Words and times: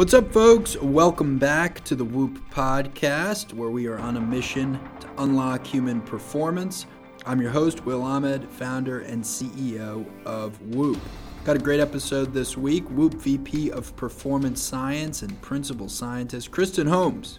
What's 0.00 0.14
up, 0.14 0.32
folks? 0.32 0.78
Welcome 0.78 1.36
back 1.36 1.84
to 1.84 1.94
the 1.94 2.06
Whoop 2.06 2.40
Podcast, 2.50 3.52
where 3.52 3.68
we 3.68 3.86
are 3.86 3.98
on 3.98 4.16
a 4.16 4.20
mission 4.20 4.80
to 5.00 5.08
unlock 5.18 5.66
human 5.66 6.00
performance. 6.00 6.86
I'm 7.26 7.38
your 7.38 7.50
host, 7.50 7.84
Will 7.84 8.00
Ahmed, 8.00 8.48
founder 8.48 9.00
and 9.00 9.22
CEO 9.22 10.06
of 10.24 10.58
Whoop. 10.74 10.98
Got 11.44 11.56
a 11.56 11.58
great 11.58 11.80
episode 11.80 12.32
this 12.32 12.56
week. 12.56 12.88
Whoop 12.88 13.12
VP 13.12 13.72
of 13.72 13.94
Performance 13.94 14.62
Science 14.62 15.20
and 15.20 15.38
Principal 15.42 15.90
Scientist 15.90 16.50
Kristen 16.50 16.86
Holmes 16.86 17.38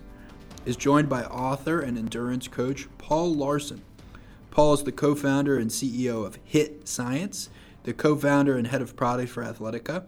is 0.63 0.75
joined 0.75 1.09
by 1.09 1.23
author 1.23 1.81
and 1.81 1.97
endurance 1.97 2.47
coach 2.47 2.87
Paul 2.99 3.35
Laursen. 3.35 3.81
Paul 4.51 4.75
is 4.75 4.83
the 4.83 4.91
co 4.91 5.15
founder 5.15 5.57
and 5.57 5.71
CEO 5.71 6.23
of 6.23 6.37
HIIT 6.45 6.87
Science, 6.87 7.49
the 7.85 7.93
co 7.93 8.15
founder 8.15 8.55
and 8.55 8.67
head 8.67 8.83
of 8.83 8.95
product 8.95 9.31
for 9.31 9.43
Athletica, 9.43 10.05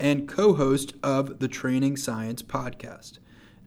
and 0.00 0.26
co 0.26 0.54
host 0.54 0.94
of 1.02 1.38
the 1.38 1.48
Training 1.48 1.96
Science 1.96 2.42
podcast. 2.42 3.18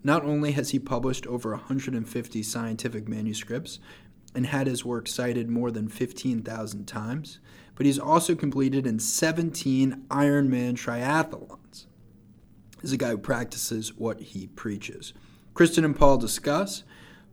Not 0.03 0.25
only 0.25 0.51
has 0.53 0.71
he 0.71 0.79
published 0.79 1.27
over 1.27 1.51
150 1.51 2.43
scientific 2.43 3.07
manuscripts 3.07 3.79
and 4.35 4.47
had 4.47 4.67
his 4.67 4.83
work 4.83 5.07
cited 5.07 5.47
more 5.47 5.69
than 5.71 5.87
15,000 5.87 6.85
times, 6.85 7.39
but 7.75 7.85
he's 7.85 7.99
also 7.99 8.35
completed 8.35 8.85
in 8.87 8.99
17 8.99 10.05
Ironman 10.09 10.73
triathlons. 10.73 11.85
He's 12.81 12.91
a 12.91 12.97
guy 12.97 13.11
who 13.11 13.17
practices 13.19 13.95
what 13.95 14.19
he 14.19 14.47
preaches. 14.47 15.13
Kristen 15.53 15.85
and 15.85 15.95
Paul 15.95 16.17
discuss 16.17 16.83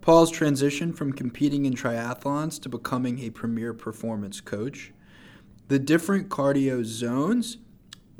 Paul's 0.02 0.30
transition 0.30 0.92
from 0.92 1.12
competing 1.12 1.64
in 1.64 1.74
triathlons 1.74 2.60
to 2.62 2.68
becoming 2.68 3.20
a 3.20 3.30
premier 3.30 3.72
performance 3.72 4.40
coach, 4.40 4.92
the 5.68 5.78
different 5.78 6.28
cardio 6.28 6.84
zones 6.84 7.56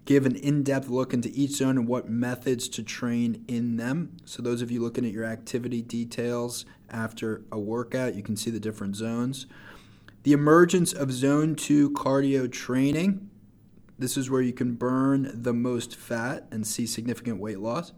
give 0.04 0.26
an 0.26 0.36
in-depth 0.36 0.88
look 0.88 1.12
into 1.12 1.30
each 1.34 1.52
zone 1.52 1.78
and 1.78 1.86
what 1.86 2.08
methods 2.08 2.68
to 2.70 2.82
train 2.82 3.44
in 3.48 3.76
them. 3.76 4.16
So 4.24 4.42
those 4.42 4.62
of 4.62 4.70
you 4.70 4.80
looking 4.80 5.04
at 5.04 5.12
your 5.12 5.24
activity 5.24 5.82
details 5.82 6.64
after 6.88 7.42
a 7.52 7.58
workout, 7.58 8.14
you 8.14 8.22
can 8.22 8.36
see 8.36 8.50
the 8.50 8.60
different 8.60 8.96
zones. 8.96 9.46
The 10.22 10.32
emergence 10.32 10.92
of 10.92 11.12
zone 11.12 11.54
2 11.54 11.90
cardio 11.90 12.50
training. 12.50 13.30
This 13.98 14.16
is 14.16 14.30
where 14.30 14.42
you 14.42 14.52
can 14.52 14.74
burn 14.74 15.30
the 15.32 15.52
most 15.52 15.96
fat 15.96 16.46
and 16.50 16.66
see 16.66 16.86
significant 16.86 17.38
weight 17.38 17.60
loss. 17.60 17.92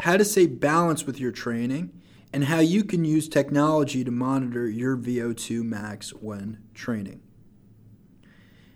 How 0.00 0.16
to 0.16 0.24
stay 0.24 0.46
balanced 0.46 1.06
with 1.06 1.20
your 1.20 1.32
training 1.32 1.92
and 2.32 2.44
how 2.44 2.60
you 2.60 2.82
can 2.82 3.04
use 3.04 3.28
technology 3.28 4.02
to 4.04 4.10
monitor 4.10 4.68
your 4.68 4.96
VO2 4.96 5.62
max 5.62 6.10
when 6.14 6.58
training. 6.74 7.20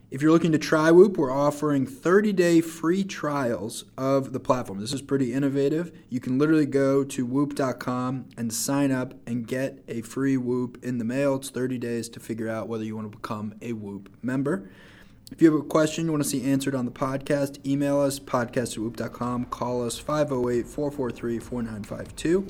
If 0.09 0.23
you're 0.23 0.31
looking 0.31 0.53
to 0.53 0.59
try 0.59 0.93
Whoop, 0.93 1.19
we're 1.19 1.33
offering 1.33 1.85
30 1.85 2.33
day 2.33 2.61
free 2.61 3.03
trials 3.03 3.85
of 3.99 4.33
the 4.33 4.39
platform. 4.39 4.79
This 4.79 4.93
is 4.93 5.03
pretty 5.03 5.33
innovative. 5.33 5.91
You 6.09 6.21
can 6.21 6.39
literally 6.39 6.65
go 6.65 7.03
to 7.03 7.27
whoop.com 7.27 8.27
and 8.37 8.53
sign 8.53 8.93
up 8.93 9.15
and 9.27 9.49
get 9.49 9.83
a 9.89 10.03
free 10.03 10.37
Whoop 10.37 10.79
in 10.84 10.99
the 10.99 11.05
mail. 11.05 11.34
It's 11.34 11.51
30 11.51 11.79
days 11.79 12.09
to 12.11 12.21
figure 12.21 12.49
out 12.49 12.69
whether 12.69 12.84
you 12.84 12.95
want 12.95 13.11
to 13.11 13.19
become 13.19 13.55
a 13.61 13.73
Whoop 13.73 14.09
member. 14.23 14.71
If 15.33 15.43
you 15.43 15.51
have 15.51 15.61
a 15.61 15.65
question 15.65 16.05
you 16.05 16.12
want 16.12 16.23
to 16.23 16.31
see 16.31 16.45
answered 16.45 16.77
on 16.77 16.84
the 16.84 16.93
podcast, 16.93 17.59
email 17.67 18.01
us 18.01 18.21
podcast 18.21 18.75
at 18.75 18.79
whoop.com, 18.79 19.47
call 19.47 19.84
us 19.84 19.99
508 19.99 20.69
443 20.69 21.41
4952. 21.41 22.47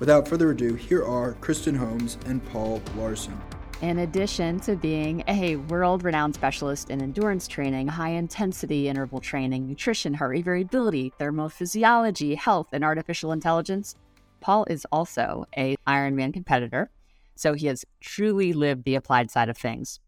Without 0.00 0.26
further 0.26 0.50
ado, 0.50 0.74
here 0.74 1.04
are 1.04 1.34
Kristen 1.34 1.76
Holmes 1.76 2.18
and 2.26 2.44
Paul 2.46 2.80
Laursen. 2.96 3.38
In 3.82 3.98
addition 3.98 4.60
to 4.60 4.76
being 4.76 5.24
a 5.28 5.56
world 5.56 6.04
renowned 6.04 6.34
specialist 6.34 6.90
in 6.90 7.02
endurance 7.02 7.46
training, 7.48 7.88
high 7.88 8.10
intensity 8.10 8.88
interval 8.88 9.20
training, 9.20 9.66
nutrition, 9.66 10.14
heart 10.14 10.30
rate 10.30 10.44
variability, 10.44 11.12
thermophysiology, 11.20 12.36
health, 12.36 12.68
and 12.72 12.84
artificial 12.84 13.32
intelligence, 13.32 13.96
Paul 14.40 14.64
is 14.70 14.86
also 14.92 15.46
a 15.56 15.76
Ironman 15.86 16.32
competitor. 16.32 16.90
So 17.34 17.54
he 17.54 17.66
has 17.66 17.84
truly 18.00 18.52
lived 18.52 18.84
the 18.84 18.94
applied 18.94 19.30
side 19.30 19.48
of 19.48 19.58
things. 19.58 20.00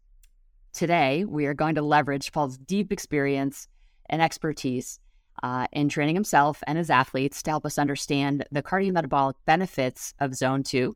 Today, 0.73 1.25
we 1.25 1.45
are 1.45 1.53
going 1.53 1.75
to 1.75 1.81
leverage 1.81 2.31
Paul's 2.31 2.57
deep 2.57 2.91
experience 2.91 3.67
and 4.09 4.21
expertise 4.21 4.99
uh, 5.43 5.67
in 5.71 5.89
training 5.89 6.15
himself 6.15 6.63
and 6.65 6.77
his 6.77 6.89
athletes 6.89 7.43
to 7.43 7.51
help 7.51 7.65
us 7.65 7.77
understand 7.77 8.45
the 8.51 8.63
cardiometabolic 8.63 9.33
benefits 9.45 10.13
of 10.19 10.35
Zone 10.35 10.63
2, 10.63 10.95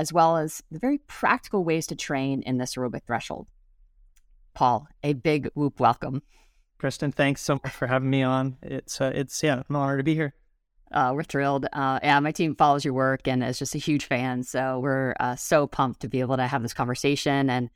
as 0.00 0.14
well 0.14 0.38
as 0.38 0.62
the 0.70 0.78
very 0.78 0.96
practical 1.06 1.62
ways 1.62 1.86
to 1.88 1.94
train 1.94 2.42
in 2.42 2.56
this 2.56 2.74
aerobic 2.74 3.04
threshold. 3.06 3.46
Paul, 4.54 4.88
a 5.02 5.12
big 5.12 5.50
whoop 5.54 5.78
welcome. 5.78 6.22
Kristen, 6.78 7.12
thanks 7.12 7.42
so 7.42 7.60
much 7.62 7.72
for 7.72 7.86
having 7.86 8.08
me 8.08 8.22
on. 8.22 8.56
It's 8.62 8.98
uh, 8.98 9.12
it's 9.14 9.42
yeah, 9.42 9.62
an 9.68 9.76
honor 9.76 9.98
to 9.98 10.02
be 10.02 10.14
here. 10.14 10.32
Uh, 10.90 11.12
we're 11.14 11.22
thrilled. 11.22 11.66
Uh, 11.70 12.00
yeah, 12.02 12.18
my 12.18 12.32
team 12.32 12.56
follows 12.56 12.82
your 12.82 12.94
work 12.94 13.28
and 13.28 13.44
is 13.44 13.58
just 13.58 13.74
a 13.74 13.78
huge 13.78 14.06
fan. 14.06 14.42
So 14.42 14.80
we're 14.80 15.14
uh, 15.20 15.36
so 15.36 15.66
pumped 15.66 16.00
to 16.00 16.08
be 16.08 16.20
able 16.20 16.38
to 16.38 16.46
have 16.46 16.62
this 16.62 16.72
conversation 16.72 17.50
and 17.50 17.68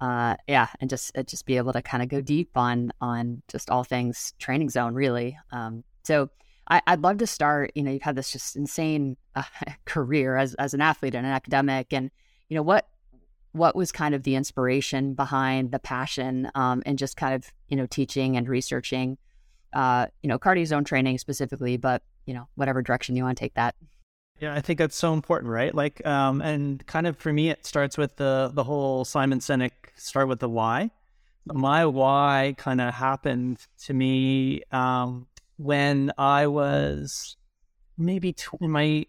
uh, 0.00 0.34
yeah, 0.48 0.66
and 0.80 0.90
just 0.90 1.16
uh, 1.16 1.22
just 1.22 1.46
be 1.46 1.58
able 1.58 1.72
to 1.74 1.82
kind 1.82 2.02
of 2.02 2.08
go 2.08 2.20
deep 2.20 2.56
on 2.56 2.92
on 3.00 3.42
just 3.46 3.70
all 3.70 3.84
things 3.84 4.34
training 4.40 4.70
zone, 4.70 4.94
really. 4.94 5.38
Um, 5.52 5.84
so 6.02 6.28
I, 6.68 6.82
would 6.90 7.02
love 7.02 7.18
to 7.18 7.26
start. 7.26 7.72
You 7.74 7.82
know, 7.82 7.90
you've 7.92 8.02
had 8.02 8.16
this 8.16 8.30
just 8.30 8.56
insane 8.56 9.16
uh, 9.34 9.42
career 9.84 10.36
as 10.36 10.54
as 10.54 10.74
an 10.74 10.80
athlete 10.80 11.14
and 11.14 11.26
an 11.26 11.32
academic, 11.32 11.92
and 11.92 12.10
you 12.48 12.54
know 12.54 12.62
what 12.62 12.88
what 13.52 13.74
was 13.74 13.90
kind 13.90 14.14
of 14.14 14.22
the 14.22 14.34
inspiration 14.34 15.14
behind 15.14 15.72
the 15.72 15.78
passion 15.78 16.50
um, 16.54 16.82
and 16.84 16.98
just 16.98 17.16
kind 17.16 17.34
of 17.34 17.50
you 17.68 17.76
know 17.76 17.86
teaching 17.86 18.36
and 18.36 18.48
researching, 18.48 19.16
uh, 19.72 20.06
you 20.22 20.28
know, 20.28 20.38
cardio 20.38 20.66
zone 20.66 20.84
training 20.84 21.18
specifically, 21.18 21.76
but 21.76 22.02
you 22.26 22.34
know 22.34 22.48
whatever 22.54 22.82
direction 22.82 23.16
you 23.16 23.24
want 23.24 23.36
to 23.36 23.42
take 23.42 23.54
that. 23.54 23.74
Yeah, 24.40 24.54
I 24.54 24.60
think 24.60 24.78
that's 24.78 24.96
so 24.96 25.14
important, 25.14 25.50
right? 25.50 25.74
Like, 25.74 26.06
um, 26.06 26.40
and 26.40 26.86
kind 26.86 27.08
of 27.08 27.16
for 27.16 27.32
me, 27.32 27.50
it 27.50 27.64
starts 27.66 27.96
with 27.96 28.16
the 28.16 28.50
the 28.52 28.64
whole 28.64 29.04
Simon 29.04 29.40
Sinek 29.40 29.70
start 29.96 30.28
with 30.28 30.40
the 30.40 30.48
why. 30.48 30.90
My 31.46 31.86
why 31.86 32.54
kind 32.58 32.80
of 32.80 32.92
happened 32.92 33.66
to 33.84 33.94
me 33.94 34.62
um, 34.70 35.26
when 35.58 36.10
I 36.16 36.46
was 36.46 37.36
maybe 37.98 38.32
tw- 38.32 38.60
in 38.60 38.70
my 38.70 39.06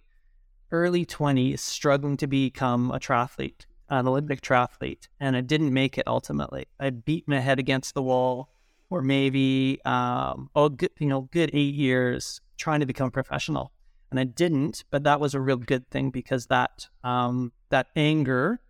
early 0.71 1.05
twenties, 1.05 1.61
struggling 1.61 2.17
to 2.17 2.27
become 2.27 2.91
a 2.91 2.99
triathlete, 2.99 3.65
an 3.89 4.07
Olympic 4.07 4.41
triathlete, 4.41 5.07
and 5.19 5.37
I 5.37 5.41
didn't 5.41 5.73
make 5.73 5.97
it. 5.97 6.07
Ultimately, 6.07 6.67
I 6.79 6.89
beat 6.89 7.27
my 7.27 7.39
head 7.39 7.59
against 7.59 7.93
the 7.93 8.03
wall, 8.03 8.49
or 8.89 9.01
maybe 9.01 9.79
um, 9.85 10.49
oh, 10.53 10.69
good, 10.69 10.91
you 10.99 11.07
know, 11.07 11.21
good 11.31 11.51
eight 11.53 11.75
years 11.75 12.41
trying 12.57 12.81
to 12.81 12.85
become 12.85 13.09
professional 13.09 13.71
and 14.11 14.19
I 14.19 14.23
didn't. 14.23 14.83
But 14.89 15.03
that 15.03 15.19
was 15.19 15.33
a 15.33 15.41
real 15.41 15.57
good 15.57 15.89
thing 15.89 16.09
because 16.11 16.47
that 16.47 16.87
um, 17.03 17.51
that 17.69 17.87
anger 17.95 18.61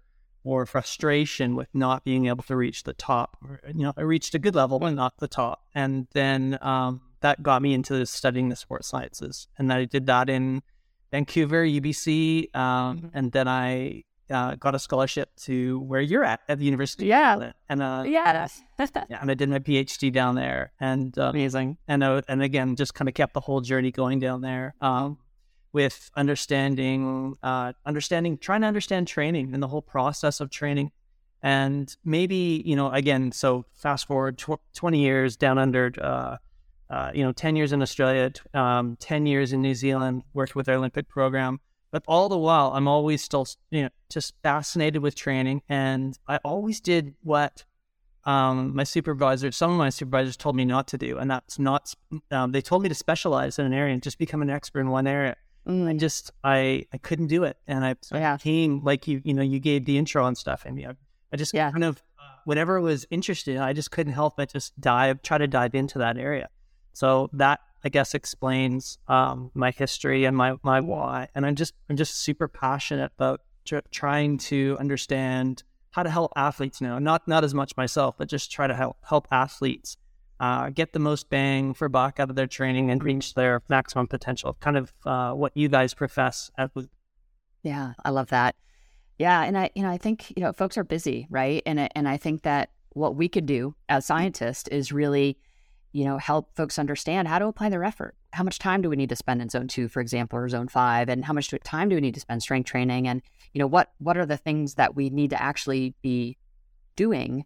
or 0.43 0.65
frustration 0.65 1.55
with 1.55 1.67
not 1.73 2.03
being 2.05 2.27
able 2.27 2.43
to 2.43 2.55
reach 2.55 2.83
the 2.83 2.93
top, 2.93 3.37
you 3.67 3.83
know, 3.83 3.93
I 3.97 4.01
reached 4.01 4.33
a 4.35 4.39
good 4.39 4.55
level 4.55 4.79
but 4.79 4.91
not 4.91 5.17
the 5.17 5.27
top, 5.27 5.63
and 5.75 6.07
then 6.13 6.57
um, 6.61 7.01
that 7.21 7.43
got 7.43 7.61
me 7.61 7.73
into 7.73 8.05
studying 8.05 8.49
the 8.49 8.55
sports 8.55 8.87
sciences, 8.87 9.47
and 9.57 9.71
I 9.71 9.85
did 9.85 10.05
that 10.07 10.29
in 10.29 10.61
Vancouver, 11.11 11.65
UBC, 11.65 12.55
um, 12.55 12.97
mm-hmm. 12.97 13.07
and 13.13 13.31
then 13.31 13.47
I 13.47 14.03
uh, 14.29 14.55
got 14.55 14.75
a 14.75 14.79
scholarship 14.79 15.29
to 15.35 15.79
where 15.79 16.01
you're 16.01 16.23
at 16.23 16.41
at 16.47 16.59
the 16.59 16.65
university. 16.65 17.07
Yeah, 17.07 17.51
and 17.67 17.81
uh, 17.81 18.03
yeah, 18.05 18.47
yeah, 18.79 19.19
and 19.21 19.31
I 19.31 19.33
did 19.33 19.49
my 19.49 19.59
PhD 19.59 20.11
down 20.11 20.35
there, 20.35 20.71
and 20.79 21.17
uh, 21.17 21.29
amazing, 21.29 21.77
and 21.87 22.03
uh, 22.03 22.21
and 22.27 22.43
again, 22.43 22.75
just 22.75 22.93
kind 22.93 23.07
of 23.07 23.15
kept 23.15 23.33
the 23.33 23.39
whole 23.39 23.61
journey 23.61 23.91
going 23.91 24.19
down 24.19 24.41
there. 24.41 24.75
Um, 24.81 25.17
with 25.71 26.09
understanding, 26.15 27.35
uh, 27.43 27.73
understanding, 27.85 28.37
trying 28.37 28.61
to 28.61 28.67
understand 28.67 29.07
training 29.07 29.53
and 29.53 29.61
the 29.61 29.67
whole 29.67 29.81
process 29.81 30.39
of 30.39 30.49
training. 30.49 30.91
And 31.41 31.95
maybe, 32.03 32.63
you 32.65 32.75
know, 32.75 32.91
again, 32.91 33.31
so 33.31 33.65
fast 33.73 34.07
forward 34.07 34.37
tw- 34.37 34.59
20 34.73 34.99
years 34.99 35.37
down 35.37 35.57
under, 35.57 35.91
uh, 36.89 36.93
uh, 36.93 37.11
you 37.13 37.23
know, 37.23 37.31
10 37.31 37.55
years 37.55 37.73
in 37.73 37.81
Australia, 37.81 38.31
um, 38.53 38.97
10 38.99 39.25
years 39.25 39.53
in 39.53 39.61
New 39.61 39.75
Zealand, 39.75 40.23
worked 40.33 40.55
with 40.55 40.65
their 40.65 40.75
Olympic 40.75 41.07
program. 41.07 41.59
But 41.91 42.03
all 42.07 42.29
the 42.29 42.37
while, 42.37 42.71
I'm 42.73 42.87
always 42.87 43.23
still, 43.23 43.47
you 43.71 43.83
know, 43.83 43.89
just 44.09 44.35
fascinated 44.43 45.01
with 45.01 45.15
training. 45.15 45.63
And 45.69 46.17
I 46.27 46.37
always 46.43 46.79
did 46.81 47.15
what 47.23 47.63
um, 48.25 48.75
my 48.75 48.83
supervisors, 48.83 49.55
some 49.55 49.71
of 49.71 49.77
my 49.77 49.89
supervisors 49.89 50.37
told 50.37 50.55
me 50.55 50.65
not 50.65 50.87
to 50.89 50.97
do. 50.99 51.17
And 51.17 51.31
that's 51.31 51.57
not, 51.57 51.93
um, 52.29 52.51
they 52.51 52.61
told 52.61 52.83
me 52.83 52.89
to 52.89 52.95
specialize 52.95 53.57
in 53.57 53.65
an 53.65 53.73
area 53.73 53.93
and 53.93 54.03
just 54.03 54.19
become 54.19 54.41
an 54.43 54.51
expert 54.51 54.81
in 54.81 54.89
one 54.89 55.07
area. 55.07 55.35
Mm. 55.67 55.87
I 55.87 55.93
just 55.93 56.31
I 56.43 56.85
I 56.93 56.97
couldn't 56.97 57.27
do 57.27 57.43
it, 57.43 57.57
and 57.67 57.85
I 57.85 57.95
yeah. 58.11 58.37
came 58.37 58.81
like 58.83 59.07
you 59.07 59.21
you 59.23 59.33
know 59.33 59.41
you 59.43 59.59
gave 59.59 59.85
the 59.85 59.97
intro 59.97 60.25
and 60.25 60.37
stuff, 60.37 60.63
and 60.65 60.79
I, 60.79 60.95
I 61.31 61.37
just 61.37 61.53
yeah. 61.53 61.69
kind 61.69 61.83
of 61.83 62.01
whenever 62.45 62.73
whatever 62.75 62.81
was 62.81 63.05
interested, 63.11 63.57
I 63.57 63.73
just 63.73 63.91
couldn't 63.91 64.13
help 64.13 64.37
but 64.37 64.51
just 64.51 64.79
dive 64.79 65.21
try 65.21 65.37
to 65.37 65.47
dive 65.47 65.75
into 65.75 65.99
that 65.99 66.17
area. 66.17 66.49
So 66.99 67.29
that 67.31 67.61
I 67.81 67.87
guess 67.87 68.13
explains 68.13 68.97
um, 69.07 69.51
my 69.53 69.71
history 69.71 70.25
and 70.25 70.35
my 70.35 70.55
my 70.63 70.81
why, 70.81 71.29
and 71.33 71.45
I'm 71.45 71.55
just 71.55 71.73
I'm 71.89 71.95
just 71.95 72.15
super 72.15 72.49
passionate 72.49 73.13
about 73.15 73.39
tr- 73.63 73.87
trying 73.89 74.37
to 74.49 74.75
understand 74.81 75.63
how 75.91 76.03
to 76.03 76.09
help 76.09 76.33
athletes 76.35 76.81
now. 76.81 76.99
Not 76.99 77.25
not 77.25 77.45
as 77.45 77.53
much 77.53 77.77
myself, 77.77 78.15
but 78.17 78.27
just 78.27 78.51
try 78.51 78.67
to 78.67 78.75
help 78.75 78.97
help 79.07 79.29
athletes 79.31 79.95
uh, 80.41 80.71
get 80.71 80.91
the 80.91 80.99
most 80.99 81.29
bang 81.29 81.73
for 81.73 81.87
buck 81.87 82.19
out 82.19 82.29
of 82.29 82.35
their 82.35 82.47
training 82.47 82.91
and 82.91 83.01
reach 83.01 83.33
their 83.33 83.61
maximum 83.69 84.05
potential. 84.05 84.57
Kind 84.59 84.75
of 84.75 84.91
uh, 85.05 85.31
what 85.31 85.55
you 85.55 85.69
guys 85.69 85.93
profess 85.93 86.51
at. 86.57 86.71
Yeah, 87.63 87.93
I 88.03 88.09
love 88.09 88.27
that. 88.31 88.57
Yeah, 89.17 89.41
and 89.41 89.57
I, 89.57 89.69
you 89.73 89.83
know, 89.83 89.89
I 89.89 89.97
think 89.97 90.31
you 90.35 90.43
know, 90.43 90.51
folks 90.51 90.77
are 90.77 90.83
busy, 90.83 91.27
right? 91.29 91.63
And 91.65 91.79
and 91.95 92.09
I 92.09 92.17
think 92.17 92.41
that 92.41 92.71
what 92.89 93.15
we 93.15 93.29
could 93.29 93.45
do 93.45 93.73
as 93.87 94.05
scientists 94.05 94.67
is 94.67 94.91
really, 94.91 95.37
you 95.91 96.05
know, 96.05 96.17
help 96.17 96.55
folks 96.55 96.77
understand 96.77 97.27
how 97.27 97.39
to 97.39 97.47
apply 97.47 97.69
their 97.69 97.83
effort. 97.83 98.15
How 98.31 98.43
much 98.43 98.59
time 98.59 98.81
do 98.81 98.89
we 98.89 98.95
need 98.95 99.09
to 99.09 99.15
spend 99.15 99.41
in 99.41 99.49
zone 99.49 99.67
two, 99.67 99.87
for 99.87 100.01
example, 100.01 100.37
or 100.37 100.47
zone 100.47 100.67
five, 100.67 101.09
and 101.09 101.25
how 101.25 101.33
much 101.33 101.53
time 101.63 101.89
do 101.89 101.95
we 101.95 102.01
need 102.01 102.13
to 102.13 102.19
spend 102.19 102.41
strength 102.43 102.67
training? 102.67 103.07
And 103.07 103.21
you 103.53 103.59
know, 103.59 103.67
what 103.67 103.91
what 103.97 104.17
are 104.17 104.25
the 104.25 104.37
things 104.37 104.75
that 104.75 104.95
we 104.95 105.09
need 105.09 105.31
to 105.31 105.41
actually 105.41 105.95
be 106.01 106.37
doing 106.95 107.45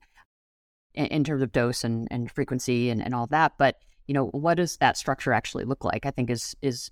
in, 0.94 1.06
in 1.06 1.24
terms 1.24 1.42
of 1.42 1.51
dose 1.51 1.84
and, 1.84 2.07
and 2.12 2.30
frequency 2.30 2.90
and, 2.90 3.01
and 3.01 3.16
all 3.16 3.28
that? 3.28 3.54
But 3.57 3.78
you 4.07 4.13
know, 4.13 4.28
what 4.28 4.56
does 4.56 4.78
that 4.78 4.98
structure 4.98 5.31
actually 5.31 5.63
look 5.63 5.86
like? 5.86 6.06
I 6.06 6.12
think 6.12 6.30
is 6.30 6.56
is 6.62 6.92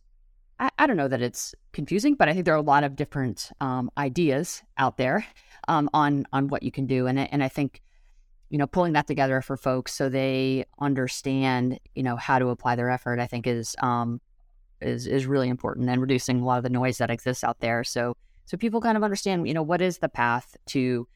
I, 0.57 0.69
I 0.79 0.87
don't 0.87 0.97
know 0.97 1.09
that 1.09 1.21
it's 1.21 1.53
confusing, 1.73 2.15
but 2.15 2.29
I 2.29 2.33
think 2.33 2.45
there 2.45 2.53
are 2.53 2.57
a 2.57 2.61
lot 2.61 2.85
of 2.85 2.95
different 2.95 3.49
um, 3.59 3.91
ideas 3.97 4.63
out 4.77 4.95
there 4.97 5.25
um, 5.67 5.89
on 5.93 6.25
on 6.31 6.47
what 6.47 6.63
you 6.63 6.71
can 6.71 6.85
do, 6.85 7.07
and 7.07 7.19
and 7.19 7.43
I 7.43 7.49
think 7.49 7.81
you 8.51 8.57
know 8.59 8.67
pulling 8.67 8.93
that 8.93 9.07
together 9.07 9.41
for 9.41 9.57
folks 9.57 9.93
so 9.93 10.09
they 10.09 10.65
understand 10.79 11.79
you 11.95 12.03
know 12.03 12.15
how 12.15 12.37
to 12.37 12.49
apply 12.49 12.75
their 12.75 12.91
effort, 12.91 13.19
I 13.19 13.25
think 13.25 13.47
is 13.47 13.75
um, 13.81 14.21
is 14.81 15.07
is 15.07 15.25
really 15.25 15.49
important, 15.49 15.89
and 15.89 15.99
reducing 15.99 16.41
a 16.41 16.45
lot 16.45 16.57
of 16.57 16.63
the 16.63 16.69
noise 16.69 16.99
that 16.99 17.09
exists 17.09 17.43
out 17.43 17.59
there. 17.61 17.83
So 17.83 18.15
so 18.45 18.57
people 18.57 18.81
kind 18.81 18.97
of 18.97 19.03
understand 19.03 19.47
you 19.47 19.55
know 19.55 19.63
what 19.63 19.81
is 19.81 19.97
the 19.97 20.09
path 20.09 20.55
to 20.67 21.07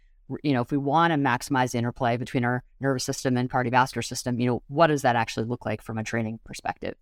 you 0.41 0.53
know 0.53 0.61
if 0.61 0.71
we 0.71 0.77
want 0.77 1.11
to 1.11 1.17
maximize 1.19 1.73
the 1.73 1.77
interplay 1.77 2.17
between 2.17 2.43
our 2.43 2.63
nervous 2.79 3.03
system 3.03 3.37
and 3.37 3.51
cardiovascular 3.51 4.03
system, 4.03 4.39
you 4.39 4.47
know 4.47 4.63
what 4.67 4.87
does 4.87 5.03
that 5.03 5.15
actually 5.15 5.45
look 5.45 5.65
like 5.65 5.83
from 5.83 5.99
a 5.99 6.03
training 6.03 6.39
perspective? 6.43 6.95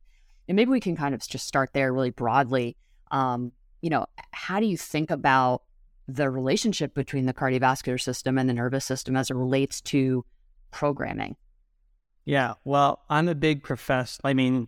and 0.48 0.56
maybe 0.56 0.72
we 0.72 0.80
can 0.80 0.96
kind 0.96 1.16
of 1.16 1.26
just 1.28 1.48
start 1.48 1.72
there 1.74 1.94
really 1.94 2.10
broadly. 2.10 2.76
Um, 3.12 3.52
you 3.82 3.90
know, 3.90 4.06
how 4.32 4.60
do 4.60 4.66
you 4.66 4.78
think 4.78 5.12
about 5.12 5.64
the 6.08 6.30
relationship 6.30 6.94
between 6.94 7.26
the 7.26 7.34
cardiovascular 7.34 8.00
system 8.00 8.38
and 8.38 8.50
the 8.50 8.54
nervous 8.54 8.86
system 8.86 9.16
as 9.16 9.30
it 9.30 9.36
relates 9.36 9.82
to 9.82 10.26
programming? 10.72 11.36
Yeah, 12.26 12.54
well, 12.64 13.04
I'm 13.10 13.28
a 13.28 13.36
big 13.36 13.64
professor. 13.64 14.20
I 14.24 14.34
mean, 14.34 14.68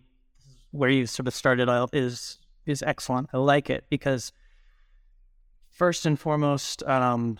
where 0.70 0.90
you 0.90 1.06
sort 1.06 1.26
of 1.26 1.34
started 1.34 1.68
out 1.68 1.90
is 1.92 2.38
is 2.66 2.82
excellent. 2.82 3.28
I 3.32 3.38
like 3.38 3.70
it 3.70 3.84
because 3.88 4.32
first 5.70 6.04
and 6.04 6.18
foremost, 6.18 6.82
um, 6.82 7.38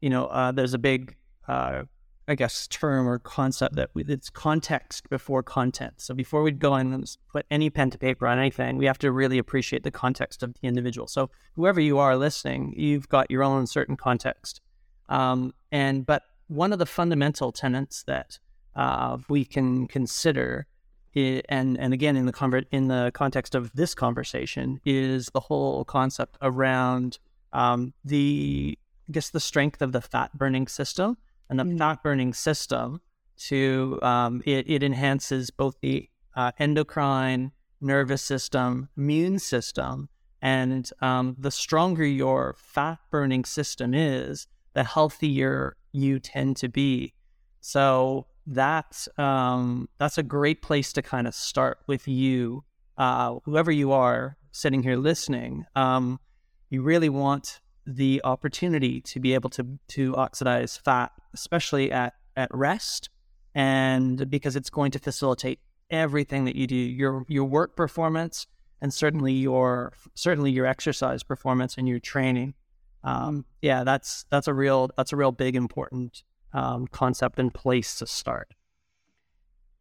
you 0.00 0.10
know, 0.10 0.26
uh, 0.26 0.52
there's 0.52 0.74
a 0.74 0.78
big 0.78 1.16
uh, 1.48 1.84
I 2.26 2.34
guess, 2.34 2.66
term 2.68 3.06
or 3.06 3.18
concept 3.18 3.76
that 3.76 3.90
it's 3.94 4.30
context 4.30 5.10
before 5.10 5.42
content. 5.42 5.94
So 5.98 6.14
before 6.14 6.42
we 6.42 6.52
go 6.52 6.74
and 6.74 7.04
put 7.30 7.44
any 7.50 7.68
pen 7.68 7.90
to 7.90 7.98
paper 7.98 8.26
on 8.26 8.38
anything, 8.38 8.78
we 8.78 8.86
have 8.86 8.98
to 9.00 9.12
really 9.12 9.36
appreciate 9.38 9.82
the 9.82 9.90
context 9.90 10.42
of 10.42 10.54
the 10.54 10.66
individual. 10.66 11.06
So 11.06 11.30
whoever 11.54 11.80
you 11.80 11.98
are 11.98 12.16
listening, 12.16 12.72
you've 12.76 13.08
got 13.10 13.30
your 13.30 13.42
own 13.42 13.66
certain 13.66 13.96
context. 13.96 14.62
Um, 15.10 15.52
and 15.70 16.06
but 16.06 16.22
one 16.48 16.72
of 16.72 16.78
the 16.78 16.86
fundamental 16.86 17.52
tenets 17.52 18.02
that 18.04 18.38
uh, 18.74 19.18
we 19.28 19.44
can 19.44 19.86
consider, 19.86 20.66
and 21.14 21.78
and 21.78 21.92
again 21.92 22.16
in 22.16 22.24
the 22.24 22.66
in 22.70 22.88
the 22.88 23.10
context 23.12 23.54
of 23.54 23.70
this 23.74 23.94
conversation, 23.94 24.80
is 24.86 25.28
the 25.34 25.40
whole 25.40 25.84
concept 25.84 26.38
around 26.40 27.18
um, 27.52 27.92
the 28.02 28.78
I 29.08 29.12
guess 29.12 29.28
the 29.28 29.40
strength 29.40 29.82
of 29.82 29.92
the 29.92 30.00
fat 30.00 30.32
burning 30.36 30.68
system 30.68 31.18
and 31.48 31.58
the 31.58 31.76
fat 31.76 32.02
burning 32.02 32.32
system 32.32 33.00
to 33.36 33.98
um, 34.02 34.42
it, 34.46 34.68
it 34.68 34.82
enhances 34.82 35.50
both 35.50 35.74
the 35.80 36.08
uh, 36.36 36.52
endocrine 36.58 37.52
nervous 37.80 38.22
system 38.22 38.88
immune 38.96 39.38
system 39.38 40.08
and 40.44 40.90
um, 41.00 41.34
the 41.38 41.50
stronger 41.50 42.04
your 42.04 42.54
fat 42.58 42.98
burning 43.10 43.46
system 43.46 43.94
is 43.94 44.46
the 44.74 44.84
healthier 44.84 45.74
you 45.92 46.18
tend 46.18 46.56
to 46.58 46.68
be. 46.68 47.14
So 47.60 48.26
that's 48.46 49.08
um, 49.16 49.88
that's 49.98 50.18
a 50.18 50.22
great 50.22 50.60
place 50.60 50.92
to 50.92 51.02
kind 51.02 51.26
of 51.26 51.34
start 51.34 51.78
with 51.86 52.06
you 52.06 52.62
uh, 52.98 53.36
whoever 53.44 53.72
you 53.72 53.92
are 53.92 54.36
sitting 54.52 54.82
here 54.82 54.96
listening. 54.96 55.64
Um, 55.74 56.20
you 56.68 56.82
really 56.82 57.08
want 57.08 57.60
the 57.86 58.20
opportunity 58.24 59.00
to 59.00 59.20
be 59.20 59.34
able 59.34 59.50
to 59.50 59.78
to 59.88 60.16
oxidize 60.16 60.76
fat, 60.76 61.12
especially 61.32 61.92
at 61.92 62.14
at 62.36 62.48
rest, 62.52 63.10
and 63.54 64.28
because 64.30 64.56
it's 64.56 64.70
going 64.70 64.90
to 64.92 64.98
facilitate 64.98 65.60
everything 65.90 66.44
that 66.44 66.56
you 66.56 66.66
do, 66.66 66.74
your 66.74 67.24
your 67.28 67.44
work 67.44 67.76
performance, 67.76 68.46
and 68.80 68.92
certainly 68.92 69.32
your 69.32 69.92
certainly 70.14 70.50
your 70.50 70.66
exercise 70.66 71.22
performance 71.22 71.76
and 71.76 71.88
your 71.88 72.00
training. 72.00 72.54
Um, 73.02 73.44
yeah, 73.60 73.84
that's 73.84 74.24
that's 74.30 74.48
a 74.48 74.54
real 74.54 74.90
that's 74.96 75.12
a 75.12 75.16
real 75.16 75.32
big 75.32 75.56
important 75.56 76.22
um, 76.52 76.86
concept 76.86 77.38
and 77.38 77.52
place 77.52 77.96
to 77.96 78.06
start. 78.06 78.54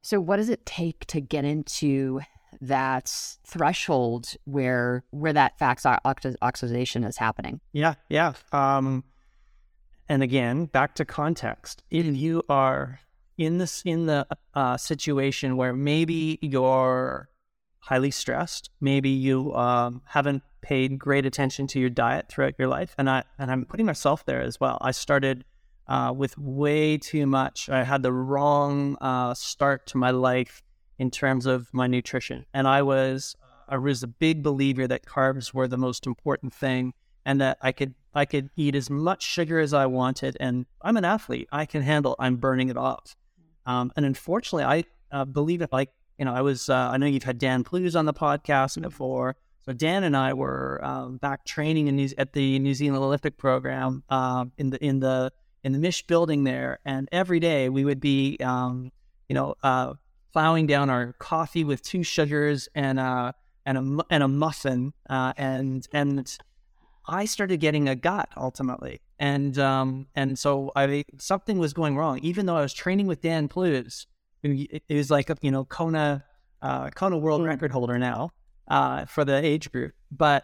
So, 0.01 0.19
what 0.19 0.37
does 0.37 0.49
it 0.49 0.65
take 0.65 1.05
to 1.07 1.21
get 1.21 1.45
into 1.45 2.19
that 2.61 3.11
threshold 3.45 4.33
where 4.45 5.03
where 5.11 5.33
that 5.33 5.57
fat 5.59 5.79
oxidation 6.41 7.03
is 7.03 7.17
happening. 7.17 7.59
Yeah, 7.71 7.95
yeah. 8.09 8.33
Um, 8.51 9.03
and 10.09 10.21
again, 10.21 10.65
back 10.65 10.95
to 10.95 11.05
context. 11.05 11.83
If 11.89 12.05
you 12.05 12.43
are 12.49 12.99
in 13.37 13.57
this 13.57 13.81
in 13.85 14.05
the 14.05 14.27
uh, 14.53 14.77
situation 14.77 15.57
where 15.57 15.73
maybe 15.73 16.39
you're 16.41 17.29
highly 17.79 18.11
stressed, 18.11 18.69
maybe 18.79 19.09
you 19.09 19.53
um, 19.53 20.01
haven't 20.05 20.43
paid 20.61 20.97
great 20.97 21.25
attention 21.25 21.67
to 21.67 21.79
your 21.79 21.89
diet 21.89 22.29
throughout 22.29 22.53
your 22.57 22.67
life, 22.67 22.95
and 22.97 23.09
I 23.09 23.23
and 23.37 23.51
I'm 23.51 23.65
putting 23.65 23.85
myself 23.85 24.25
there 24.25 24.41
as 24.41 24.59
well. 24.59 24.77
I 24.81 24.91
started 24.91 25.45
uh, 25.87 26.13
with 26.15 26.37
way 26.37 26.97
too 26.97 27.25
much. 27.25 27.69
I 27.69 27.83
had 27.83 28.03
the 28.03 28.13
wrong 28.13 28.97
uh, 29.01 29.33
start 29.33 29.87
to 29.87 29.97
my 29.97 30.11
life 30.11 30.63
in 30.99 31.11
terms 31.11 31.45
of 31.45 31.67
my 31.73 31.87
nutrition. 31.87 32.45
And 32.53 32.67
I 32.67 32.81
was 32.81 33.35
I 33.67 33.77
was 33.77 34.03
a 34.03 34.07
big 34.07 34.43
believer 34.43 34.87
that 34.87 35.05
carbs 35.05 35.53
were 35.53 35.67
the 35.67 35.77
most 35.77 36.05
important 36.05 36.53
thing 36.53 36.93
and 37.25 37.39
that 37.41 37.57
I 37.61 37.71
could 37.71 37.95
I 38.13 38.25
could 38.25 38.49
eat 38.55 38.75
as 38.75 38.89
much 38.89 39.23
sugar 39.23 39.59
as 39.59 39.73
I 39.73 39.85
wanted 39.85 40.37
and 40.39 40.65
I'm 40.81 40.97
an 40.97 41.05
athlete. 41.05 41.47
I 41.51 41.65
can 41.65 41.81
handle 41.81 42.15
I'm 42.19 42.37
burning 42.37 42.69
it 42.69 42.77
off. 42.77 43.15
Um, 43.65 43.91
and 43.95 44.05
unfortunately 44.05 44.65
I 44.65 44.83
uh, 45.11 45.25
believe 45.25 45.61
it 45.61 45.71
like 45.71 45.89
you 46.17 46.25
know 46.25 46.33
I 46.33 46.41
was 46.41 46.69
uh, 46.69 46.89
I 46.91 46.97
know 46.97 47.05
you've 47.05 47.23
had 47.23 47.37
Dan 47.37 47.63
Plews 47.63 47.95
on 47.95 48.05
the 48.05 48.13
podcast 48.13 48.81
before. 48.81 49.35
So 49.65 49.71
Dan 49.71 50.03
and 50.03 50.15
I 50.17 50.33
were 50.33 50.83
um, 50.83 51.17
back 51.17 51.45
training 51.45 51.87
in 51.87 51.95
New- 51.95 52.09
at 52.17 52.33
the 52.33 52.59
New 52.59 52.73
Zealand 52.73 53.01
Olympic 53.01 53.37
program 53.37 54.03
uh, 54.09 54.45
in 54.57 54.71
the 54.71 54.83
in 54.83 54.99
the 54.99 55.31
in 55.63 55.71
the 55.71 55.79
Mish 55.79 56.05
building 56.05 56.43
there, 56.43 56.79
and 56.83 57.07
every 57.13 57.39
day 57.39 57.69
we 57.69 57.85
would 57.85 58.01
be 58.01 58.37
um, 58.43 58.91
you 59.29 59.33
know 59.33 59.55
uh, 59.63 59.93
plowing 60.33 60.67
down 60.67 60.89
our 60.89 61.13
coffee 61.13 61.63
with 61.63 61.81
two 61.81 62.03
sugars 62.03 62.67
and 62.75 62.99
a 62.99 63.33
and 63.65 63.77
a 63.77 64.05
and 64.09 64.23
a 64.23 64.27
muffin, 64.27 64.93
uh, 65.09 65.33
and 65.37 65.87
and 65.93 66.37
I 67.07 67.25
started 67.25 67.59
getting 67.59 67.87
a 67.87 67.95
gut 67.95 68.29
ultimately, 68.35 68.99
and 69.19 69.57
um 69.59 70.07
and 70.15 70.37
so 70.37 70.71
I 70.75 71.05
something 71.19 71.59
was 71.59 71.73
going 71.73 71.95
wrong. 71.95 72.19
Even 72.19 72.45
though 72.47 72.57
I 72.57 72.61
was 72.61 72.73
training 72.73 73.07
with 73.07 73.21
Dan 73.21 73.47
Plews, 73.47 74.07
it 74.41 74.83
was 74.89 75.09
like 75.09 75.29
a, 75.29 75.37
you 75.41 75.51
know 75.51 75.63
Kona 75.65 76.25
uh, 76.61 76.89
Kona 76.89 77.17
world 77.17 77.41
mm. 77.41 77.47
record 77.47 77.71
holder 77.71 77.97
now 77.99 78.31
uh, 78.67 79.05
for 79.05 79.23
the 79.23 79.35
age 79.35 79.71
group, 79.71 79.93
but. 80.11 80.43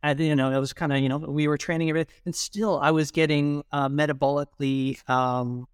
I, 0.00 0.12
you 0.12 0.36
know, 0.36 0.52
it 0.52 0.60
was 0.60 0.72
kind 0.72 0.92
of, 0.92 1.00
you 1.00 1.08
know, 1.08 1.18
we 1.18 1.48
were 1.48 1.58
training 1.58 1.88
everything, 1.88 2.14
and 2.24 2.32
still 2.32 2.78
I 2.78 2.92
was 2.92 3.10
getting 3.10 3.64
uh, 3.72 3.88
metabolically, 3.88 4.96
um, 5.10 5.66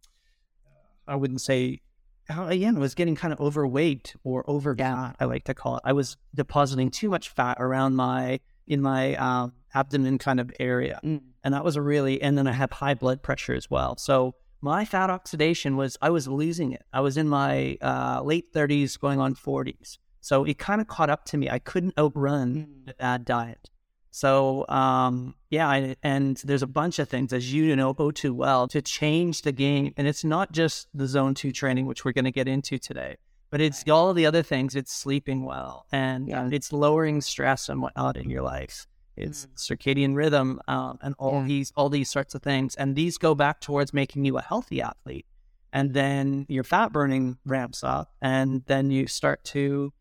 I 1.06 1.14
wouldn't 1.14 1.42
say 1.42 1.82
again 2.28 2.78
was 2.78 2.94
getting 2.94 3.14
kind 3.14 3.32
of 3.32 3.40
overweight 3.40 4.14
or 4.24 4.44
over 4.48 4.74
fat. 4.74 5.16
I 5.20 5.24
like 5.24 5.44
to 5.44 5.54
call 5.54 5.76
it. 5.76 5.82
I 5.84 5.92
was 5.92 6.16
depositing 6.34 6.90
too 6.90 7.10
much 7.10 7.28
fat 7.28 7.56
around 7.60 7.96
my 7.96 8.40
in 8.66 8.80
my 8.80 9.14
um, 9.16 9.52
abdomen 9.74 10.18
kind 10.18 10.40
of 10.40 10.50
area, 10.58 11.00
mm. 11.04 11.20
and 11.42 11.54
that 11.54 11.64
was 11.64 11.76
a 11.76 11.82
really. 11.82 12.22
And 12.22 12.36
then 12.38 12.46
I 12.46 12.52
had 12.52 12.72
high 12.72 12.94
blood 12.94 13.22
pressure 13.22 13.54
as 13.54 13.70
well. 13.70 13.96
So 13.96 14.34
my 14.60 14.84
fat 14.84 15.10
oxidation 15.10 15.76
was 15.76 15.98
I 16.00 16.10
was 16.10 16.26
losing 16.26 16.72
it. 16.72 16.82
I 16.92 17.00
was 17.00 17.16
in 17.16 17.28
my 17.28 17.76
uh, 17.82 18.22
late 18.22 18.46
thirties, 18.52 18.96
going 18.96 19.20
on 19.20 19.34
forties. 19.34 19.98
So 20.20 20.44
it 20.44 20.58
kind 20.58 20.80
of 20.80 20.86
caught 20.86 21.10
up 21.10 21.26
to 21.26 21.36
me. 21.36 21.50
I 21.50 21.58
couldn't 21.58 21.98
outrun 21.98 22.54
mm. 22.54 22.86
the 22.86 22.94
bad 22.94 23.24
diet. 23.26 23.68
So 24.14 24.64
um, 24.68 25.34
yeah, 25.50 25.68
I, 25.68 25.96
and 26.04 26.36
there's 26.44 26.62
a 26.62 26.68
bunch 26.68 27.00
of 27.00 27.08
things 27.08 27.32
as 27.32 27.52
you 27.52 27.74
know 27.74 27.96
oh 27.98 28.12
too 28.12 28.32
well 28.32 28.68
to 28.68 28.80
change 28.80 29.42
the 29.42 29.50
game, 29.50 29.92
and 29.96 30.06
it's 30.06 30.22
not 30.22 30.52
just 30.52 30.86
the 30.94 31.08
zone 31.08 31.34
two 31.34 31.50
training, 31.50 31.86
which 31.86 32.04
we're 32.04 32.12
going 32.12 32.24
to 32.24 32.30
get 32.30 32.46
into 32.46 32.78
today, 32.78 33.16
but 33.50 33.60
it's 33.60 33.82
all 33.90 34.14
the 34.14 34.24
other 34.24 34.44
things. 34.44 34.76
It's 34.76 34.92
sleeping 34.92 35.44
well, 35.44 35.86
and 35.90 36.28
yeah. 36.28 36.48
it's 36.52 36.72
lowering 36.72 37.22
stress 37.22 37.68
and 37.68 37.82
whatnot 37.82 38.16
in 38.16 38.30
your 38.30 38.42
life. 38.42 38.86
It's 39.16 39.46
mm. 39.46 39.56
circadian 39.56 40.14
rhythm 40.14 40.60
um, 40.68 41.00
and 41.02 41.16
all 41.18 41.40
yeah. 41.40 41.48
these 41.48 41.72
all 41.74 41.88
these 41.88 42.08
sorts 42.08 42.36
of 42.36 42.42
things, 42.42 42.76
and 42.76 42.94
these 42.94 43.18
go 43.18 43.34
back 43.34 43.60
towards 43.60 43.92
making 43.92 44.24
you 44.26 44.38
a 44.38 44.42
healthy 44.42 44.80
athlete. 44.80 45.26
and 45.74 45.92
then 45.92 46.46
your 46.48 46.62
fat 46.62 46.92
burning 46.92 47.36
ramps 47.44 47.82
up, 47.82 48.14
and 48.22 48.62
then 48.66 48.92
you 48.92 49.08
start 49.08 49.42
to, 49.42 49.92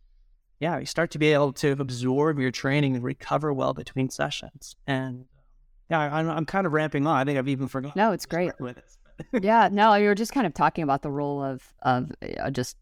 yeah, 0.59 0.79
you 0.79 0.85
start 0.85 1.11
to 1.11 1.19
be 1.19 1.33
able 1.33 1.53
to 1.53 1.71
absorb 1.71 2.39
your 2.39 2.51
training 2.51 2.95
and 2.95 3.03
recover 3.03 3.51
well 3.53 3.73
between 3.73 4.09
sessions. 4.09 4.75
And 4.87 5.25
yeah, 5.89 5.99
I'm, 5.99 6.29
I'm 6.29 6.45
kind 6.45 6.65
of 6.65 6.73
ramping 6.73 7.05
on. 7.05 7.17
I 7.17 7.25
think 7.25 7.37
I've 7.37 7.47
even 7.47 7.67
forgotten. 7.67 7.99
No, 7.99 8.11
it's 8.11 8.25
great. 8.25 8.51
yeah, 9.41 9.69
no, 9.71 9.93
you 9.95 10.07
were 10.07 10.15
just 10.15 10.33
kind 10.33 10.47
of 10.47 10.53
talking 10.53 10.83
about 10.83 11.01
the 11.01 11.11
role 11.11 11.43
of 11.43 11.73
of 11.81 12.11
uh, 12.39 12.49
just 12.51 12.77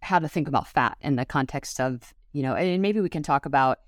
how 0.00 0.18
to 0.18 0.28
think 0.28 0.48
about 0.48 0.68
fat 0.68 0.96
in 1.00 1.16
the 1.16 1.24
context 1.24 1.80
of 1.80 2.14
you 2.32 2.42
know, 2.42 2.54
and 2.54 2.82
maybe 2.82 3.00
we 3.00 3.08
can 3.08 3.22
talk 3.22 3.46
about 3.46 3.78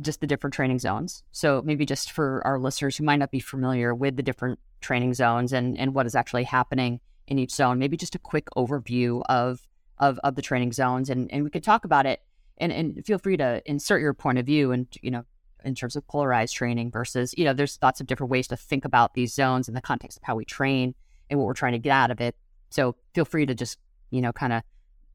just 0.00 0.20
the 0.20 0.26
different 0.26 0.52
training 0.54 0.78
zones. 0.78 1.22
So 1.32 1.62
maybe 1.64 1.86
just 1.86 2.10
for 2.10 2.42
our 2.44 2.58
listeners 2.58 2.96
who 2.96 3.04
might 3.04 3.16
not 3.16 3.30
be 3.30 3.40
familiar 3.40 3.94
with 3.94 4.16
the 4.16 4.22
different 4.22 4.58
training 4.80 5.14
zones 5.14 5.52
and 5.52 5.78
and 5.78 5.94
what 5.94 6.06
is 6.06 6.14
actually 6.14 6.44
happening 6.44 7.00
in 7.26 7.38
each 7.38 7.52
zone, 7.52 7.78
maybe 7.78 7.96
just 7.96 8.14
a 8.14 8.18
quick 8.18 8.48
overview 8.56 9.22
of 9.28 9.66
of 9.98 10.18
of 10.24 10.34
the 10.34 10.42
training 10.42 10.72
zones, 10.72 11.08
and 11.08 11.32
and 11.32 11.44
we 11.44 11.50
could 11.50 11.64
talk 11.64 11.84
about 11.84 12.06
it. 12.06 12.20
And 12.58 12.72
and 12.72 13.04
feel 13.04 13.18
free 13.18 13.36
to 13.36 13.62
insert 13.66 14.00
your 14.00 14.14
point 14.14 14.38
of 14.38 14.46
view, 14.46 14.72
and 14.72 14.86
you 15.02 15.10
know, 15.10 15.24
in 15.64 15.74
terms 15.74 15.96
of 15.96 16.06
polarized 16.06 16.54
training 16.54 16.90
versus 16.90 17.34
you 17.36 17.44
know, 17.44 17.52
there's 17.52 17.78
lots 17.82 18.00
of 18.00 18.06
different 18.06 18.30
ways 18.30 18.48
to 18.48 18.56
think 18.56 18.84
about 18.84 19.14
these 19.14 19.34
zones 19.34 19.68
in 19.68 19.74
the 19.74 19.80
context 19.80 20.18
of 20.18 20.22
how 20.24 20.36
we 20.36 20.44
train 20.44 20.94
and 21.30 21.38
what 21.38 21.46
we're 21.46 21.54
trying 21.54 21.72
to 21.72 21.78
get 21.78 21.92
out 21.92 22.10
of 22.10 22.20
it. 22.20 22.36
So 22.70 22.96
feel 23.14 23.24
free 23.24 23.46
to 23.46 23.54
just 23.54 23.78
you 24.12 24.20
know, 24.20 24.32
kind 24.32 24.52
of 24.52 24.62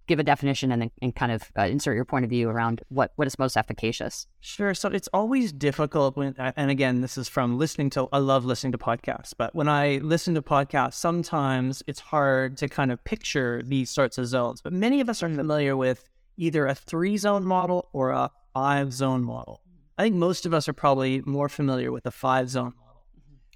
give 0.07 0.19
a 0.19 0.23
definition 0.23 0.71
and, 0.71 0.89
and 1.01 1.15
kind 1.15 1.31
of 1.31 1.43
uh, 1.57 1.63
insert 1.63 1.95
your 1.95 2.05
point 2.05 2.23
of 2.23 2.29
view 2.29 2.49
around 2.49 2.81
what, 2.87 3.11
what 3.17 3.27
is 3.27 3.37
most 3.37 3.57
efficacious. 3.57 4.25
Sure. 4.39 4.73
So 4.73 4.89
it's 4.89 5.09
always 5.13 5.51
difficult 5.51 6.15
when, 6.15 6.33
and 6.37 6.71
again, 6.71 7.01
this 7.01 7.17
is 7.17 7.27
from 7.27 7.57
listening 7.57 7.89
to, 7.91 8.07
I 8.13 8.19
love 8.19 8.45
listening 8.45 8.71
to 8.71 8.77
podcasts, 8.77 9.33
but 9.37 9.53
when 9.53 9.67
I 9.67 9.97
listen 9.97 10.33
to 10.35 10.41
podcasts, 10.41 10.93
sometimes 10.93 11.83
it's 11.87 11.99
hard 11.99 12.57
to 12.57 12.69
kind 12.69 12.91
of 12.91 13.03
picture 13.03 13.61
these 13.63 13.89
sorts 13.89 14.17
of 14.17 14.27
zones. 14.27 14.61
But 14.61 14.71
many 14.71 15.01
of 15.01 15.09
us 15.09 15.21
are 15.21 15.29
familiar 15.29 15.75
with 15.75 16.09
either 16.37 16.65
a 16.67 16.75
three 16.75 17.17
zone 17.17 17.43
model 17.43 17.89
or 17.93 18.11
a 18.11 18.31
five 18.53 18.93
zone 18.93 19.23
model. 19.23 19.61
I 19.97 20.03
think 20.03 20.15
most 20.15 20.45
of 20.45 20.53
us 20.53 20.69
are 20.69 20.73
probably 20.73 21.21
more 21.25 21.49
familiar 21.49 21.91
with 21.91 22.03
the 22.03 22.11
five 22.11 22.49
zone 22.49 22.73
model. 22.77 22.87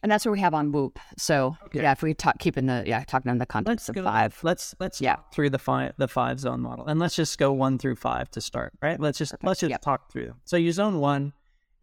And 0.03 0.11
that's 0.11 0.25
what 0.25 0.31
we 0.31 0.39
have 0.39 0.55
on 0.55 0.71
Whoop. 0.71 0.97
So 1.17 1.57
okay. 1.65 1.83
yeah, 1.83 1.91
if 1.91 2.01
we 2.01 2.15
talk, 2.15 2.39
keep 2.39 2.57
in 2.57 2.65
the 2.65 2.83
yeah, 2.87 3.03
talking 3.03 3.31
in 3.31 3.37
the 3.37 3.45
context 3.45 3.87
let's 3.87 3.89
of 3.89 3.95
go, 3.95 4.03
five. 4.03 4.39
Let's 4.41 4.73
let's 4.79 4.99
yeah 4.99 5.17
through 5.31 5.51
the 5.51 5.59
five 5.59 5.93
the 5.97 6.07
five 6.07 6.39
zone 6.39 6.61
model, 6.61 6.87
and 6.87 6.99
let's 6.99 7.15
just 7.15 7.37
go 7.37 7.51
one 7.51 7.77
through 7.77 7.97
five 7.97 8.31
to 8.31 8.41
start. 8.41 8.73
Right. 8.81 8.99
Let's 8.99 9.19
just 9.19 9.33
Perfect. 9.33 9.45
let's 9.45 9.59
just 9.59 9.69
yep. 9.69 9.81
talk 9.81 10.11
through 10.11 10.25
them. 10.25 10.41
So 10.43 10.57
your 10.57 10.71
zone 10.71 10.99
one, 10.99 11.33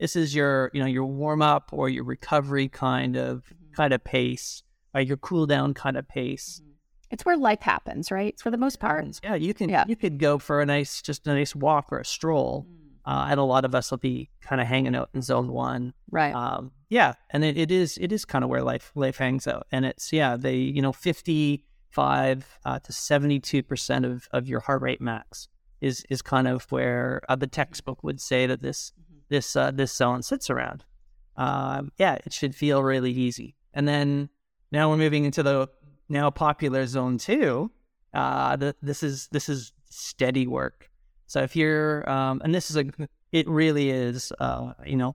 this 0.00 0.16
is 0.16 0.34
your 0.34 0.72
you 0.74 0.80
know 0.80 0.88
your 0.88 1.04
warm 1.04 1.42
up 1.42 1.70
or 1.72 1.88
your 1.88 2.02
recovery 2.02 2.68
kind 2.68 3.16
of 3.16 3.44
mm-hmm. 3.44 3.74
kind 3.76 3.92
of 3.92 4.02
pace, 4.02 4.64
or 4.94 5.00
your 5.00 5.16
cool 5.16 5.46
down 5.46 5.72
kind 5.72 5.96
of 5.96 6.08
pace. 6.08 6.60
Mm-hmm. 6.60 6.72
It's 7.10 7.24
where 7.24 7.36
life 7.36 7.62
happens, 7.62 8.10
right? 8.10 8.38
For 8.38 8.50
the 8.50 8.58
most 8.58 8.80
part. 8.80 9.06
Yeah, 9.22 9.34
you 9.34 9.54
can 9.54 9.68
yeah. 9.68 9.84
you 9.88 9.96
could 9.96 10.18
go 10.18 10.38
for 10.38 10.60
a 10.60 10.66
nice 10.66 11.02
just 11.02 11.26
a 11.26 11.34
nice 11.34 11.54
walk 11.54 11.88
or 11.90 11.98
a 11.98 12.04
stroll. 12.04 12.66
Mm 12.68 12.88
uh, 13.08 13.28
and 13.30 13.40
a 13.40 13.42
lot 13.42 13.64
of 13.64 13.74
us 13.74 13.90
will 13.90 13.96
be 13.96 14.28
kind 14.42 14.60
of 14.60 14.66
hanging 14.66 14.94
out 14.94 15.08
in 15.14 15.22
zone 15.22 15.50
one. 15.50 15.94
Right. 16.10 16.34
Um, 16.34 16.72
yeah. 16.90 17.14
And 17.30 17.42
it, 17.42 17.56
it 17.56 17.70
is, 17.70 17.96
it 17.96 18.12
is 18.12 18.26
kind 18.26 18.44
of 18.44 18.50
where 18.50 18.62
life, 18.62 18.92
life 18.94 19.16
hangs 19.16 19.46
out. 19.46 19.66
And 19.72 19.86
it's, 19.86 20.12
yeah, 20.12 20.36
they, 20.36 20.56
you 20.56 20.82
know, 20.82 20.92
55 20.92 22.58
uh, 22.66 22.78
to 22.80 22.92
72% 22.92 24.04
of, 24.04 24.28
of 24.32 24.46
your 24.46 24.60
heart 24.60 24.82
rate 24.82 25.00
max 25.00 25.48
is, 25.80 26.04
is 26.10 26.20
kind 26.20 26.46
of 26.46 26.70
where 26.70 27.22
uh, 27.30 27.36
the 27.36 27.46
textbook 27.46 28.04
would 28.04 28.20
say 28.20 28.46
that 28.46 28.60
this, 28.60 28.92
mm-hmm. 29.00 29.20
this, 29.30 29.56
uh, 29.56 29.70
this 29.70 29.96
zone 29.96 30.22
sits 30.22 30.50
around. 30.50 30.84
Um, 31.34 31.92
yeah, 31.96 32.18
it 32.26 32.34
should 32.34 32.54
feel 32.54 32.82
really 32.82 33.12
easy. 33.12 33.56
And 33.72 33.88
then 33.88 34.28
now 34.70 34.90
we're 34.90 34.98
moving 34.98 35.24
into 35.24 35.42
the 35.42 35.70
now 36.08 36.30
popular 36.30 36.86
zone 36.86 37.18
two. 37.18 37.70
Uh, 38.14 38.56
the, 38.56 38.74
this 38.82 39.02
is, 39.02 39.28
this 39.32 39.48
is 39.48 39.72
steady 39.90 40.46
work. 40.46 40.90
So 41.26 41.42
if 41.42 41.54
you're, 41.54 42.08
um, 42.08 42.40
and 42.42 42.54
this 42.54 42.70
is 42.70 42.76
a, 42.76 42.84
it 43.32 43.48
really 43.48 43.90
is, 43.90 44.32
uh, 44.40 44.72
you 44.86 44.96
know, 44.96 45.14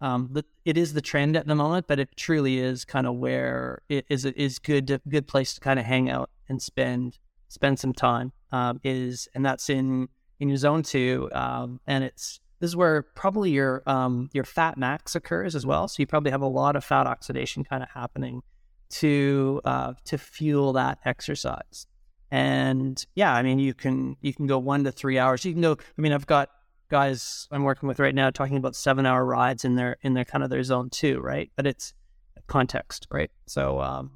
um, 0.00 0.28
the, 0.30 0.44
it 0.64 0.76
is 0.76 0.92
the 0.92 1.00
trend 1.00 1.36
at 1.36 1.46
the 1.46 1.54
moment, 1.54 1.86
but 1.86 1.98
it 1.98 2.14
truly 2.16 2.58
is 2.58 2.84
kind 2.84 3.06
of 3.06 3.14
where 3.16 3.80
it 3.88 4.04
is 4.10 4.26
is 4.26 4.58
good 4.58 4.86
to, 4.88 5.00
good 5.08 5.26
place 5.26 5.54
to 5.54 5.60
kind 5.60 5.78
of 5.78 5.86
hang 5.86 6.10
out 6.10 6.28
and 6.48 6.60
spend 6.60 7.18
spend 7.48 7.78
some 7.78 7.94
time. 7.94 8.32
Um, 8.52 8.80
is 8.84 9.28
and 9.34 9.44
that's 9.44 9.70
in 9.70 10.08
in 10.38 10.48
your 10.48 10.58
zone 10.58 10.82
two, 10.82 11.30
um, 11.32 11.80
and 11.86 12.04
it's 12.04 12.40
this 12.60 12.68
is 12.68 12.76
where 12.76 13.02
probably 13.02 13.50
your 13.50 13.82
um, 13.86 14.28
your 14.34 14.44
fat 14.44 14.76
max 14.76 15.14
occurs 15.14 15.54
as 15.54 15.64
well. 15.64 15.88
So 15.88 15.96
you 16.00 16.06
probably 16.06 16.30
have 16.30 16.42
a 16.42 16.46
lot 16.46 16.76
of 16.76 16.84
fat 16.84 17.06
oxidation 17.06 17.64
kind 17.64 17.82
of 17.82 17.88
happening 17.88 18.42
to 18.90 19.60
uh, 19.64 19.94
to 20.04 20.18
fuel 20.18 20.72
that 20.74 20.98
exercise. 21.04 21.86
And 22.30 23.04
yeah, 23.14 23.34
I 23.34 23.42
mean, 23.42 23.58
you 23.58 23.74
can 23.74 24.16
you 24.20 24.34
can 24.34 24.46
go 24.46 24.58
one 24.58 24.84
to 24.84 24.92
three 24.92 25.18
hours. 25.18 25.44
You 25.44 25.52
can 25.52 25.62
go. 25.62 25.72
I 25.72 26.00
mean, 26.02 26.12
I've 26.12 26.26
got 26.26 26.50
guys 26.88 27.48
I'm 27.50 27.64
working 27.64 27.88
with 27.88 27.98
right 27.98 28.14
now 28.14 28.30
talking 28.30 28.56
about 28.56 28.76
seven 28.76 29.06
hour 29.06 29.24
rides 29.24 29.64
in 29.64 29.76
their 29.76 29.96
in 30.02 30.14
their 30.14 30.24
kind 30.24 30.44
of 30.44 30.50
their 30.50 30.62
zone 30.62 30.90
two, 30.90 31.20
right? 31.20 31.50
But 31.56 31.66
it's 31.66 31.94
context, 32.46 33.06
right? 33.10 33.30
So 33.46 33.80
um, 33.80 34.10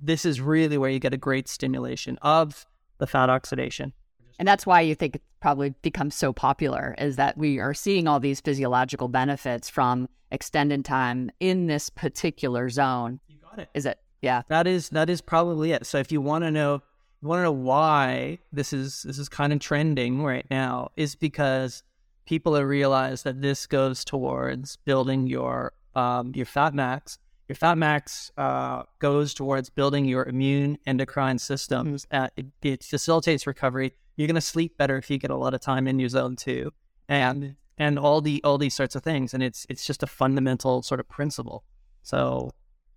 this 0.00 0.24
is 0.24 0.40
really 0.40 0.78
where 0.78 0.90
you 0.90 0.98
get 0.98 1.14
a 1.14 1.18
great 1.18 1.48
stimulation 1.48 2.18
of 2.22 2.66
the 2.98 3.06
fat 3.06 3.30
oxidation. 3.30 3.92
And 4.38 4.48
that's 4.48 4.66
why 4.66 4.80
you 4.80 4.94
think 4.94 5.16
it's 5.16 5.24
probably 5.40 5.70
become 5.82 6.10
so 6.10 6.32
popular 6.32 6.94
is 6.98 7.16
that 7.16 7.36
we 7.36 7.58
are 7.58 7.74
seeing 7.74 8.08
all 8.08 8.18
these 8.18 8.40
physiological 8.40 9.08
benefits 9.08 9.68
from 9.68 10.08
extended 10.30 10.84
time 10.84 11.30
in 11.38 11.66
this 11.66 11.90
particular 11.90 12.68
zone. 12.68 13.20
You 13.28 13.36
got 13.38 13.58
it. 13.58 13.68
Is 13.74 13.86
it? 13.86 13.98
Yeah. 14.22 14.42
That 14.48 14.66
is 14.66 14.88
that 14.90 15.10
is 15.10 15.20
probably 15.20 15.72
it. 15.72 15.84
So 15.84 15.98
if 15.98 16.10
you 16.10 16.20
want 16.20 16.44
to 16.44 16.50
know 16.50 16.82
you 17.20 17.28
want 17.28 17.40
to 17.40 17.44
know 17.44 17.52
why 17.52 18.38
this 18.52 18.72
is 18.72 19.02
this 19.02 19.18
is 19.18 19.28
kind 19.28 19.52
of 19.52 19.60
trending 19.60 20.22
right 20.22 20.46
now 20.50 20.90
is 20.96 21.14
because 21.14 21.82
people 22.24 22.54
have 22.54 22.66
realized 22.66 23.24
that 23.24 23.42
this 23.42 23.66
goes 23.66 24.04
towards 24.04 24.76
building 24.76 25.26
your 25.26 25.72
um, 25.94 26.32
your 26.34 26.46
fat 26.46 26.74
max. 26.74 27.18
Your 27.48 27.56
fat 27.56 27.76
max 27.76 28.30
uh, 28.38 28.84
goes 28.98 29.34
towards 29.34 29.68
building 29.68 30.04
your 30.04 30.24
immune 30.24 30.78
endocrine 30.86 31.38
systems. 31.38 32.06
Uh, 32.10 32.28
it, 32.36 32.46
it, 32.62 32.84
facilitates 32.84 33.46
recovery. 33.46 33.92
You're 34.16 34.28
going 34.28 34.36
to 34.36 34.40
sleep 34.40 34.78
better 34.78 34.96
if 34.96 35.10
you 35.10 35.18
get 35.18 35.30
a 35.30 35.36
lot 35.36 35.52
of 35.52 35.60
time 35.60 35.86
in 35.86 35.98
your 35.98 36.08
zone 36.08 36.36
two, 36.36 36.72
and 37.08 37.56
and 37.76 37.98
all 37.98 38.20
the 38.20 38.40
all 38.44 38.58
these 38.58 38.74
sorts 38.74 38.94
of 38.94 39.02
things. 39.02 39.34
And 39.34 39.42
it's 39.42 39.66
it's 39.68 39.84
just 39.84 40.02
a 40.02 40.06
fundamental 40.06 40.82
sort 40.82 41.00
of 41.00 41.08
principle. 41.08 41.64
So 42.02 42.52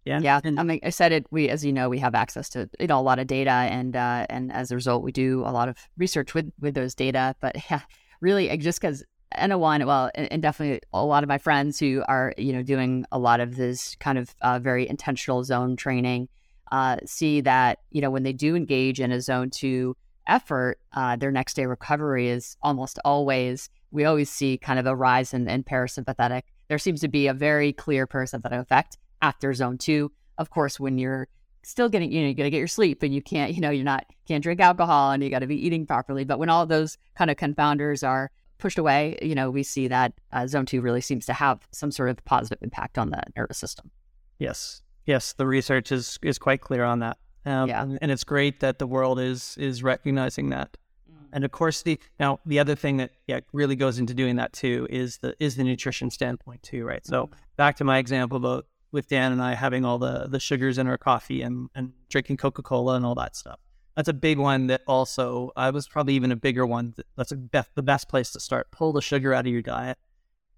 yeah. 0.06 0.20
Yeah. 0.20 0.40
And 0.44 0.60
I 0.60 0.64
mean, 0.64 0.80
I 0.84 0.92
said 0.92 1.12
it, 1.12 1.26
we, 1.32 1.50
as 1.50 1.66
you 1.66 1.74
know, 1.74 1.90
we 1.90 1.98
have 1.98 2.14
access 2.14 2.48
to, 2.50 2.70
you 2.80 2.88
know, 2.88 3.00
a 3.00 3.02
lot 3.02 3.18
of 3.18 3.26
data 3.26 3.50
and, 3.50 3.96
uh, 3.96 4.28
and 4.30 4.52
as 4.52 4.72
a 4.72 4.76
result, 4.76 5.04
we 5.04 5.12
do 5.12 5.42
a 5.42 5.52
lot 5.52 5.68
of 5.68 5.76
research 5.98 6.36
with, 6.36 6.52
with 6.60 6.76
those 6.76 6.94
data. 6.94 7.36
But 7.42 7.56
yeah, 7.72 7.82
really 8.22 8.56
just 8.58 8.80
because 8.80 9.04
NO1, 9.36 9.86
well, 9.86 10.12
and, 10.14 10.32
and, 10.32 10.42
definitely 10.42 10.80
a 10.94 11.04
lot 11.04 11.24
of 11.24 11.28
my 11.28 11.40
friends 11.40 11.80
who 11.80 12.04
are, 12.08 12.34
you 12.38 12.54
know, 12.54 12.62
doing 12.62 13.06
a 13.12 13.20
lot 13.20 13.40
of 13.40 13.56
this 13.56 13.96
kind 14.00 14.18
of 14.18 14.34
uh, 14.42 14.60
very 14.60 14.88
intentional 14.88 15.44
zone 15.44 15.76
training, 15.76 16.30
uh, 16.72 16.98
see 17.06 17.42
that, 17.42 17.80
you 17.90 18.00
know, 18.00 18.12
when 18.12 18.24
they 18.24 18.32
do 18.32 18.56
engage 18.56 19.02
in 19.02 19.12
a 19.12 19.20
zone 19.20 19.50
two 19.50 19.98
effort, 20.28 20.80
uh, 20.94 21.16
their 21.16 21.32
next 21.32 21.56
day 21.56 21.66
recovery 21.66 22.30
is 22.30 22.56
almost 22.62 23.00
always, 23.04 23.70
we 23.92 24.06
always 24.06 24.30
see 24.30 24.58
kind 24.58 24.80
of 24.80 24.86
a 24.86 24.96
rise 24.96 25.34
in, 25.34 25.50
in 25.50 25.64
parasympathetic. 25.64 26.44
There 26.68 26.78
seems 26.78 27.02
to 27.02 27.08
be 27.08 27.28
a 27.28 27.34
very 27.34 27.74
clear 27.74 28.08
parasympathetic 28.08 28.60
effect 28.60 28.98
after 29.22 29.54
zone 29.54 29.78
two. 29.78 30.12
Of 30.38 30.50
course, 30.50 30.80
when 30.80 30.98
you're 30.98 31.28
still 31.64 31.90
getting, 31.90 32.12
you 32.12 32.22
know, 32.22 32.28
you 32.28 32.34
got 32.34 32.44
to 32.44 32.50
get 32.50 32.60
your 32.60 32.68
sleep 32.68 33.02
and 33.02 33.14
you 33.14 33.22
can't, 33.22 33.54
you 33.54 33.62
know, 33.62 33.72
you're 33.72 33.84
not, 33.84 34.06
can't 34.28 34.44
drink 34.44 34.60
alcohol 34.60 35.12
and 35.12 35.24
you 35.24 35.30
got 35.30 35.40
to 35.40 35.48
be 35.48 35.66
eating 35.66 35.86
properly. 35.86 36.24
But 36.24 36.38
when 36.38 36.50
all 36.50 36.66
those 36.66 36.98
kind 37.16 37.32
of 37.32 37.38
confounders 37.38 38.08
are 38.08 38.30
pushed 38.58 38.78
away, 38.78 39.18
you 39.22 39.34
know, 39.34 39.50
we 39.50 39.64
see 39.64 39.88
that 39.88 40.14
uh, 40.32 40.46
zone 40.46 40.66
two 40.66 40.82
really 40.82 41.02
seems 41.02 41.26
to 41.26 41.34
have 41.34 41.68
some 41.72 41.92
sort 41.92 42.10
of 42.10 42.24
positive 42.26 42.60
impact 42.62 42.98
on 42.98 43.10
the 43.10 43.22
nervous 43.36 43.58
system. 43.58 43.90
Yes. 44.38 44.82
Yes. 45.06 45.34
The 45.34 45.48
research 45.48 45.92
is, 45.92 46.20
is 46.22 46.38
quite 46.38 46.62
clear 46.62 46.84
on 46.84 47.00
that. 47.00 47.18
Um, 47.46 47.70
yeah. 47.70 47.82
And, 47.82 47.98
and 48.02 48.12
it's 48.12 48.24
great 48.24 48.60
that 48.60 48.80
the 48.80 48.88
world 48.88 49.20
is, 49.20 49.56
is 49.58 49.82
recognizing 49.82 50.50
that. 50.50 50.78
Mm. 51.10 51.28
And 51.34 51.46
of 51.46 51.52
course, 51.52 51.82
the 51.84 52.00
now 52.20 52.40
the 52.46 52.60
other 52.60 52.76
thing 52.76 52.98
that 52.98 53.12
yeah 53.28 53.42
really 53.54 53.76
goes 53.76 54.00
into 54.00 54.14
doing 54.14 54.38
that 54.38 54.52
too 54.54 54.88
is 54.90 55.20
the 55.20 55.36
is 55.40 55.56
the 55.56 55.64
nutrition 55.64 56.10
standpoint 56.10 56.64
too, 56.64 56.86
right? 56.86 57.06
So 57.06 57.26
mm-hmm. 57.26 57.36
back 57.56 57.76
to 57.78 57.84
my 57.84 58.00
example 58.00 58.38
about 58.38 58.66
with 58.96 59.08
Dan 59.08 59.32
and 59.32 59.42
I 59.42 59.54
having 59.54 59.86
all 59.86 60.00
the 60.00 60.28
the 60.28 60.40
sugars 60.40 60.80
in 60.80 60.88
our 60.88 60.98
coffee 60.98 61.44
and 61.44 61.70
and 61.76 61.94
drinking 62.10 62.38
Coca 62.38 62.64
Cola 62.64 62.96
and 62.96 63.06
all 63.06 63.14
that 63.16 63.36
stuff. 63.36 63.60
That's 63.96 64.10
a 64.10 64.14
big 64.14 64.40
one. 64.40 64.68
That 64.68 64.82
also 64.88 65.52
I 65.56 65.70
was 65.70 65.88
probably 65.88 66.16
even 66.16 66.32
a 66.32 66.36
bigger 66.36 66.66
one. 66.66 66.96
That's 67.16 67.32
a 67.32 67.36
best, 67.36 67.70
the 67.76 67.84
best 67.84 68.10
place 68.10 68.32
to 68.32 68.40
start. 68.40 68.72
Pull 68.72 68.94
the 68.94 69.02
sugar 69.02 69.34
out 69.34 69.46
of 69.46 69.52
your 69.52 69.62
diet. 69.62 69.98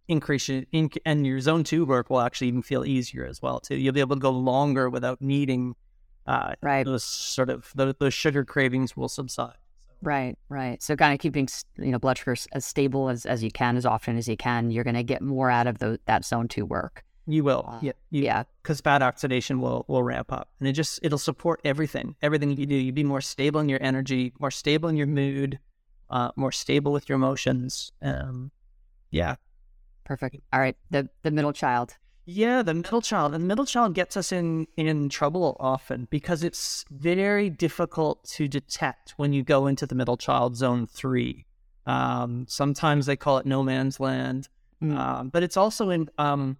Increase 0.07 0.47
your, 0.47 0.63
in, 0.71 0.89
and 1.05 1.27
your 1.27 1.41
zone 1.41 1.65
two 1.65 1.85
work 1.85 2.09
will 2.09 2.21
actually 2.21 2.47
even 2.47 2.61
feel 2.61 2.85
easier 2.85 3.25
as 3.25 3.41
well 3.41 3.59
too. 3.59 3.75
You'll 3.75 3.93
be 3.93 3.99
able 3.99 4.15
to 4.15 4.21
go 4.21 4.31
longer 4.31 4.89
without 4.89 5.21
needing 5.21 5.75
uh, 6.25 6.53
right. 6.61 6.85
those 6.85 7.03
sort 7.03 7.49
of 7.49 7.71
those, 7.75 7.93
those 7.99 8.13
sugar 8.13 8.45
cravings 8.45 8.95
will 8.95 9.09
subside. 9.09 9.57
Right, 10.01 10.37
right. 10.49 10.81
So 10.81 10.95
kind 10.95 11.13
of 11.13 11.19
keeping 11.19 11.47
you 11.77 11.91
know 11.91 11.99
blood 11.99 12.17
sugar 12.17 12.35
as 12.51 12.65
stable 12.65 13.09
as, 13.09 13.25
as 13.25 13.43
you 13.43 13.51
can, 13.51 13.77
as 13.77 13.85
often 13.85 14.17
as 14.17 14.27
you 14.27 14.37
can, 14.37 14.71
you're 14.71 14.83
going 14.83 14.95
to 14.95 15.03
get 15.03 15.21
more 15.21 15.49
out 15.49 15.67
of 15.67 15.79
the, 15.79 15.99
that 16.05 16.23
zone 16.23 16.47
two 16.47 16.65
work. 16.65 17.03
You 17.29 17.43
will. 17.43 17.65
Uh, 17.67 17.79
yeah. 17.81 17.91
You, 18.09 18.23
yeah. 18.23 18.43
Because 18.63 18.79
fat 18.81 19.01
oxidation 19.01 19.59
will 19.59 19.83
will 19.87 20.01
ramp 20.03 20.31
up, 20.31 20.49
and 20.59 20.67
it 20.67 20.73
just 20.73 20.99
it'll 21.03 21.17
support 21.17 21.59
everything. 21.65 22.15
Everything 22.21 22.55
you 22.55 22.65
do, 22.65 22.75
you 22.75 22.93
be 22.93 23.03
more 23.03 23.21
stable 23.21 23.59
in 23.59 23.67
your 23.69 23.83
energy, 23.83 24.33
more 24.39 24.49
stable 24.51 24.87
in 24.87 24.95
your 24.95 25.07
mood, 25.07 25.59
uh, 26.09 26.31
more 26.37 26.53
stable 26.53 26.91
with 26.93 27.09
your 27.09 27.17
emotions. 27.17 27.91
Um, 28.01 28.51
yeah. 29.11 29.35
Perfect. 30.05 30.37
All 30.53 30.59
right. 30.61 30.77
The 30.89 31.09
the 31.23 31.31
middle 31.31 31.51
child. 31.53 31.97
Yeah, 32.29 32.61
the 32.61 32.73
middle 32.73 33.01
child. 33.01 33.33
And 33.33 33.43
the 33.43 33.47
middle 33.47 33.65
child 33.65 33.93
gets 33.93 34.15
us 34.15 34.31
in 34.31 34.67
in 34.77 35.09
trouble 35.09 35.57
often 35.59 36.07
because 36.09 36.43
it's 36.43 36.85
very 36.89 37.49
difficult 37.49 38.23
to 38.35 38.47
detect 38.47 39.13
when 39.17 39.33
you 39.33 39.43
go 39.43 39.67
into 39.67 39.85
the 39.85 39.95
middle 39.95 40.17
child 40.17 40.55
zone 40.55 40.87
three. 40.87 41.45
Um, 41.85 42.45
sometimes 42.47 43.05
they 43.05 43.15
call 43.17 43.37
it 43.37 43.45
no 43.45 43.63
man's 43.63 43.99
land, 43.99 44.49
Mm. 44.81 44.95
um, 44.97 45.29
but 45.29 45.41
it's 45.43 45.57
also 45.57 45.89
in. 45.89 46.09
Um, 46.17 46.57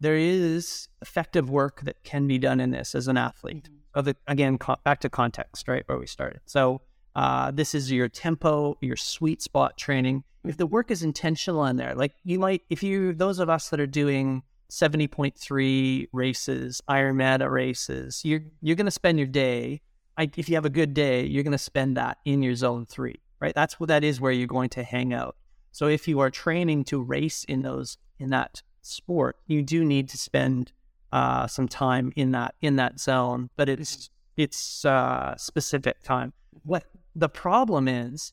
there 0.00 0.16
is 0.16 0.88
effective 1.00 1.48
work 1.50 1.82
that 1.82 2.02
can 2.04 2.26
be 2.26 2.38
done 2.38 2.60
in 2.60 2.70
this 2.70 2.94
as 2.94 3.08
an 3.08 3.16
athlete. 3.16 3.68
So 3.94 4.02
the, 4.02 4.16
again, 4.26 4.58
co- 4.58 4.76
back 4.84 5.00
to 5.00 5.08
context, 5.08 5.68
right 5.68 5.82
where 5.86 5.98
we 5.98 6.06
started. 6.06 6.40
So 6.44 6.82
uh, 7.14 7.50
this 7.50 7.74
is 7.74 7.90
your 7.90 8.08
tempo, 8.08 8.76
your 8.80 8.96
sweet 8.96 9.40
spot 9.40 9.78
training. 9.78 10.24
If 10.44 10.58
the 10.58 10.66
work 10.66 10.90
is 10.90 11.02
intentional 11.02 11.64
in 11.64 11.76
there, 11.76 11.94
like 11.94 12.12
you 12.22 12.38
might, 12.38 12.62
if 12.68 12.82
you 12.82 13.14
those 13.14 13.38
of 13.38 13.48
us 13.48 13.70
that 13.70 13.80
are 13.80 13.86
doing 13.86 14.42
70.3 14.70 16.08
races, 16.12 16.82
Ironman 16.88 17.50
races, 17.50 18.20
you're 18.24 18.42
you're 18.60 18.76
going 18.76 18.86
to 18.86 18.90
spend 18.92 19.18
your 19.18 19.26
day. 19.26 19.80
I, 20.18 20.30
if 20.36 20.48
you 20.48 20.54
have 20.54 20.64
a 20.64 20.70
good 20.70 20.94
day, 20.94 21.24
you're 21.24 21.42
going 21.42 21.52
to 21.52 21.58
spend 21.58 21.96
that 21.96 22.18
in 22.24 22.42
your 22.42 22.54
zone 22.54 22.86
three, 22.86 23.20
right? 23.40 23.54
That's 23.54 23.80
what 23.80 23.88
that 23.88 24.04
is 24.04 24.20
where 24.20 24.32
you're 24.32 24.46
going 24.46 24.70
to 24.70 24.82
hang 24.82 25.12
out. 25.12 25.36
So 25.72 25.88
if 25.88 26.06
you 26.08 26.20
are 26.20 26.30
training 26.30 26.84
to 26.84 27.02
race 27.02 27.44
in 27.44 27.62
those 27.62 27.98
in 28.18 28.30
that 28.30 28.62
sport, 28.86 29.36
you 29.46 29.62
do 29.62 29.84
need 29.84 30.08
to 30.10 30.18
spend 30.18 30.72
uh, 31.12 31.46
some 31.46 31.68
time 31.68 32.12
in 32.16 32.32
that 32.32 32.54
in 32.60 32.76
that 32.76 33.00
zone, 33.00 33.50
but 33.56 33.68
it's 33.68 34.10
it's 34.36 34.84
uh, 34.84 35.34
specific 35.36 36.02
time. 36.02 36.32
What 36.64 36.84
the 37.14 37.28
problem 37.28 37.88
is 37.88 38.32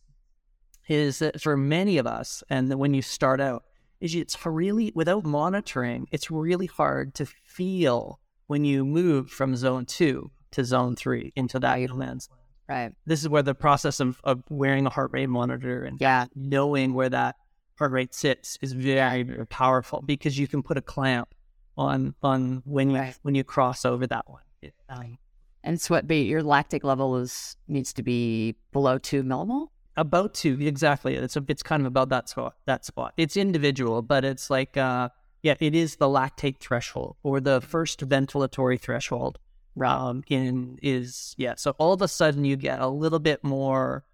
is 0.90 1.20
that 1.20 1.42
for 1.42 1.56
many 1.56 1.98
of 1.98 2.06
us, 2.06 2.44
and 2.50 2.74
when 2.78 2.94
you 2.94 3.02
start 3.02 3.40
out, 3.40 3.64
is 4.02 4.16
it's 4.16 4.46
really 4.46 4.92
without 4.96 5.24
monitoring, 5.24 6.08
it's 6.12 6.30
really 6.30 6.66
hard 6.66 7.14
to 7.16 7.26
feel 7.26 8.20
when 8.48 8.66
you 8.66 8.84
move 8.84 9.30
from 9.30 9.56
zone 9.56 9.86
two 9.86 10.30
to 10.52 10.66
zone 10.66 10.96
three 10.96 11.32
into 11.36 11.60
that 11.60 11.80
no 11.80 11.96
man's 11.96 12.30
land. 12.30 12.40
Right. 12.68 12.92
This 13.06 13.22
is 13.22 13.30
where 13.30 13.44
the 13.44 13.56
process 13.56 14.00
of, 14.00 14.20
of 14.24 14.44
wearing 14.50 14.86
a 14.86 14.90
heart 14.90 15.12
rate 15.14 15.28
monitor 15.30 15.84
and 15.84 16.00
Yeah. 16.00 16.26
knowing 16.36 16.94
where 16.94 17.10
that 17.10 17.36
heart 17.84 17.92
rate 17.92 18.14
sits 18.14 18.58
is 18.62 18.72
very, 18.74 19.24
very 19.24 19.46
powerful 19.48 20.02
because 20.02 20.40
you 20.40 20.48
can 20.48 20.64
put 20.64 20.78
a 20.78 20.82
clamp 20.82 21.36
on 21.78 22.16
on 22.24 22.62
when 22.66 22.90
you 22.92 22.98
Right. 22.98 23.18
when 23.24 23.36
you 23.36 23.44
cross 23.44 23.84
over 23.84 24.08
that 24.08 24.30
one. 24.30 24.44
It, 24.62 24.74
um, 24.88 25.18
And 25.66 25.82
sweat 25.82 26.08
be 26.08 26.24
your 26.24 26.44
lactic 26.44 26.84
level 26.84 27.18
is 27.18 27.58
needs 27.68 27.92
to 27.94 28.04
be 28.04 28.56
below 28.72 28.98
two 28.98 29.24
millimole. 29.24 29.68
about 29.96 30.34
two, 30.34 30.58
exactly. 30.62 31.16
It's 31.16 31.36
a, 31.36 31.44
it's 31.48 31.62
kind 31.62 31.82
of 31.82 31.88
about 31.88 32.10
that 32.10 32.28
spot. 32.30 32.56
That 32.66 32.84
spot. 32.86 33.14
It's 33.18 33.36
individual, 33.38 34.02
but 34.02 34.24
it's 34.24 34.50
like 34.50 34.78
uh, 34.78 35.10
yeah, 35.42 35.56
it 35.60 35.76
is 35.76 35.98
the 35.98 36.08
lactate 36.08 36.60
threshold 36.60 37.18
or 37.22 37.42
the 37.42 37.60
first 37.62 38.00
ventilatory 38.08 38.80
threshold. 38.80 39.40
Um, 39.82 40.24
in 40.30 40.78
is 40.82 41.36
yeah. 41.38 41.56
So 41.58 41.72
all 41.80 41.94
of 41.94 42.02
a 42.02 42.08
sudden 42.08 42.46
you 42.46 42.56
get 42.56 42.80
a 42.80 42.88
little 42.88 43.20
bit 43.20 43.44
more 43.44 44.06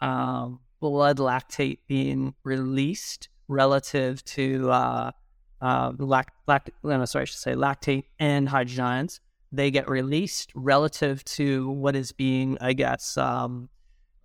um, 0.00 0.60
blood 0.80 1.18
lactate 1.18 1.78
being 1.86 2.34
released 2.44 3.28
relative 3.48 4.24
to 4.24 4.70
uh, 4.70 5.10
uh, 5.60 5.92
lact, 5.98 6.34
lact, 6.46 6.70
no, 6.82 7.04
sorry, 7.04 7.22
I 7.22 7.24
should 7.24 7.38
say 7.38 7.54
lactate 7.54 8.04
and 8.18 8.48
hydrogen 8.48 8.84
ions. 8.84 9.20
They 9.50 9.70
get 9.70 9.88
released 9.88 10.52
relative 10.54 11.24
to 11.24 11.70
what 11.70 11.96
is 11.96 12.12
being, 12.12 12.58
I 12.60 12.74
guess, 12.74 13.16
um, 13.16 13.70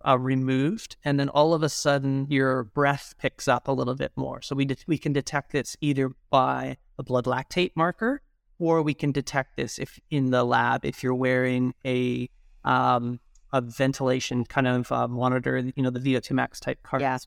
uh, 0.06 0.18
removed, 0.18 0.96
and 1.02 1.18
then 1.18 1.30
all 1.30 1.54
of 1.54 1.62
a 1.62 1.68
sudden 1.68 2.26
your 2.28 2.64
breath 2.64 3.14
picks 3.18 3.48
up 3.48 3.68
a 3.68 3.72
little 3.72 3.94
bit 3.94 4.12
more. 4.16 4.42
So 4.42 4.54
we 4.54 4.66
de- 4.66 4.76
we 4.86 4.98
can 4.98 5.14
detect 5.14 5.52
this 5.52 5.78
either 5.80 6.10
by 6.28 6.76
a 6.98 7.02
blood 7.02 7.24
lactate 7.24 7.72
marker, 7.74 8.20
or 8.58 8.82
we 8.82 8.92
can 8.92 9.12
detect 9.12 9.56
this 9.56 9.78
if 9.78 9.98
in 10.10 10.30
the 10.30 10.44
lab 10.44 10.84
if 10.84 11.02
you're 11.02 11.14
wearing 11.14 11.74
a 11.86 12.28
um, 12.64 13.18
a 13.54 13.60
ventilation 13.60 14.44
kind 14.44 14.66
of 14.66 14.90
uh, 14.90 15.06
monitor, 15.06 15.56
you 15.76 15.82
know, 15.82 15.90
the 15.90 16.00
VO2 16.00 16.32
max 16.32 16.58
type 16.58 16.82
cards. 16.82 17.02
Yeah. 17.02 17.18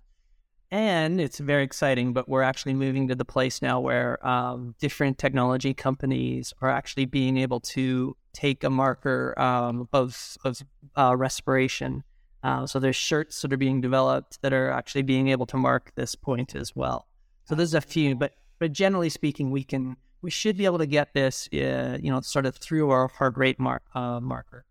And 0.69 1.21
it's 1.21 1.39
very 1.39 1.63
exciting, 1.63 2.11
but 2.11 2.27
we're 2.27 2.41
actually 2.41 2.73
moving 2.73 3.07
to 3.07 3.15
the 3.15 3.23
place 3.23 3.61
now 3.61 3.79
where 3.79 4.25
um, 4.27 4.75
different 4.79 5.17
technology 5.17 5.73
companies 5.73 6.53
are 6.61 6.69
actually 6.69 7.05
being 7.05 7.37
able 7.37 7.61
to 7.61 8.17
take 8.33 8.65
a 8.65 8.69
marker 8.69 9.33
um, 9.39 9.87
of 9.93 10.37
of 10.43 10.61
uh, 10.97 11.15
respiration. 11.15 12.03
Uh, 12.43 12.67
so 12.67 12.79
there's 12.79 12.97
shirts 12.97 13.41
that 13.41 13.53
are 13.53 13.57
being 13.57 13.79
developed 13.79 14.41
that 14.41 14.51
are 14.51 14.69
actually 14.69 15.03
being 15.03 15.29
able 15.29 15.45
to 15.45 15.55
mark 15.55 15.93
this 15.95 16.15
point 16.15 16.53
as 16.53 16.75
well. 16.75 17.07
So 17.45 17.55
there's 17.55 17.73
a 17.73 17.79
few, 17.79 18.15
but 18.15 18.33
but 18.59 18.73
generally 18.73 19.09
speaking, 19.09 19.51
we 19.51 19.63
can 19.63 19.95
we 20.21 20.29
should 20.29 20.57
be 20.57 20.65
able 20.65 20.79
to 20.79 20.85
get 20.85 21.13
this, 21.13 21.47
uh, 21.53 21.97
you 22.01 22.11
know, 22.11 22.19
sort 22.19 22.45
of 22.45 22.57
through 22.57 22.89
our 22.89 23.07
heart 23.07 23.37
rate 23.37 23.57
mark 23.57 23.83
uh, 23.95 24.19
marker. 24.19 24.65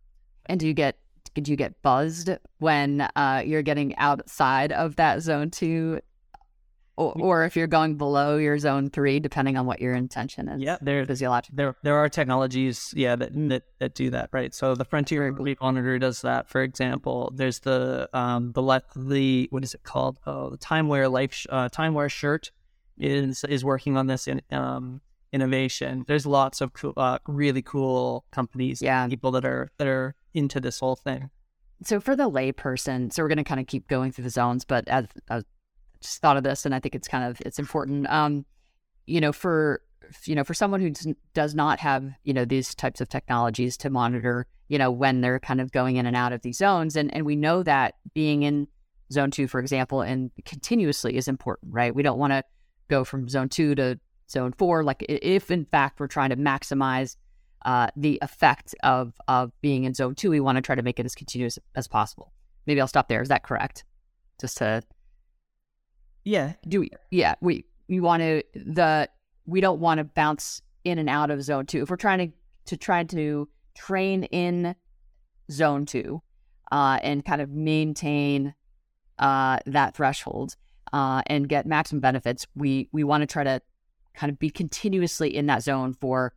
And 0.44 0.60
do 0.60 0.66
you 0.66 0.74
get 0.74 0.98
do 1.44 1.50
you 1.50 1.56
get 1.56 1.80
buzzed 1.82 2.30
when 2.58 3.02
uh, 3.16 3.42
you're 3.44 3.62
getting 3.62 3.96
outside 3.96 4.72
of 4.72 4.96
that 4.96 5.22
zone 5.22 5.50
two, 5.50 6.00
or, 6.96 7.12
or 7.20 7.44
if 7.44 7.56
you're 7.56 7.66
going 7.66 7.96
below 7.96 8.36
your 8.38 8.58
zone 8.58 8.88
three, 8.90 9.20
depending 9.20 9.56
on 9.56 9.66
what 9.66 9.80
your 9.80 9.94
intention 9.94 10.48
is? 10.48 10.62
Yeah, 10.62 10.78
there 10.80 11.04
physiological. 11.04 11.56
there 11.56 11.76
there 11.82 11.96
are 11.96 12.08
technologies, 12.08 12.92
yeah, 12.96 13.16
that 13.16 13.32
that, 13.50 13.64
that 13.78 13.94
do 13.94 14.10
that, 14.10 14.30
right? 14.32 14.54
So 14.54 14.74
the 14.74 14.84
Frontier 14.84 15.30
Heart 15.30 15.58
Monitor 15.60 15.98
does 15.98 16.22
that, 16.22 16.48
for 16.48 16.62
example. 16.62 17.32
There's 17.34 17.60
the 17.60 18.08
um 18.12 18.52
the 18.52 18.82
the 18.96 19.48
what 19.50 19.62
is 19.64 19.74
it 19.74 19.82
called? 19.82 20.18
Oh, 20.26 20.50
the 20.50 20.58
TimeWear 20.58 21.10
Life 21.10 21.34
sh- 21.34 21.46
uh, 21.50 21.68
shirt 22.08 22.50
is 22.98 23.44
is 23.44 23.64
working 23.64 23.96
on 23.96 24.06
this 24.06 24.26
in 24.26 24.40
um 24.50 25.02
innovation. 25.32 26.04
There's 26.06 26.24
lots 26.24 26.60
of 26.60 26.72
cool, 26.72 26.94
uh, 26.96 27.18
really 27.26 27.60
cool 27.62 28.24
companies, 28.30 28.80
Yeah. 28.80 29.06
people 29.06 29.32
that 29.32 29.44
are 29.44 29.70
that 29.78 29.86
are 29.86 30.14
into 30.36 30.60
this 30.60 30.80
whole 30.80 30.96
thing. 30.96 31.30
So 31.82 32.00
for 32.00 32.14
the 32.16 32.30
layperson, 32.30 33.12
so 33.12 33.22
we're 33.22 33.28
going 33.28 33.38
to 33.38 33.44
kind 33.44 33.60
of 33.60 33.66
keep 33.66 33.88
going 33.88 34.12
through 34.12 34.24
the 34.24 34.30
zones, 34.30 34.64
but 34.64 34.86
as 34.88 35.06
I 35.28 35.42
just 36.00 36.20
thought 36.20 36.36
of 36.36 36.42
this, 36.42 36.64
and 36.64 36.74
I 36.74 36.80
think 36.80 36.94
it's 36.94 37.08
kind 37.08 37.24
of 37.24 37.40
it's 37.44 37.58
important. 37.58 38.08
Um, 38.08 38.46
you 39.06 39.20
know, 39.20 39.32
for 39.32 39.82
you 40.24 40.34
know, 40.34 40.44
for 40.44 40.54
someone 40.54 40.80
who 40.80 40.92
does- 41.34 41.54
not 41.54 41.80
have 41.80 42.08
you 42.22 42.32
know 42.32 42.44
these 42.44 42.74
types 42.74 43.00
of 43.00 43.08
technologies 43.08 43.76
to 43.78 43.90
monitor, 43.90 44.46
you 44.68 44.78
know, 44.78 44.90
when 44.90 45.20
they're 45.20 45.40
kind 45.40 45.60
of 45.60 45.72
going 45.72 45.96
in 45.96 46.06
and 46.06 46.16
out 46.16 46.32
of 46.32 46.42
these 46.42 46.58
zones, 46.58 46.96
and 46.96 47.12
and 47.14 47.26
we 47.26 47.36
know 47.36 47.62
that 47.62 47.94
being 48.14 48.42
in 48.42 48.68
zone 49.12 49.30
two, 49.30 49.48
for 49.48 49.60
example, 49.60 50.00
and 50.00 50.30
continuously 50.44 51.16
is 51.16 51.28
important, 51.28 51.72
right? 51.72 51.94
We 51.94 52.02
don't 52.02 52.18
want 52.18 52.32
to 52.32 52.42
go 52.88 53.04
from 53.04 53.28
zone 53.28 53.48
two 53.48 53.74
to 53.74 53.98
zone 54.30 54.52
four. 54.52 54.82
Like 54.82 55.04
if 55.08 55.50
in 55.50 55.64
fact 55.66 56.00
we're 56.00 56.06
trying 56.06 56.30
to 56.30 56.36
maximize 56.36 57.16
uh, 57.66 57.88
the 57.96 58.18
effect 58.22 58.74
of 58.84 59.12
of 59.26 59.52
being 59.60 59.84
in 59.84 59.92
zone 59.92 60.14
two, 60.14 60.30
we 60.30 60.40
want 60.40 60.56
to 60.56 60.62
try 60.62 60.76
to 60.76 60.82
make 60.82 61.00
it 61.00 61.04
as 61.04 61.14
continuous 61.14 61.58
as 61.74 61.88
possible. 61.88 62.32
Maybe 62.66 62.80
I'll 62.80 62.88
stop 62.88 63.08
there. 63.08 63.20
Is 63.20 63.28
that 63.28 63.42
correct? 63.42 63.84
Just 64.40 64.58
to 64.58 64.82
Yeah, 66.24 66.54
do 66.66 66.80
we, 66.80 66.90
yeah, 67.10 67.34
we 67.40 67.64
we 67.88 68.00
want 68.00 68.22
to 68.22 68.42
the 68.54 69.08
we 69.46 69.60
don't 69.60 69.80
want 69.80 69.98
to 69.98 70.04
bounce 70.04 70.62
in 70.84 70.98
and 70.98 71.08
out 71.08 71.30
of 71.30 71.42
zone 71.42 71.66
two. 71.66 71.82
If 71.82 71.90
we're 71.90 71.96
trying 71.96 72.30
to 72.30 72.36
to 72.66 72.76
try 72.76 73.02
to 73.02 73.48
train 73.74 74.24
in 74.24 74.76
zone 75.50 75.86
two 75.86 76.22
uh, 76.70 77.00
and 77.02 77.24
kind 77.24 77.40
of 77.40 77.50
maintain 77.50 78.54
uh, 79.18 79.58
that 79.66 79.96
threshold 79.96 80.54
uh, 80.92 81.22
and 81.26 81.48
get 81.48 81.66
maximum 81.66 82.00
benefits, 82.00 82.46
we 82.54 82.88
we 82.92 83.02
want 83.02 83.22
to 83.22 83.26
try 83.26 83.42
to 83.42 83.60
kind 84.14 84.30
of 84.30 84.38
be 84.38 84.50
continuously 84.50 85.34
in 85.34 85.46
that 85.46 85.64
zone 85.64 85.94
for 85.94 86.32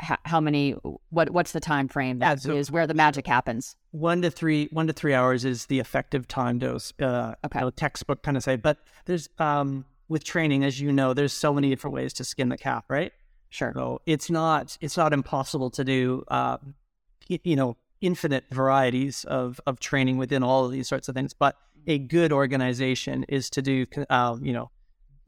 how, 0.00 0.16
how 0.24 0.40
many 0.40 0.72
what 1.10 1.30
what's 1.30 1.52
the 1.52 1.60
time 1.60 1.88
frame 1.88 2.18
Yeah, 2.20 2.34
so- 2.36 2.56
is 2.56 2.70
where 2.70 2.86
the 2.86 2.94
magic 2.94 3.26
happens? 3.26 3.76
One 3.90 4.22
to 4.22 4.30
three 4.30 4.68
one 4.70 4.86
to 4.86 4.92
three 4.92 5.14
hours 5.14 5.44
is 5.44 5.66
the 5.66 5.78
effective 5.80 6.28
time 6.28 6.58
dose 6.58 6.92
uh 7.00 7.34
Okay. 7.44 7.58
you 7.58 7.64
know, 7.64 7.70
textbook 7.70 8.22
kind 8.22 8.36
of 8.36 8.42
say. 8.42 8.56
But 8.56 8.78
there's 9.06 9.28
um 9.38 9.84
with 10.08 10.24
training 10.24 10.64
as 10.64 10.80
you 10.80 10.92
know 10.92 11.14
there's 11.14 11.32
so 11.32 11.52
many 11.52 11.68
different 11.70 11.94
ways 11.94 12.12
to 12.14 12.24
skin 12.24 12.48
the 12.48 12.56
cat 12.58 12.84
right? 12.88 13.12
Sure. 13.50 13.72
So 13.74 14.00
it's 14.06 14.30
not 14.30 14.76
it's 14.80 14.96
not 14.96 15.12
impossible 15.12 15.70
to 15.70 15.84
do 15.84 16.24
um 16.28 16.74
y- 17.30 17.40
you 17.44 17.56
know 17.56 17.76
infinite 18.00 18.44
varieties 18.50 19.24
of 19.24 19.60
of 19.66 19.80
training 19.80 20.18
within 20.18 20.42
all 20.42 20.64
of 20.64 20.70
these 20.72 20.86
sorts 20.88 21.08
of 21.08 21.14
things. 21.14 21.34
But 21.34 21.56
a 21.86 21.98
good 21.98 22.32
organization 22.32 23.24
is 23.28 23.48
to 23.50 23.62
do 23.62 23.86
um 24.10 24.44
you 24.44 24.52
know 24.52 24.70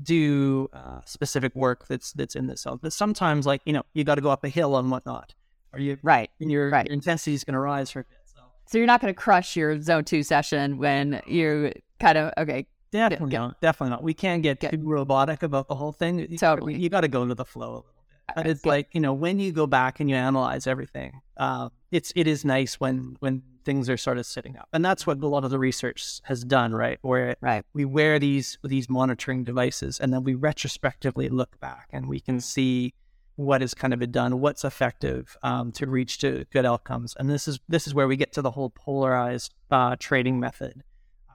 do 0.02 0.68
uh, 0.72 1.00
specific 1.04 1.54
work 1.54 1.86
that's 1.88 2.12
that's 2.12 2.34
in 2.34 2.46
this 2.46 2.62
zone 2.62 2.78
but 2.82 2.92
sometimes 2.92 3.46
like 3.46 3.60
you 3.64 3.72
know 3.72 3.82
you 3.94 4.04
got 4.04 4.14
to 4.16 4.20
go 4.20 4.30
up 4.30 4.44
a 4.44 4.48
hill 4.48 4.76
and 4.76 4.90
whatnot 4.90 5.34
or 5.72 5.78
you 5.80 5.98
right 6.02 6.30
and 6.40 6.50
your, 6.50 6.70
Right. 6.70 6.86
your 6.86 6.94
intensity 6.94 7.34
is 7.34 7.44
going 7.44 7.54
to 7.54 7.60
rise 7.60 7.90
for 7.90 8.00
a 8.00 8.04
bit 8.04 8.18
so 8.24 8.40
so 8.66 8.78
you're 8.78 8.86
not 8.86 9.00
going 9.00 9.12
to 9.12 9.18
crush 9.18 9.56
your 9.56 9.80
zone 9.82 10.04
two 10.04 10.22
session 10.22 10.78
when 10.78 11.20
you 11.26 11.72
kind 11.98 12.18
of 12.18 12.32
okay 12.38 12.66
Definitely 12.92 13.30
get- 13.30 13.38
not. 13.38 13.60
Definitely 13.60 13.90
not. 13.90 14.02
We 14.02 14.14
can't 14.14 14.42
get 14.42 14.58
get- 14.58 14.72
too 14.72 14.80
robotic 14.82 15.44
about 15.44 15.68
the 15.68 15.76
whole 15.76 15.92
thing. 15.92 16.18
You- 16.28 16.36
Totally. 16.36 16.74
You, 16.76 16.88
got 16.88 17.02
to 17.02 17.08
go 17.08 17.22
into 17.22 17.36
the 17.36 17.44
flow 17.44 17.66
a 17.66 17.70
little 17.76 17.86
bit. 18.26 18.34
But 18.34 18.46
it's 18.48 18.66
like 18.66 18.88
you 18.94 19.00
know 19.00 19.12
when 19.12 19.38
you 19.38 19.52
go 19.52 19.68
back 19.68 20.00
and 20.00 20.10
you 20.10 20.16
analyze 20.16 20.66
everything, 20.66 21.20
uh, 21.36 21.68
it's 21.92 22.12
it 22.16 22.26
is 22.26 22.44
nice 22.44 22.80
when 22.80 23.16
when 23.20 23.42
things 23.70 23.88
are 23.88 23.96
sort 23.96 24.18
of 24.18 24.26
sitting 24.26 24.56
up, 24.56 24.68
and 24.72 24.84
that's 24.84 25.06
what 25.06 25.22
a 25.22 25.26
lot 25.28 25.44
of 25.44 25.50
the 25.50 25.58
research 25.58 26.20
has 26.24 26.42
done, 26.42 26.74
right? 26.74 26.98
Where 27.02 27.36
right. 27.40 27.64
we 27.72 27.84
wear 27.84 28.18
these 28.18 28.58
these 28.64 28.88
monitoring 28.88 29.44
devices, 29.44 30.00
and 30.00 30.12
then 30.12 30.24
we 30.24 30.34
retrospectively 30.34 31.28
look 31.28 31.60
back 31.60 31.86
and 31.92 32.08
we 32.08 32.18
can 32.18 32.40
see 32.40 32.94
what 33.36 33.60
has 33.60 33.72
kind 33.72 33.94
of 33.94 34.00
been 34.00 34.10
done, 34.10 34.40
what's 34.40 34.64
effective 34.64 35.36
um, 35.44 35.70
to 35.72 35.86
reach 35.86 36.18
to 36.18 36.44
good 36.52 36.66
outcomes, 36.66 37.14
and 37.18 37.30
this 37.30 37.46
is 37.46 37.60
this 37.68 37.86
is 37.86 37.94
where 37.94 38.08
we 38.08 38.16
get 38.16 38.32
to 38.32 38.42
the 38.42 38.50
whole 38.50 38.70
polarized 38.70 39.54
uh, 39.70 39.94
training 40.00 40.40
method 40.40 40.82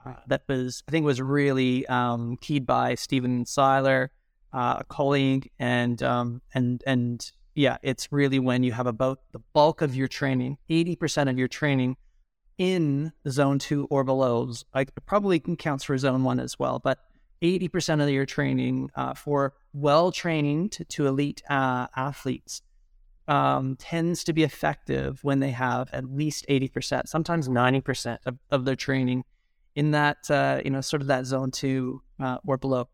uh, 0.05 0.15
that 0.27 0.43
was 0.49 0.83
I 0.89 0.91
think 0.91 1.05
was 1.05 1.21
really 1.21 1.87
um, 1.87 2.35
keyed 2.41 2.65
by 2.65 2.95
Stephen 2.95 3.45
Seiler 3.45 4.11
uh, 4.55 4.77
a 4.79 4.83
colleague, 4.85 5.51
and 5.59 6.03
um, 6.03 6.41
and 6.53 6.83
and 6.85 7.31
yeah, 7.55 7.77
it's 7.81 8.11
really 8.11 8.39
when 8.39 8.63
you 8.63 8.73
have 8.73 8.87
about 8.87 9.19
the 9.31 9.39
bulk 9.53 9.81
of 9.81 9.95
your 9.95 10.09
training, 10.09 10.57
eighty 10.69 10.95
percent 10.95 11.29
of 11.29 11.37
your 11.37 11.47
training 11.47 11.95
in 12.57 13.11
zone 13.27 13.59
two 13.59 13.87
or 13.89 14.03
below. 14.03 14.51
I 14.73 14.85
probably 15.05 15.39
can 15.39 15.55
counts 15.55 15.83
for 15.83 15.97
zone 15.97 16.23
one 16.23 16.39
as 16.39 16.57
well, 16.57 16.79
but 16.79 16.99
eighty 17.41 17.67
percent 17.67 18.01
of 18.01 18.09
your 18.09 18.25
training 18.25 18.89
uh, 18.95 19.13
for 19.13 19.53
well 19.73 20.11
trained 20.11 20.71
to, 20.73 20.85
to 20.85 21.07
elite 21.07 21.41
uh, 21.49 21.87
athletes 21.95 22.61
um, 23.27 23.75
tends 23.77 24.23
to 24.25 24.33
be 24.33 24.43
effective 24.43 25.23
when 25.23 25.39
they 25.39 25.51
have 25.51 25.89
at 25.91 26.05
least 26.05 26.45
eighty 26.47 26.67
percent, 26.67 27.09
sometimes 27.09 27.49
ninety 27.49 27.81
percent 27.81 28.21
of, 28.25 28.37
of 28.51 28.65
their 28.65 28.75
training 28.75 29.23
in 29.75 29.91
that 29.91 30.29
uh, 30.29 30.61
you 30.63 30.71
know 30.71 30.81
sort 30.81 31.01
of 31.01 31.07
that 31.07 31.25
zone 31.25 31.51
two 31.51 32.01
uh, 32.19 32.37
or 32.45 32.57
below. 32.57 32.87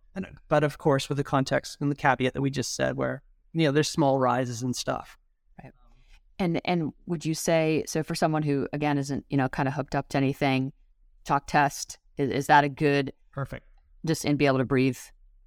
But 0.50 0.64
of 0.64 0.78
course, 0.78 1.08
with 1.08 1.18
the 1.18 1.24
context 1.24 1.78
and 1.80 1.90
the 1.90 1.96
caveat 1.96 2.34
that 2.34 2.42
we 2.42 2.50
just 2.50 2.76
said, 2.76 2.98
where 2.98 3.22
you 3.54 3.66
know 3.66 3.72
there's 3.72 3.90
small 3.90 4.20
rises 4.20 4.62
and 4.62 4.76
stuff. 4.76 5.18
Right. 6.42 6.46
And 6.46 6.62
and 6.66 6.94
would 7.06 7.26
you 7.26 7.36
say 7.36 7.84
so 7.88 8.04
for 8.04 8.16
someone 8.16 8.44
who 8.44 8.68
again 8.74 8.98
isn't 8.98 9.26
you 9.30 9.38
know 9.38 9.48
kind 9.48 9.68
of 9.68 9.76
hooked 9.76 9.96
up 9.96 10.10
to 10.10 10.18
anything, 10.18 10.74
talk 11.24 11.48
test 11.48 12.00
is, 12.18 12.30
is 12.30 12.48
that 12.48 12.64
a 12.64 12.70
good 12.70 13.14
perfect 13.32 13.66
just 14.06 14.26
and 14.26 14.38
be 14.38 14.46
able 14.46 14.58
to 14.58 14.66
breathe 14.66 14.98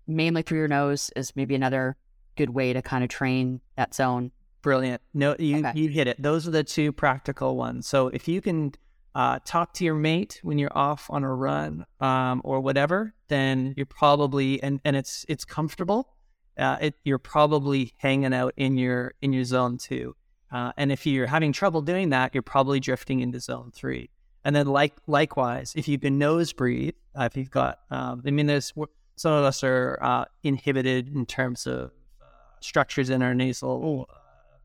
mainly 0.07 0.43
through 0.43 0.59
your 0.59 0.69
nose 0.69 1.11
is 1.17 1.35
maybe 1.37 1.55
another 1.55 1.97
good 2.37 2.51
way 2.51 2.73
to 2.73 2.83
kind 2.83 3.05
of 3.05 3.11
train 3.11 3.61
that 3.77 3.95
zone. 3.95 4.31
Brilliant. 4.63 5.03
No, 5.13 5.37
you 5.39 5.59
okay. 5.59 5.79
you 5.79 5.89
hit 5.89 6.07
it. 6.07 6.21
Those 6.23 6.49
are 6.49 6.51
the 6.51 6.65
two 6.65 6.93
practical 6.93 7.57
ones. 7.57 7.87
So 7.87 8.09
if 8.09 8.29
you 8.29 8.41
can 8.41 8.73
uh, 9.15 9.39
talk 9.45 9.75
to 9.75 9.85
your 9.85 9.95
mate 9.95 10.41
when 10.43 10.59
you're 10.59 10.77
off 10.77 11.07
on 11.11 11.23
a 11.23 11.33
run 11.33 11.85
um, 12.01 12.41
or 12.45 12.61
whatever, 12.61 13.15
then 13.29 13.75
you're 13.77 13.87
probably 13.87 14.63
and, 14.63 14.81
and 14.85 14.97
it's 14.97 15.27
it's 15.29 15.45
comfortable. 15.45 16.09
Uh, 16.57 16.79
it, 16.81 16.95
you're 17.05 17.19
probably 17.19 17.93
hanging 17.99 18.33
out 18.33 18.55
in 18.57 18.79
your 18.79 19.15
in 19.21 19.33
your 19.33 19.45
zone 19.45 19.77
two. 19.77 20.17
Uh, 20.55 20.71
and 20.77 20.93
if 20.93 21.05
you're 21.05 21.27
having 21.27 21.53
trouble 21.53 21.83
doing 21.83 22.11
that, 22.11 22.33
you're 22.33 22.41
probably 22.43 22.79
drifting 22.79 23.19
into 23.19 23.41
zone 23.41 23.73
three. 23.75 24.09
And 24.45 24.55
then 24.55 24.69
like 24.69 24.95
likewise, 25.09 25.73
if 25.75 25.89
you 25.89 25.99
can 25.99 26.17
nose 26.17 26.53
breathe, 26.53 26.95
uh, 27.19 27.25
if 27.25 27.37
you've 27.37 27.51
got, 27.51 27.81
um, 27.91 28.23
I 28.25 28.31
mean, 28.31 28.47
there's 28.47 28.73
some 29.17 29.33
of 29.33 29.43
us 29.43 29.65
are 29.65 29.99
uh, 30.01 30.27
inhibited 30.45 31.13
in 31.13 31.27
terms 31.27 31.67
of 31.67 31.91
uh, 32.23 32.27
structures 32.61 33.11
in 33.11 33.21
our 33.21 33.35
nasal, 33.35 34.09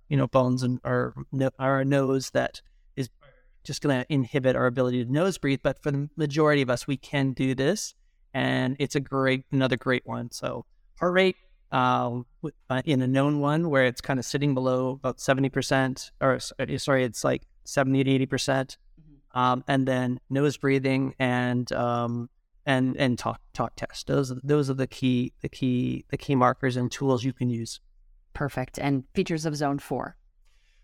you 0.10 0.17
know, 0.17 0.28
bones 0.28 0.62
and 0.62 0.80
our 0.84 1.15
our 1.58 1.84
nose 1.84 2.30
that 2.32 2.62
is 2.95 3.10
just 3.63 3.82
going 3.82 3.99
to 3.99 4.13
inhibit 4.13 4.56
our 4.56 4.67
ability 4.67 5.04
to 5.04 5.12
nose 5.12 5.39
breathe. 5.39 5.62
But 5.63 5.82
for 5.82 5.89
the 5.89 6.08
majority 6.15 6.62
of 6.62 6.69
us, 6.69 6.86
we 6.86 6.97
can 6.97 7.34
do 7.34 7.56
this, 7.56 7.95
and 8.32 8.75
it's 8.78 8.95
a 8.95 8.99
great, 8.99 9.45
another 9.52 9.78
great 9.78 10.06
one. 10.06 10.30
So 10.30 10.65
heart 10.99 11.13
rate 11.13 11.38
uh, 11.71 12.21
in 12.86 13.01
a 13.01 13.08
known 13.08 13.39
one 13.39 13.69
where 13.69 13.86
it's 13.86 14.01
kind 14.01 14.19
of 14.19 14.25
sitting 14.25 14.53
below 14.53 14.91
about 14.91 15.19
seventy 15.19 15.49
percent, 15.49 16.12
or 16.21 16.36
uh, 16.60 16.77
sorry, 16.77 17.03
it's 17.03 17.23
like 17.23 17.43
seventy 17.63 18.03
to 18.03 18.12
eighty 18.12 18.25
percent, 18.25 18.77
mm-hmm. 18.99 19.39
um, 19.39 19.63
and 19.67 19.88
then 19.88 20.19
nose 20.29 20.58
breathing 20.58 21.15
and 21.19 21.71
um, 21.73 22.29
and 22.65 22.95
and 22.97 23.19
talk 23.19 23.41
talk 23.53 23.75
test. 23.75 24.08
Those 24.08 24.34
those 24.43 24.69
are 24.69 24.75
the 24.75 24.88
key 24.88 25.34
the 25.41 25.49
key 25.49 26.05
the 26.10 26.17
key 26.17 26.36
markers 26.36 26.77
and 26.77 26.91
tools 26.91 27.23
you 27.23 27.34
can 27.34 27.49
use. 27.49 27.79
Perfect. 28.34 28.79
And 28.79 29.03
features 29.13 29.45
of 29.45 29.55
zone 29.55 29.79
four. 29.79 30.15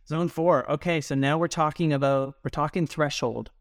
Zone 0.07 0.27
four. 0.27 0.69
Okay, 0.69 1.01
so 1.01 1.15
now 1.15 1.37
we're 1.37 1.47
talking 1.47 1.93
about 1.93 2.35
we're 2.43 2.49
talking 2.49 2.85
threshold. 2.85 3.51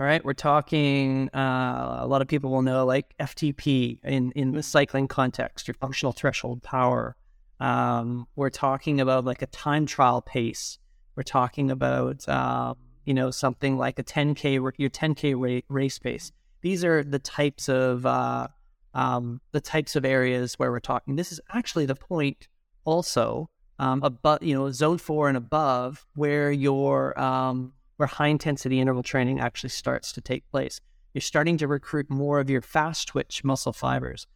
All 0.00 0.06
right, 0.06 0.24
we're 0.24 0.32
talking. 0.32 1.28
Uh, 1.34 1.98
a 1.98 2.06
lot 2.06 2.22
of 2.22 2.28
people 2.28 2.52
will 2.52 2.62
know 2.62 2.86
like 2.86 3.16
FTP 3.18 3.98
in 4.04 4.30
in 4.36 4.52
the 4.52 4.62
cycling 4.62 5.08
context, 5.08 5.66
your 5.66 5.74
functional 5.74 6.12
threshold 6.12 6.62
power. 6.62 7.16
Um, 7.58 8.28
we're 8.36 8.50
talking 8.50 9.00
about 9.00 9.24
like 9.24 9.42
a 9.42 9.46
time 9.46 9.86
trial 9.86 10.22
pace. 10.22 10.78
We're 11.16 11.24
talking 11.24 11.72
about 11.72 12.28
uh, 12.28 12.74
you 13.06 13.12
know 13.12 13.32
something 13.32 13.76
like 13.76 13.98
a 13.98 14.04
10k 14.04 14.54
your 14.78 14.90
10k 14.90 15.62
race 15.68 15.98
pace. 15.98 16.30
These 16.62 16.84
are 16.84 17.02
the 17.02 17.18
types 17.18 17.68
of 17.68 18.06
uh, 18.06 18.46
um, 18.94 19.40
the 19.50 19.60
types 19.60 19.96
of 19.96 20.04
areas 20.04 20.54
where 20.60 20.70
we're 20.70 20.78
talking. 20.78 21.16
This 21.16 21.32
is 21.32 21.40
actually 21.52 21.86
the 21.86 21.96
point 21.96 22.46
also 22.84 23.50
um, 23.80 24.04
above, 24.04 24.44
you 24.44 24.54
know, 24.54 24.70
zone 24.70 24.98
four 24.98 25.26
and 25.26 25.36
above, 25.36 26.06
where 26.14 26.52
your 26.52 27.18
um, 27.20 27.72
where 27.98 28.06
high 28.06 28.28
intensity 28.28 28.80
interval 28.80 29.02
training 29.02 29.38
actually 29.38 29.68
starts 29.70 30.12
to 30.12 30.20
take 30.20 30.50
place. 30.50 30.80
You're 31.12 31.20
starting 31.20 31.58
to 31.58 31.66
recruit 31.66 32.08
more 32.08 32.40
of 32.40 32.48
your 32.48 32.62
fast 32.62 33.08
twitch 33.08 33.44
muscle 33.44 33.72
fibers. 33.72 34.26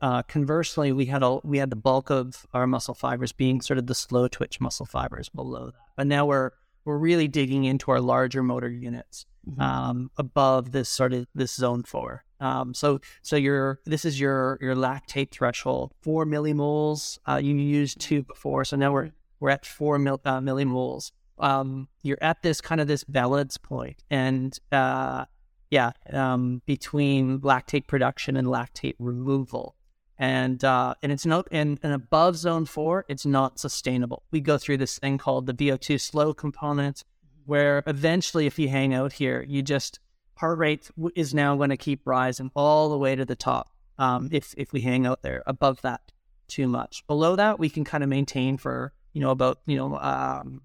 Uh, 0.00 0.22
conversely, 0.24 0.90
we 0.90 1.06
had 1.06 1.22
a 1.22 1.38
we 1.44 1.58
had 1.58 1.70
the 1.70 1.76
bulk 1.76 2.10
of 2.10 2.44
our 2.52 2.66
muscle 2.66 2.94
fibers 2.94 3.30
being 3.30 3.60
sort 3.60 3.78
of 3.78 3.86
the 3.86 3.94
slow 3.94 4.26
twitch 4.26 4.60
muscle 4.60 4.84
fibers 4.84 5.28
below 5.28 5.66
that. 5.66 5.74
But 5.96 6.08
now 6.08 6.26
we're 6.26 6.50
we're 6.84 6.98
really 6.98 7.28
digging 7.28 7.64
into 7.64 7.92
our 7.92 8.00
larger 8.00 8.42
motor 8.42 8.68
units 8.68 9.24
mm-hmm. 9.48 9.60
um, 9.60 10.10
above 10.18 10.72
this 10.72 10.88
sort 10.88 11.12
of 11.12 11.28
this 11.36 11.54
zone 11.54 11.84
four. 11.84 12.24
Um, 12.40 12.74
so 12.74 13.00
so 13.22 13.36
your 13.36 13.78
this 13.84 14.04
is 14.04 14.18
your 14.18 14.58
your 14.60 14.74
lactate 14.74 15.30
threshold, 15.30 15.92
four 16.02 16.26
millimoles. 16.26 17.18
Uh, 17.28 17.36
you 17.36 17.54
used 17.54 18.00
two 18.00 18.24
before, 18.24 18.64
so 18.64 18.76
now 18.76 18.92
we're 18.92 19.12
we're 19.38 19.50
at 19.50 19.64
four 19.64 20.00
mil, 20.00 20.20
uh, 20.24 20.40
millimoles. 20.40 21.12
Um, 21.38 21.88
you're 22.02 22.22
at 22.22 22.42
this 22.42 22.60
kind 22.60 22.80
of 22.80 22.86
this 22.86 23.04
balance 23.04 23.56
point, 23.56 24.02
and 24.10 24.56
uh, 24.70 25.24
yeah, 25.70 25.92
um, 26.12 26.62
between 26.66 27.40
lactate 27.40 27.86
production 27.86 28.36
and 28.36 28.46
lactate 28.46 28.94
removal, 28.98 29.74
and 30.18 30.62
uh, 30.62 30.94
and 31.02 31.10
it's 31.10 31.26
not 31.26 31.48
and, 31.50 31.80
and 31.82 31.94
above 31.94 32.36
zone 32.36 32.66
four, 32.66 33.04
it's 33.08 33.24
not 33.24 33.58
sustainable. 33.58 34.22
We 34.30 34.40
go 34.40 34.58
through 34.58 34.76
this 34.76 34.98
thing 34.98 35.18
called 35.18 35.46
the 35.46 35.54
VO2 35.54 36.00
slow 36.00 36.34
component, 36.34 37.04
where 37.46 37.82
eventually, 37.86 38.46
if 38.46 38.58
you 38.58 38.68
hang 38.68 38.94
out 38.94 39.14
here, 39.14 39.44
you 39.48 39.62
just 39.62 39.98
heart 40.36 40.58
rate 40.58 40.90
is 41.14 41.32
now 41.32 41.56
going 41.56 41.70
to 41.70 41.76
keep 41.76 42.06
rising 42.06 42.50
all 42.54 42.90
the 42.90 42.98
way 42.98 43.14
to 43.14 43.24
the 43.24 43.36
top. 43.36 43.70
Um, 43.98 44.28
if 44.32 44.54
if 44.58 44.72
we 44.72 44.82
hang 44.82 45.06
out 45.06 45.22
there 45.22 45.42
above 45.46 45.80
that 45.82 46.12
too 46.48 46.68
much, 46.68 47.06
below 47.06 47.36
that 47.36 47.58
we 47.58 47.70
can 47.70 47.84
kind 47.84 48.04
of 48.04 48.10
maintain 48.10 48.58
for 48.58 48.92
you 49.12 49.20
know 49.20 49.30
about 49.30 49.60
you 49.66 49.76
know 49.76 49.98
um, 49.98 50.60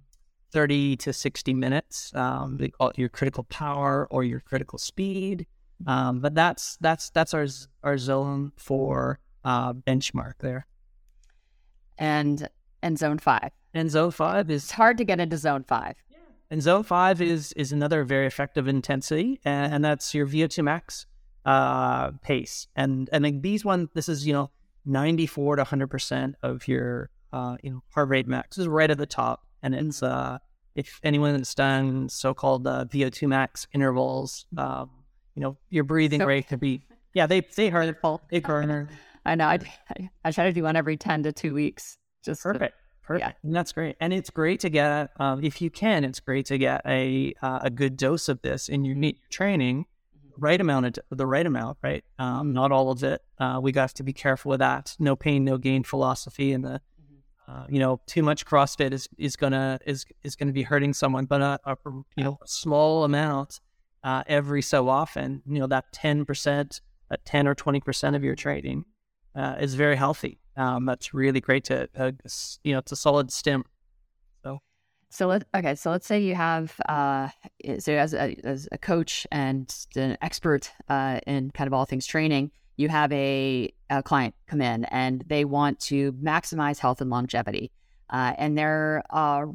thirty 0.52 0.96
to 0.98 1.14
sixty 1.14 1.54
minutes. 1.54 2.14
Um, 2.16 2.60
your 2.96 3.10
critical 3.10 3.44
power 3.46 4.08
or 4.10 4.24
your 4.24 4.40
critical 4.40 4.80
speed. 4.80 5.46
Um, 5.86 6.20
but 6.20 6.34
that's 6.34 6.78
that's 6.82 7.10
that's 7.12 7.34
our 7.34 7.48
our 7.84 7.98
zone 7.98 8.52
four 8.58 9.20
uh, 9.46 9.74
benchmark 9.74 10.34
there. 10.40 10.66
And 11.98 12.48
and 12.82 12.98
zone 12.98 13.20
five. 13.20 13.52
And 13.74 13.92
zone 13.92 14.12
five 14.12 14.50
is 14.50 14.64
it's 14.64 14.72
hard 14.72 14.98
to 14.98 15.06
get 15.06 15.20
into 15.20 15.38
zone 15.38 15.64
five. 15.64 15.96
Yeah. 16.10 16.18
And 16.50 16.62
zone 16.62 16.84
five 16.84 17.22
is 17.22 17.54
is 17.54 17.72
another 17.72 18.04
very 18.04 18.26
effective 18.26 18.68
intensity, 18.68 19.40
and, 19.46 19.74
and 19.74 19.86
that's 19.86 20.14
your 20.14 20.26
VO2 20.26 20.64
max 20.64 21.06
uh, 21.46 22.12
pace. 22.22 22.68
And 22.76 23.10
and 23.12 23.24
like 23.24 23.42
these 23.42 23.64
one, 23.64 23.90
this 23.94 24.10
is 24.10 24.28
you 24.28 24.34
know 24.34 24.52
ninety 24.86 25.28
four 25.28 25.56
to 25.56 25.64
hundred 25.64 25.88
percent 25.88 26.36
of 26.44 26.68
your 26.68 27.10
uh, 27.32 27.58
you 27.62 27.72
know 27.72 27.84
heart 27.94 28.10
rate 28.10 28.28
max 28.28 28.58
is 28.58 28.68
right 28.68 28.90
at 28.90 28.98
the 28.98 29.06
top, 29.06 29.46
and 29.74 29.88
it's 29.88 30.04
uh, 30.04 30.38
if 30.76 31.00
anyone 31.04 31.38
has 31.38 31.54
done 31.56 32.10
so 32.10 32.34
called 32.34 32.68
uh, 32.68 32.86
VO2 32.86 33.28
max 33.28 33.68
intervals, 33.74 34.46
um, 34.58 34.90
you 35.36 35.42
know 35.42 35.58
your 35.70 35.84
breathing 35.84 36.22
so, 36.22 36.26
rate 36.26 36.48
could 36.48 36.60
be 36.60 36.84
yeah 37.14 37.28
they 37.28 37.42
they 37.56 37.70
hurt 37.70 37.98
they 38.30 38.40
hurt. 38.40 38.90
I 39.26 39.36
know 39.36 39.48
I, 39.48 39.60
I 40.24 40.32
try 40.32 40.46
to 40.46 40.54
do 40.54 40.64
one 40.64 40.76
every 40.76 40.98
ten 40.98 41.24
to 41.24 41.32
two 41.32 41.54
weeks. 41.54 41.98
Just 42.24 42.44
perfect. 42.44 42.74
To, 42.74 42.88
Perfect. 43.08 43.26
Yeah. 43.26 43.48
And 43.48 43.56
that's 43.56 43.72
great. 43.72 43.96
And 44.02 44.12
it's 44.12 44.30
great 44.30 44.60
to 44.60 44.70
get, 44.70 45.12
um, 45.18 45.42
if 45.42 45.62
you 45.62 45.70
can, 45.70 46.04
it's 46.04 46.20
great 46.20 46.46
to 46.48 46.58
get 46.58 46.82
a 46.86 47.34
uh, 47.42 47.60
a 47.64 47.70
good 47.70 47.96
dose 47.96 48.28
of 48.28 48.42
this 48.42 48.68
in 48.68 48.84
your 48.84 48.98
meet 48.98 49.18
training, 49.30 49.86
mm-hmm. 49.86 50.44
right 50.44 50.60
amount 50.60 50.88
of 50.88 50.96
the 51.12 51.26
right 51.26 51.46
amount, 51.46 51.78
right? 51.82 52.04
Um, 52.20 52.52
not 52.52 52.74
all 52.74 52.92
of 52.92 53.02
it. 53.04 53.22
Uh, 53.40 53.60
we 53.64 53.72
got 53.72 53.96
to 53.96 54.04
be 54.04 54.12
careful 54.12 54.50
with 54.50 54.60
that. 54.60 54.94
No 55.00 55.16
pain, 55.16 55.46
no 55.46 55.58
gain 55.58 55.84
philosophy, 55.84 56.52
and 56.52 56.66
the 56.66 56.68
mm-hmm. 56.68 56.97
Uh, 57.48 57.66
you 57.70 57.80
know 57.80 58.02
too 58.08 58.24
much 58.24 58.46
CrossFit 58.46 58.94
is 58.94 59.08
is 59.18 59.36
gonna 59.36 59.80
is 59.86 60.06
is 60.24 60.36
gonna 60.36 60.54
be 60.54 60.64
hurting 60.64 60.94
someone, 60.94 61.26
but 61.26 61.42
a, 61.42 61.60
a 61.66 61.76
you 62.16 62.24
know 62.24 62.38
a 62.44 62.48
small 62.48 63.04
amount 63.04 63.60
uh, 64.04 64.24
every 64.28 64.62
so 64.62 64.90
often, 64.90 65.42
you 65.46 65.60
know 65.60 65.68
that 65.68 65.92
ten 65.94 66.26
percent, 66.26 66.82
that 67.10 67.24
ten 67.26 67.48
or 67.48 67.56
twenty 67.56 67.80
percent 67.80 68.16
of 68.16 68.24
your 68.24 68.36
training 68.36 68.86
uh, 69.36 69.56
is 69.60 69.76
very 69.76 69.96
healthy 69.96 70.40
um, 70.58 70.86
that's 70.86 71.14
really 71.14 71.40
great 71.40 71.64
to 71.66 71.88
uh, 71.96 72.12
you 72.64 72.74
know 72.74 72.80
it's 72.80 72.92
a 72.92 72.96
solid 72.96 73.32
stim. 73.32 73.64
So 74.44 74.60
so 75.10 75.28
let 75.28 75.46
okay. 75.56 75.76
So 75.76 75.92
let's 75.92 76.08
say 76.08 76.20
you 76.20 76.36
have 76.36 76.76
uh, 76.90 77.30
so 77.80 77.94
as 77.94 78.14
a, 78.14 78.36
as 78.44 78.68
a 78.72 78.78
coach 78.78 79.28
and 79.32 79.74
an 79.96 80.18
expert 80.22 80.72
uh, 80.90 81.20
in 81.28 81.52
kind 81.52 81.68
of 81.68 81.74
all 81.74 81.86
things 81.86 82.06
training, 82.06 82.52
you 82.78 82.90
have 82.90 83.12
a, 83.12 83.74
a 83.90 84.02
client 84.04 84.36
come 84.48 84.62
in 84.62 84.86
and 84.86 85.24
they 85.28 85.46
want 85.46 85.80
to 85.82 86.14
maximize 86.14 86.80
health 86.80 87.02
and 87.02 87.10
longevity, 87.10 87.72
uh, 88.10 88.34
and 88.38 88.58
they're 88.58 89.04
uh, 89.10 89.46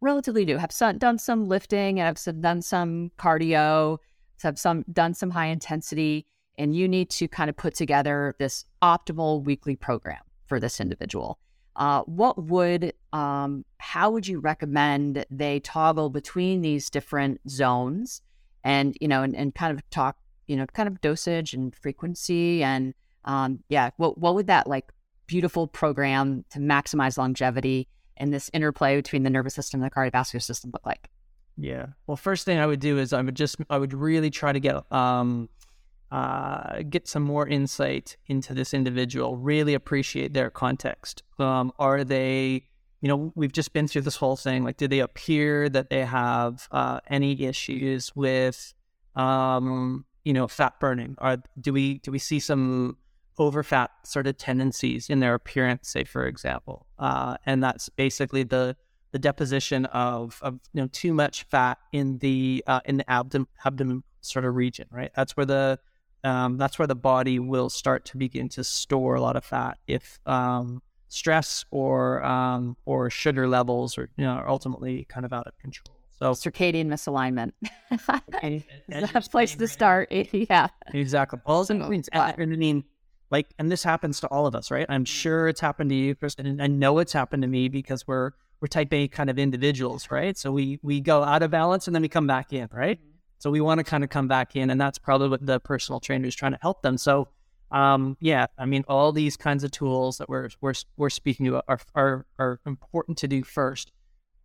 relatively 0.00 0.44
new, 0.44 0.58
have 0.58 0.72
some, 0.72 0.98
done 0.98 1.18
some 1.18 1.48
lifting 1.48 1.98
and 1.98 2.06
have 2.06 2.18
some, 2.18 2.40
done 2.40 2.60
some 2.60 3.10
cardio, 3.18 3.98
have 4.42 4.58
some 4.58 4.84
done 4.92 5.14
some 5.14 5.30
high 5.30 5.46
intensity, 5.46 6.26
and 6.58 6.76
you 6.76 6.88
need 6.88 7.08
to 7.10 7.28
kind 7.28 7.48
of 7.48 7.56
put 7.56 7.74
together 7.74 8.34
this 8.38 8.64
optimal 8.82 9.44
weekly 9.44 9.76
program 9.76 10.20
for 10.46 10.60
this 10.60 10.80
individual. 10.80 11.38
Uh, 11.76 12.02
what 12.02 12.42
would 12.42 12.92
um, 13.14 13.64
how 13.78 14.10
would 14.10 14.26
you 14.26 14.40
recommend 14.40 15.24
they 15.30 15.60
toggle 15.60 16.10
between 16.10 16.60
these 16.60 16.90
different 16.90 17.40
zones 17.48 18.20
and 18.62 18.96
you 19.00 19.08
know 19.08 19.22
and, 19.22 19.34
and 19.34 19.54
kind 19.54 19.72
of 19.72 19.88
talk 19.88 20.16
you 20.52 20.58
know 20.58 20.66
kind 20.66 20.86
of 20.88 21.00
dosage 21.00 21.54
and 21.54 21.74
frequency 21.74 22.62
and 22.62 22.94
um, 23.24 23.58
yeah 23.68 23.90
what 23.96 24.18
what 24.18 24.34
would 24.34 24.46
that 24.46 24.66
like 24.66 24.92
beautiful 25.26 25.66
program 25.66 26.44
to 26.50 26.58
maximize 26.58 27.16
longevity 27.16 27.88
and 28.18 28.32
this 28.32 28.50
interplay 28.52 28.94
between 28.96 29.22
the 29.22 29.30
nervous 29.30 29.54
system 29.54 29.82
and 29.82 29.90
the 29.90 29.94
cardiovascular 29.94 30.42
system 30.42 30.70
look 30.72 30.84
like 30.84 31.08
yeah 31.56 31.86
well 32.06 32.16
first 32.16 32.44
thing 32.44 32.58
i 32.58 32.66
would 32.66 32.80
do 32.80 32.98
is 32.98 33.12
i 33.12 33.22
would 33.22 33.34
just 33.34 33.56
i 33.70 33.78
would 33.78 33.94
really 33.94 34.30
try 34.30 34.52
to 34.52 34.60
get 34.60 34.92
um 34.92 35.48
uh, 36.12 36.82
get 36.90 37.08
some 37.08 37.22
more 37.22 37.48
insight 37.48 38.18
into 38.26 38.52
this 38.52 38.74
individual, 38.74 39.38
really 39.38 39.72
appreciate 39.72 40.34
their 40.34 40.50
context. 40.50 41.22
Um, 41.38 41.72
are 41.78 42.04
they, 42.04 42.66
you 43.00 43.08
know, 43.08 43.32
we've 43.34 43.50
just 43.50 43.72
been 43.72 43.88
through 43.88 44.02
this 44.02 44.16
whole 44.16 44.36
thing. 44.36 44.62
Like, 44.62 44.76
do 44.76 44.86
they 44.86 44.98
appear 44.98 45.70
that 45.70 45.88
they 45.88 46.04
have 46.04 46.68
uh, 46.70 47.00
any 47.06 47.42
issues 47.42 48.14
with, 48.14 48.74
um, 49.16 50.04
you 50.24 50.32
know, 50.32 50.48
fat 50.48 50.78
burning? 50.80 51.16
Or 51.18 51.42
do 51.60 51.72
we 51.72 51.98
do 51.98 52.10
we 52.10 52.18
see 52.18 52.40
some 52.40 52.96
overfat 53.38 53.88
sort 54.04 54.26
of 54.26 54.36
tendencies 54.36 55.08
in 55.08 55.20
their 55.20 55.34
appearance, 55.34 55.88
say, 55.88 56.04
for 56.04 56.26
example? 56.26 56.86
Uh, 56.98 57.36
and 57.46 57.62
that's 57.62 57.88
basically 57.88 58.42
the 58.42 58.76
the 59.12 59.18
deposition 59.18 59.84
of, 59.86 60.38
of 60.42 60.54
you 60.72 60.82
know 60.82 60.88
too 60.90 61.12
much 61.12 61.44
fat 61.44 61.78
in 61.92 62.18
the 62.18 62.64
uh, 62.66 62.80
in 62.84 62.96
the 62.96 63.10
abdomen 63.10 63.46
abdomen 63.64 64.02
sort 64.20 64.44
of 64.44 64.54
region, 64.54 64.86
right? 64.90 65.12
That's 65.14 65.36
where 65.36 65.46
the 65.46 65.78
um, 66.24 66.56
that's 66.56 66.78
where 66.78 66.88
the 66.88 66.94
body 66.94 67.38
will 67.38 67.68
start 67.68 68.04
to 68.06 68.16
begin 68.16 68.48
to 68.50 68.64
store 68.64 69.14
a 69.14 69.20
lot 69.20 69.36
of 69.36 69.44
fat 69.44 69.78
if 69.86 70.20
um, 70.26 70.82
stress 71.08 71.64
or 71.70 72.24
um, 72.24 72.76
or 72.86 73.10
sugar 73.10 73.46
levels 73.48 73.98
are 73.98 74.08
you 74.16 74.24
know 74.24 74.32
are 74.32 74.48
ultimately 74.48 75.04
kind 75.08 75.26
of 75.26 75.32
out 75.32 75.46
of 75.46 75.58
control. 75.58 75.96
So 76.22 76.30
circadian 76.34 76.86
misalignment. 76.86 77.50
That's 78.88 79.26
a 79.26 79.30
place 79.30 79.56
to 79.56 79.66
start. 79.66 80.08
yeah, 80.32 80.68
exactly. 80.94 81.40
All 81.44 81.64
so, 81.64 81.74
means, 81.74 82.08
I 82.12 82.36
mean, 82.36 82.84
like, 83.32 83.48
and 83.58 83.72
this 83.72 83.82
happens 83.82 84.20
to 84.20 84.28
all 84.28 84.46
of 84.46 84.54
us, 84.54 84.70
right? 84.70 84.86
I'm 84.88 85.04
sure 85.04 85.48
it's 85.48 85.60
happened 85.60 85.90
to 85.90 85.96
you, 85.96 86.14
Kristen, 86.14 86.46
and 86.46 86.62
I 86.62 86.68
know 86.68 87.00
it's 87.00 87.12
happened 87.12 87.42
to 87.42 87.48
me 87.48 87.68
because 87.68 88.06
we're 88.06 88.30
we're 88.60 88.68
type 88.68 88.92
A 88.92 89.08
kind 89.08 89.30
of 89.30 89.38
individuals, 89.40 90.12
right? 90.12 90.38
So 90.38 90.52
we 90.52 90.78
we 90.80 91.00
go 91.00 91.24
out 91.24 91.42
of 91.42 91.50
balance 91.50 91.88
and 91.88 91.94
then 91.94 92.02
we 92.02 92.08
come 92.08 92.28
back 92.28 92.52
in, 92.52 92.68
right? 92.70 93.00
Mm-hmm. 93.00 93.08
So 93.38 93.50
we 93.50 93.60
want 93.60 93.78
to 93.78 93.84
kind 93.84 94.04
of 94.04 94.10
come 94.10 94.28
back 94.28 94.54
in, 94.54 94.70
and 94.70 94.80
that's 94.80 94.98
probably 94.98 95.28
what 95.28 95.44
the 95.44 95.58
personal 95.58 95.98
trainer 95.98 96.28
is 96.28 96.36
trying 96.36 96.52
to 96.52 96.58
help 96.62 96.82
them. 96.82 96.98
So, 96.98 97.26
um, 97.72 98.16
yeah, 98.20 98.46
I 98.56 98.66
mean, 98.66 98.84
all 98.86 99.10
these 99.10 99.36
kinds 99.36 99.64
of 99.64 99.72
tools 99.72 100.18
that 100.18 100.28
we're 100.28 100.50
we're 100.60 100.74
we're 100.96 101.10
speaking 101.10 101.48
about 101.48 101.64
are 101.66 101.80
are, 101.96 102.26
are 102.38 102.60
important 102.64 103.18
to 103.18 103.26
do 103.26 103.42
first. 103.42 103.90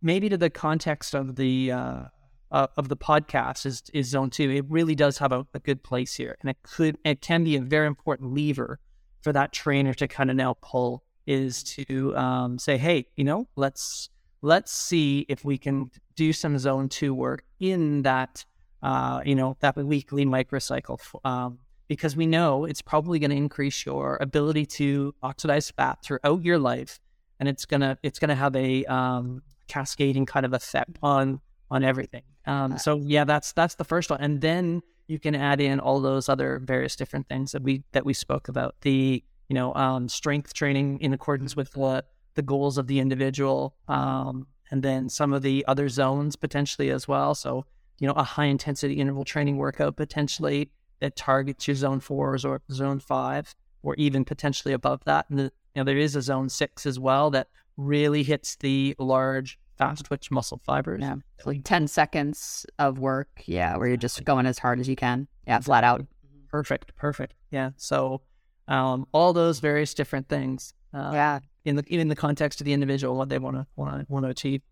Maybe 0.00 0.28
to 0.28 0.36
the 0.36 0.50
context 0.50 1.14
of 1.14 1.36
the 1.36 1.72
uh, 1.72 2.02
uh, 2.50 2.66
of 2.76 2.88
the 2.88 2.96
podcast 2.96 3.66
is 3.66 3.82
is 3.92 4.08
zone 4.08 4.30
two. 4.30 4.50
It 4.50 4.64
really 4.68 4.94
does 4.94 5.18
have 5.18 5.32
a, 5.32 5.46
a 5.54 5.58
good 5.58 5.82
place 5.82 6.14
here, 6.14 6.36
and 6.40 6.50
it 6.50 6.56
could 6.62 6.98
it 7.04 7.20
can 7.20 7.44
be 7.44 7.56
a 7.56 7.60
very 7.60 7.86
important 7.86 8.32
lever 8.32 8.78
for 9.22 9.32
that 9.32 9.52
trainer 9.52 9.94
to 9.94 10.08
kind 10.08 10.30
of 10.30 10.36
now 10.36 10.56
pull 10.62 11.02
is 11.26 11.62
to 11.62 12.16
um, 12.16 12.58
say, 12.58 12.78
hey, 12.78 13.06
you 13.16 13.24
know, 13.24 13.48
let's 13.56 14.08
let's 14.40 14.72
see 14.72 15.26
if 15.28 15.44
we 15.44 15.58
can 15.58 15.90
do 16.14 16.32
some 16.32 16.58
zone 16.58 16.88
two 16.88 17.12
work 17.12 17.44
in 17.60 18.02
that 18.02 18.44
uh, 18.82 19.20
you 19.24 19.34
know, 19.34 19.56
that 19.60 19.76
weekly 19.76 20.24
microcycle, 20.24 20.98
um, 21.24 21.58
because 21.88 22.16
we 22.16 22.26
know 22.26 22.64
it's 22.64 22.82
probably 22.82 23.18
going 23.18 23.30
to 23.30 23.36
increase 23.36 23.84
your 23.84 24.18
ability 24.20 24.66
to 24.66 25.14
oxidize 25.22 25.70
fat 25.70 25.98
throughout 26.04 26.44
your 26.44 26.58
life, 26.58 27.00
and 27.40 27.48
it's 27.48 27.64
gonna 27.66 27.98
it's 28.02 28.18
gonna 28.18 28.34
have 28.34 28.54
a 28.54 28.84
um, 28.84 29.42
cascading 29.68 30.26
kind 30.26 30.46
of 30.46 30.52
effect 30.52 30.98
on 31.02 31.40
on 31.70 31.84
everything. 31.84 32.22
Um, 32.46 32.78
so 32.78 32.96
yeah, 32.96 33.24
that's 33.24 33.52
that's 33.52 33.74
the 33.74 33.84
first 33.84 34.10
one, 34.10 34.20
and 34.20 34.40
then 34.40 34.82
you 35.06 35.18
can 35.18 35.34
add 35.34 35.60
in 35.60 35.80
all 35.80 36.00
those 36.00 36.28
other 36.28 36.60
various 36.64 36.96
different 36.96 37.28
things 37.28 37.52
that 37.52 37.62
we 37.62 37.84
that 37.92 38.04
we 38.04 38.14
spoke 38.14 38.48
about. 38.48 38.74
The 38.80 39.22
you 39.48 39.54
know 39.54 39.74
um, 39.74 40.08
strength 40.08 40.54
training 40.54 41.00
in 41.00 41.12
accordance 41.12 41.56
with 41.56 41.76
what 41.76 42.08
the 42.34 42.42
goals 42.42 42.78
of 42.78 42.86
the 42.86 43.00
individual, 43.00 43.74
um, 43.88 44.46
and 44.70 44.82
then 44.82 45.08
some 45.08 45.32
of 45.32 45.42
the 45.42 45.64
other 45.68 45.88
zones 45.88 46.36
potentially 46.36 46.90
as 46.90 47.06
well. 47.06 47.34
So 47.34 47.64
you 47.98 48.06
know, 48.06 48.14
a 48.14 48.22
high 48.22 48.46
intensity 48.46 48.94
interval 48.94 49.24
training 49.24 49.56
workout 49.56 49.96
potentially 49.96 50.70
that 51.00 51.16
targets 51.16 51.66
your 51.66 51.74
zone 51.74 52.00
fours 52.00 52.44
or 52.44 52.60
zone 52.70 53.00
five, 53.00 53.54
or 53.82 53.94
even 53.96 54.24
potentially 54.24 54.74
above 54.74 55.02
that. 55.04 55.26
And 55.30 55.38
the, 55.38 55.42
you 55.44 55.50
know, 55.76 55.84
there 55.84 55.98
is 55.98 56.16
a 56.16 56.22
zone 56.22 56.48
six 56.48 56.86
as 56.86 56.98
well 56.98 57.30
that 57.30 57.48
really 57.78 58.22
hits 58.22 58.56
the 58.56 58.94
large 58.98 59.58
fast 59.78 60.04
twitch 60.04 60.30
muscle 60.30 60.60
fibers. 60.66 61.00
Yeah. 61.00 61.14
like 61.46 61.64
10 61.64 61.88
seconds 61.88 62.66
of 62.78 62.98
work. 62.98 63.28
Yeah. 63.46 63.76
Where 63.78 63.88
you're 63.88 63.96
just 63.96 64.22
going 64.24 64.44
as 64.44 64.58
hard 64.58 64.80
as 64.80 64.88
you 64.88 64.96
can. 64.96 65.28
Yeah. 65.46 65.60
Flat 65.60 65.84
out. 65.84 66.04
Perfect. 66.50 66.94
Perfect. 66.96 67.34
Yeah. 67.50 67.70
So, 67.76 68.20
um, 68.66 69.06
all 69.12 69.32
those 69.32 69.60
various 69.60 69.94
different 69.94 70.28
things. 70.28 70.74
Uh, 70.92 71.10
yeah. 71.14 71.38
In 71.64 71.76
the, 71.76 71.84
in 71.88 72.08
the 72.08 72.16
context 72.16 72.60
of 72.60 72.64
the 72.64 72.72
individual, 72.72 73.16
what 73.16 73.28
they 73.28 73.38
want 73.38 73.56
to, 73.56 73.66
want 73.76 74.00
to, 74.00 74.06
want 74.12 74.24
to 74.24 74.30
achieve. 74.30 74.62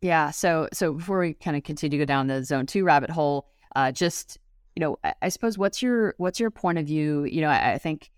Yeah. 0.00 0.30
So 0.30 0.68
so 0.72 0.92
before 0.94 1.18
we 1.18 1.34
kind 1.34 1.56
of 1.56 1.64
continue 1.64 1.98
to 1.98 2.02
go 2.04 2.06
down 2.06 2.26
the 2.26 2.44
zone 2.44 2.66
two 2.66 2.84
rabbit 2.84 3.10
hole, 3.10 3.48
uh, 3.74 3.92
just 3.92 4.38
you 4.76 4.80
know, 4.80 4.96
I, 5.02 5.14
I, 5.22 5.28
suppose 5.28 5.58
what's 5.58 5.82
your 5.82 6.14
what's 6.18 6.38
your 6.38 6.50
point 6.50 6.78
of 6.78 6.86
view? 6.86 7.24
You 7.24 7.40
know, 7.40 7.48
I, 7.48 7.72
I 7.72 7.78
think 7.78 8.10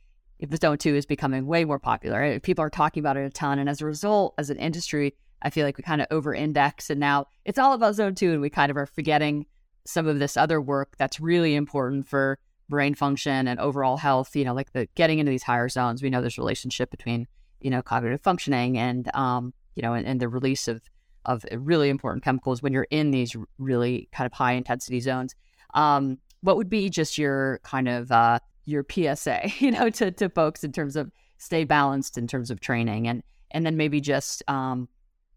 zone 0.61 0.79
two 0.79 0.95
is 0.95 1.07
becoming 1.07 1.47
way 1.47 1.65
more 1.65 1.79
popular, 1.79 2.39
people 2.41 2.65
are 2.65 2.71
talking 2.71 3.01
about 3.01 3.17
it 3.17 3.25
a 3.25 3.31
ton, 3.31 3.59
and 3.59 3.69
as 3.69 3.81
a 3.81 3.87
result, 3.87 4.35
as 4.39 4.51
an 4.51 4.59
industry, 4.59 5.15
I 5.43 5.51
feel 5.51 5.65
like 5.65 5.79
we 5.79 5.83
kind 5.83 6.01
of 6.01 6.07
over 6.11 6.35
index, 6.35 6.91
and 6.91 7.01
now 7.01 7.27
it's 7.45 7.59
all 7.59 7.73
about 7.73 7.95
zone 7.95 8.15
two, 8.15 8.33
and 8.33 8.41
we 8.41 8.51
kind 8.51 8.71
of 8.71 8.77
are 8.77 8.87
forgetting 8.87 9.47
some 9.87 10.07
of 10.07 10.19
this 10.19 10.37
other 10.37 10.61
work 10.61 10.97
that's 10.99 11.21
really 11.21 11.55
important 11.55 12.07
for 12.07 12.39
brain 12.69 12.95
function 12.95 13.49
and 13.49 13.59
overall 13.59 13.97
health. 13.97 14.37
You 14.37 14.45
know, 14.45 14.55
like 14.55 14.73
the 14.73 14.87
getting 14.95 15.19
into 15.19 15.31
these 15.31 15.43
higher 15.43 15.69
zones. 15.69 16.03
We 16.03 16.11
know 16.11 16.21
there's 16.21 16.39
a 16.39 16.43
relationship 16.43 16.91
between 16.91 17.27
you 17.61 17.71
know 17.71 17.83
cognitive 17.83 18.23
functioning 18.23 18.79
and 18.79 19.15
um, 19.15 19.53
you 19.75 19.83
know 19.83 19.95
and, 19.95 20.07
and 20.07 20.21
the 20.21 20.29
release 20.29 20.69
of 20.69 20.83
of 21.27 21.45
really 21.53 21.91
important 21.91 22.25
chemicals 22.25 22.63
when 22.63 22.73
you're 22.73 22.87
in 22.91 23.11
these 23.11 23.37
really 23.59 24.09
kind 24.13 24.27
of 24.27 24.33
high 24.33 24.53
intensity 24.53 25.01
zones. 25.01 25.35
Um, 25.75 26.19
what 26.41 26.57
would 26.57 26.71
be 26.71 26.89
just 26.89 27.19
your 27.19 27.61
kind 27.63 27.89
of 27.89 28.11
uh, 28.11 28.39
your 28.71 28.85
PSA, 28.89 29.51
you 29.59 29.71
know, 29.71 29.91
to, 29.91 30.11
to 30.11 30.29
folks 30.29 30.65
in 30.65 30.73
terms 30.73 30.97
of 30.97 31.11
stay 31.39 31.65
balanced 31.65 32.19
in 32.19 32.27
terms 32.27 32.51
of 32.51 32.61
training 32.61 33.09
and 33.09 33.23
and 33.53 33.67
then 33.67 33.77
maybe 33.77 34.01
just 34.01 34.43
um, 34.49 34.89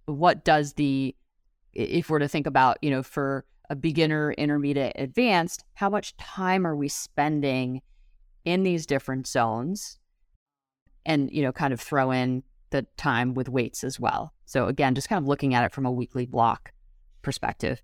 what 0.06 0.43
does 0.43 0.74
the 0.74 1.15
if 1.74 2.10
we're 2.10 2.19
to 2.19 2.28
think 2.28 2.46
about 2.46 2.78
you 2.82 2.91
know 2.91 3.02
for 3.02 3.46
a 3.69 3.76
beginner, 3.76 4.34
intermediate, 4.34 4.93
advanced, 4.96 5.63
how 5.74 5.89
much 5.89 6.15
time 6.17 6.67
are 6.67 6.76
we 6.76 6.88
spending 6.88 7.82
in 8.46 8.63
these 8.63 8.86
different 8.86 9.26
zones? 9.28 10.00
And 11.06 11.32
you 11.32 11.41
know, 11.41 11.52
kind 11.52 11.74
of 11.74 11.82
throw 11.82 12.12
in 12.12 12.43
the 12.69 12.86
time 12.98 13.34
with 13.34 13.50
weights 13.50 13.84
as 13.84 14.00
well. 14.00 14.34
So 14.46 14.67
again, 14.67 14.96
just 14.96 15.10
kind 15.10 15.22
of 15.22 15.28
looking 15.28 15.54
at 15.54 15.63
it 15.63 15.72
from 15.72 15.86
a 15.86 15.91
weekly 15.91 16.26
block 16.26 16.72
perspective. 17.22 17.82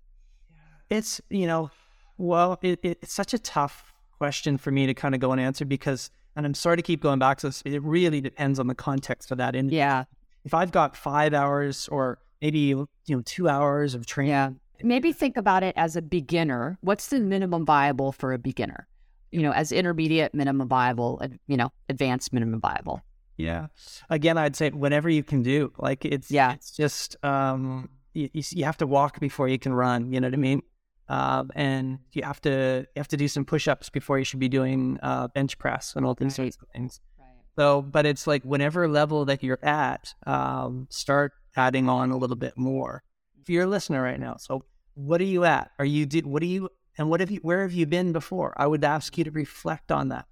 It's, 0.88 1.20
you 1.28 1.46
know, 1.46 1.70
well, 2.18 2.58
it, 2.62 2.80
it, 2.82 2.98
it's 3.02 3.12
such 3.12 3.34
a 3.34 3.38
tough 3.38 3.89
question 4.20 4.58
for 4.58 4.70
me 4.70 4.86
to 4.86 4.92
kind 4.92 5.14
of 5.14 5.20
go 5.20 5.32
and 5.32 5.40
answer 5.40 5.64
because, 5.64 6.10
and 6.36 6.44
I'm 6.44 6.52
sorry 6.52 6.76
to 6.76 6.82
keep 6.82 7.00
going 7.00 7.18
back 7.18 7.38
to 7.38 7.46
this, 7.46 7.62
it 7.64 7.82
really 7.82 8.20
depends 8.20 8.58
on 8.58 8.66
the 8.66 8.74
context 8.74 9.30
of 9.30 9.38
that. 9.38 9.56
And 9.56 9.72
yeah, 9.72 10.04
if 10.44 10.52
I've 10.52 10.72
got 10.72 10.94
five 10.94 11.32
hours 11.32 11.88
or 11.88 12.18
maybe, 12.42 12.58
you 12.58 12.86
know, 13.08 13.22
two 13.24 13.48
hours 13.48 13.94
of 13.94 14.04
training. 14.04 14.32
Yeah. 14.32 14.50
Maybe 14.82 15.12
think 15.12 15.38
about 15.38 15.62
it 15.62 15.74
as 15.76 15.96
a 15.96 16.02
beginner. 16.02 16.76
What's 16.82 17.08
the 17.08 17.18
minimum 17.18 17.64
viable 17.64 18.12
for 18.12 18.34
a 18.34 18.38
beginner? 18.38 18.86
You 19.32 19.40
know, 19.40 19.52
as 19.52 19.72
intermediate, 19.72 20.34
minimum 20.34 20.68
viable, 20.68 21.22
you 21.46 21.56
know, 21.56 21.72
advanced, 21.88 22.32
minimum 22.32 22.60
viable. 22.60 23.00
Yeah. 23.38 23.68
Again, 24.10 24.36
I'd 24.36 24.54
say 24.54 24.68
whatever 24.68 25.08
you 25.08 25.22
can 25.22 25.42
do. 25.42 25.72
Like 25.78 26.04
it's 26.04 26.30
yeah, 26.30 26.52
it's 26.52 26.72
just 26.72 27.16
um 27.24 27.88
you, 28.12 28.28
you 28.32 28.64
have 28.64 28.76
to 28.78 28.86
walk 28.86 29.18
before 29.18 29.48
you 29.48 29.58
can 29.58 29.72
run. 29.72 30.12
You 30.12 30.20
know 30.20 30.26
what 30.26 30.34
I 30.34 30.38
mean? 30.38 30.62
Um, 31.10 31.50
and 31.56 31.98
you 32.12 32.22
have 32.22 32.40
to 32.42 32.86
you 32.94 33.00
have 33.00 33.08
to 33.08 33.16
do 33.16 33.26
some 33.26 33.44
push-ups 33.44 33.90
before 33.90 34.18
you 34.20 34.24
should 34.24 34.38
be 34.38 34.48
doing 34.48 34.96
uh, 35.02 35.26
bench 35.28 35.58
press 35.58 35.94
and 35.96 36.06
all 36.06 36.14
these 36.14 36.38
right. 36.38 36.54
sorts 36.54 36.58
of 36.62 36.68
things. 36.72 37.00
Right. 37.18 37.26
So, 37.58 37.82
but 37.82 38.06
it's 38.06 38.28
like 38.28 38.44
whenever 38.44 38.86
level 38.86 39.24
that 39.24 39.42
you're 39.42 39.64
at, 39.64 40.14
um, 40.24 40.86
start 40.88 41.32
adding 41.56 41.88
on 41.88 42.12
a 42.12 42.16
little 42.16 42.36
bit 42.36 42.56
more. 42.56 43.02
If 43.42 43.50
you're 43.50 43.64
a 43.64 43.66
listener 43.66 44.00
right 44.00 44.20
now, 44.20 44.36
so 44.38 44.64
what 44.94 45.20
are 45.20 45.24
you 45.24 45.44
at? 45.44 45.72
Are 45.80 45.84
you 45.84 46.06
did 46.06 46.26
what 46.26 46.44
are 46.44 46.46
you 46.46 46.68
and 46.96 47.10
what 47.10 47.18
have 47.18 47.32
you 47.32 47.40
where 47.42 47.62
have 47.62 47.72
you 47.72 47.86
been 47.86 48.12
before? 48.12 48.54
I 48.56 48.68
would 48.68 48.84
ask 48.84 49.18
you 49.18 49.24
to 49.24 49.32
reflect 49.32 49.90
on 49.90 50.10
that. 50.10 50.26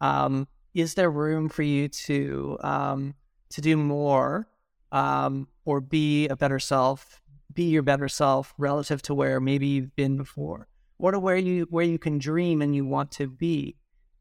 Um, 0.00 0.48
is 0.72 0.94
there 0.94 1.10
room 1.10 1.50
for 1.50 1.62
you 1.62 1.88
to 1.88 2.58
um, 2.62 3.14
to 3.50 3.60
do 3.60 3.76
more 3.76 4.48
um, 4.90 5.48
or 5.66 5.82
be 5.82 6.28
a 6.28 6.36
better 6.36 6.58
self, 6.58 7.20
be 7.52 7.64
your 7.64 7.82
better 7.82 8.08
self 8.08 8.54
relative 8.58 9.02
to 9.02 9.14
where 9.14 9.40
maybe 9.40 9.66
you've 9.66 9.94
been 9.96 10.16
before, 10.16 10.68
or 10.98 11.12
to 11.12 11.18
where 11.18 11.36
you 11.36 11.66
where 11.70 11.84
you 11.84 11.98
can 11.98 12.18
dream 12.18 12.62
and 12.62 12.74
you 12.74 12.84
want 12.84 13.10
to 13.12 13.28
be? 13.28 13.76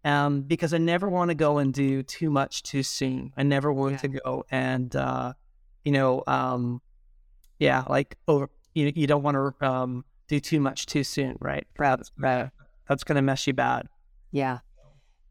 Um, 0.06 0.42
because 0.42 0.74
I 0.74 0.80
never 0.80 1.08
want 1.08 1.30
to 1.30 1.36
go 1.36 1.60
and 1.60 1.74
do 1.74 2.04
too 2.04 2.30
much 2.30 2.64
too 2.64 2.84
soon. 2.84 3.32
I 3.38 3.44
never 3.44 3.72
want 3.72 3.94
yeah. 3.94 3.98
to 4.00 4.08
go 4.08 4.44
and 4.52 4.96
uh, 4.96 5.34
you 5.86 5.92
know, 5.92 6.24
um, 6.28 6.82
yeah, 7.60 7.84
like 7.88 8.18
over. 8.28 8.50
You 8.74 8.92
you 8.96 9.08
don't 9.08 9.24
want 9.24 9.36
to 9.38 9.68
um, 9.68 10.06
do 10.28 10.40
too 10.40 10.60
much 10.60 10.88
too 10.88 11.04
soon, 11.04 11.38
right? 11.40 11.66
That's, 11.78 12.12
that's 12.88 13.04
going 13.04 13.16
to 13.16 13.22
mess 13.22 13.46
you 13.46 13.54
bad. 13.54 13.88
Yeah, 14.32 14.60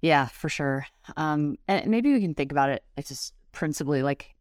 yeah, 0.01 0.27
for 0.27 0.49
sure. 0.49 0.87
Um, 1.17 1.57
and 1.69 1.91
maybe 1.91 2.13
we 2.13 2.21
can 2.21 2.35
think 2.35 2.53
about 2.53 2.71
it. 2.71 2.85
It's 2.97 3.09
just 3.09 3.35
principally 3.53 4.03
like, 4.03 4.35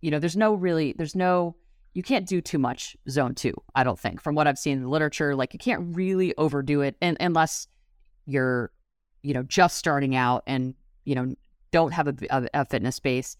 you 0.00 0.10
know, 0.10 0.18
there's 0.18 0.36
no 0.36 0.54
really, 0.54 0.94
there's 0.96 1.14
no, 1.14 1.56
you 1.94 2.02
can't 2.02 2.26
do 2.26 2.40
too 2.40 2.58
much 2.58 2.96
zone 3.08 3.34
two. 3.34 3.54
I 3.74 3.84
don't 3.84 3.98
think, 3.98 4.20
from 4.20 4.34
what 4.34 4.46
I've 4.46 4.58
seen 4.58 4.78
in 4.78 4.82
the 4.82 4.88
literature, 4.88 5.34
like 5.34 5.52
you 5.52 5.58
can't 5.58 5.96
really 5.96 6.34
overdo 6.36 6.82
it, 6.82 6.96
and 7.00 7.16
unless 7.20 7.66
you're, 8.26 8.70
you 9.22 9.34
know, 9.34 9.42
just 9.42 9.76
starting 9.76 10.14
out 10.14 10.42
and 10.46 10.74
you 11.04 11.14
know 11.14 11.34
don't 11.72 11.92
have 11.92 12.08
a, 12.08 12.14
a, 12.30 12.48
a 12.54 12.64
fitness 12.64 13.00
base, 13.00 13.36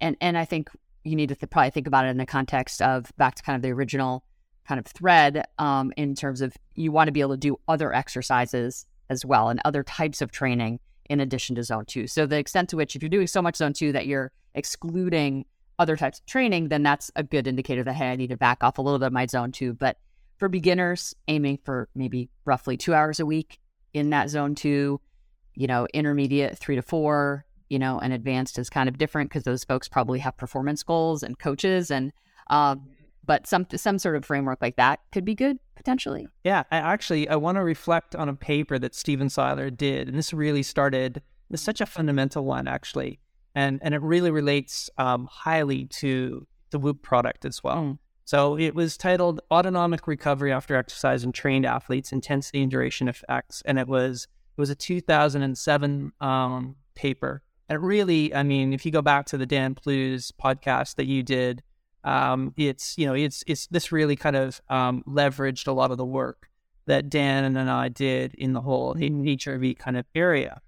and 0.00 0.16
and 0.20 0.38
I 0.38 0.44
think 0.44 0.70
you 1.04 1.16
need 1.16 1.28
to 1.28 1.34
th- 1.34 1.50
probably 1.50 1.70
think 1.70 1.86
about 1.86 2.06
it 2.06 2.08
in 2.08 2.18
the 2.18 2.26
context 2.26 2.82
of 2.82 3.12
back 3.16 3.34
to 3.36 3.42
kind 3.42 3.56
of 3.56 3.62
the 3.62 3.70
original 3.70 4.24
kind 4.66 4.78
of 4.78 4.86
thread 4.86 5.44
um, 5.58 5.92
in 5.96 6.14
terms 6.14 6.40
of 6.40 6.54
you 6.74 6.92
want 6.92 7.08
to 7.08 7.12
be 7.12 7.20
able 7.20 7.32
to 7.32 7.36
do 7.36 7.58
other 7.68 7.92
exercises 7.94 8.86
as 9.08 9.24
well 9.24 9.48
and 9.48 9.60
other 9.64 9.82
types 9.82 10.22
of 10.22 10.30
training 10.30 10.78
in 11.08 11.18
addition 11.20 11.56
to 11.56 11.62
zone 11.64 11.84
two. 11.86 12.06
So 12.06 12.26
the 12.26 12.38
extent 12.38 12.68
to 12.70 12.76
which 12.76 12.94
if 12.94 13.02
you're 13.02 13.08
doing 13.08 13.26
so 13.26 13.42
much 13.42 13.56
zone 13.56 13.72
two 13.72 13.92
that 13.92 14.06
you're 14.06 14.30
excluding 14.54 15.44
other 15.80 15.96
types 15.96 16.20
of 16.20 16.26
training, 16.26 16.68
then 16.68 16.82
that's 16.82 17.10
a 17.16 17.24
good 17.24 17.46
indicator 17.46 17.82
that 17.82 17.94
hey, 17.94 18.12
I 18.12 18.16
need 18.16 18.28
to 18.28 18.36
back 18.36 18.62
off 18.62 18.78
a 18.78 18.82
little 18.82 18.98
bit 18.98 19.06
of 19.06 19.12
my 19.12 19.26
zone 19.26 19.50
two. 19.50 19.72
But 19.72 19.96
for 20.36 20.48
beginners, 20.48 21.14
aiming 21.26 21.58
for 21.64 21.88
maybe 21.94 22.28
roughly 22.44 22.76
two 22.76 22.94
hours 22.94 23.18
a 23.18 23.26
week 23.26 23.58
in 23.94 24.10
that 24.10 24.28
zone 24.28 24.54
two, 24.54 25.00
you 25.54 25.66
know, 25.66 25.88
intermediate 25.94 26.58
three 26.58 26.76
to 26.76 26.82
four, 26.82 27.46
you 27.70 27.78
know, 27.78 27.98
and 27.98 28.12
advanced 28.12 28.58
is 28.58 28.68
kind 28.68 28.90
of 28.90 28.98
different 28.98 29.30
because 29.30 29.44
those 29.44 29.64
folks 29.64 29.88
probably 29.88 30.18
have 30.18 30.36
performance 30.36 30.82
goals 30.82 31.22
and 31.22 31.38
coaches 31.38 31.90
and 31.90 32.12
um, 32.48 32.82
but 33.24 33.46
some 33.46 33.66
some 33.74 33.98
sort 33.98 34.16
of 34.16 34.24
framework 34.24 34.58
like 34.60 34.76
that 34.76 35.00
could 35.12 35.24
be 35.24 35.34
good 35.34 35.58
potentially. 35.76 36.28
Yeah, 36.44 36.64
I 36.70 36.76
actually 36.76 37.26
I 37.26 37.36
want 37.36 37.56
to 37.56 37.64
reflect 37.64 38.14
on 38.14 38.28
a 38.28 38.34
paper 38.34 38.78
that 38.78 38.94
Stephen 38.94 39.30
Seiler 39.30 39.70
did, 39.70 40.08
and 40.08 40.18
this 40.18 40.34
really 40.34 40.62
started. 40.62 41.22
It's 41.50 41.62
such 41.62 41.80
a 41.80 41.86
fundamental 41.86 42.44
one 42.44 42.68
actually, 42.68 43.18
and 43.54 43.80
and 43.82 43.94
it 43.94 44.02
really 44.02 44.30
relates 44.30 44.90
um, 44.98 45.28
highly 45.30 45.86
to 45.86 46.46
the 46.70 46.78
Whoop 46.78 47.02
product 47.02 47.44
as 47.44 47.62
well. 47.62 47.76
Mm. 47.76 47.98
So 48.24 48.58
it 48.58 48.74
was 48.74 48.96
titled 48.96 49.40
"Autonomic 49.50 50.06
Recovery 50.06 50.52
After 50.52 50.76
Exercise 50.76 51.24
in 51.24 51.32
Trained 51.32 51.66
Athletes: 51.66 52.12
Intensity 52.12 52.62
and 52.62 52.70
Duration 52.70 53.08
Effects," 53.08 53.62
and 53.64 53.78
it 53.78 53.88
was 53.88 54.26
it 54.56 54.60
was 54.60 54.70
a 54.70 54.74
2007 54.74 56.12
um, 56.20 56.76
paper 56.94 57.42
and 57.70 57.80
really, 57.84 58.34
I 58.34 58.42
mean, 58.42 58.72
if 58.72 58.84
you 58.84 58.90
go 58.90 59.00
back 59.00 59.26
to 59.26 59.38
the 59.38 59.46
Dan 59.46 59.76
Plews 59.76 60.32
podcast 60.32 60.96
that 60.96 61.06
you 61.06 61.22
did, 61.22 61.62
um, 62.02 62.52
it's 62.56 62.98
you 62.98 63.06
know, 63.06 63.14
it's 63.14 63.44
it's 63.46 63.68
this 63.68 63.92
really 63.92 64.16
kind 64.16 64.34
of 64.34 64.60
um, 64.68 65.04
leveraged 65.06 65.68
a 65.68 65.72
lot 65.72 65.92
of 65.92 65.96
the 65.96 66.04
work 66.04 66.50
that 66.86 67.08
Dan 67.08 67.56
and 67.56 67.70
I 67.70 67.88
did 67.88 68.34
in 68.34 68.54
the 68.54 68.60
whole 68.60 68.96
HRV 68.96 69.78
kind 69.78 69.96
of 69.96 70.04
area. 70.16 70.60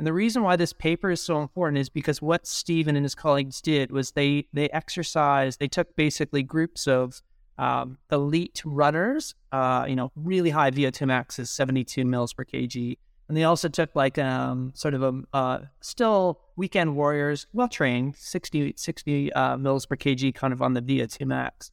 And 0.00 0.06
the 0.06 0.14
reason 0.14 0.42
why 0.42 0.56
this 0.56 0.72
paper 0.72 1.10
is 1.10 1.20
so 1.20 1.42
important 1.42 1.76
is 1.76 1.90
because 1.90 2.22
what 2.22 2.46
Stephen 2.46 2.96
and 2.96 3.04
his 3.04 3.14
colleagues 3.14 3.60
did 3.60 3.92
was 3.92 4.12
they 4.12 4.46
they 4.50 4.70
exercised, 4.70 5.60
they 5.60 5.68
took 5.68 5.94
basically 5.94 6.42
groups 6.42 6.86
of 6.86 7.20
um, 7.58 7.98
elite 8.10 8.62
runners, 8.64 9.34
uh, 9.52 9.84
you 9.86 9.94
know, 9.94 10.10
really 10.16 10.48
high 10.48 10.70
VO2 10.70 11.06
max 11.06 11.38
is 11.38 11.50
72 11.50 12.06
mils 12.06 12.32
per 12.32 12.46
kg, 12.46 12.96
and 13.28 13.36
they 13.36 13.44
also 13.44 13.68
took 13.68 13.94
like 13.94 14.16
um, 14.16 14.72
sort 14.74 14.94
of 14.94 15.02
a 15.02 15.22
uh, 15.34 15.58
still 15.82 16.40
weekend 16.56 16.96
warriors, 16.96 17.46
well 17.52 17.68
trained, 17.68 18.16
60, 18.16 18.72
60 18.78 19.32
uh, 19.34 19.58
mils 19.58 19.84
per 19.84 19.96
kg, 19.96 20.34
kind 20.34 20.54
of 20.54 20.62
on 20.62 20.72
the 20.72 20.80
VO2 20.80 21.26
max. 21.26 21.72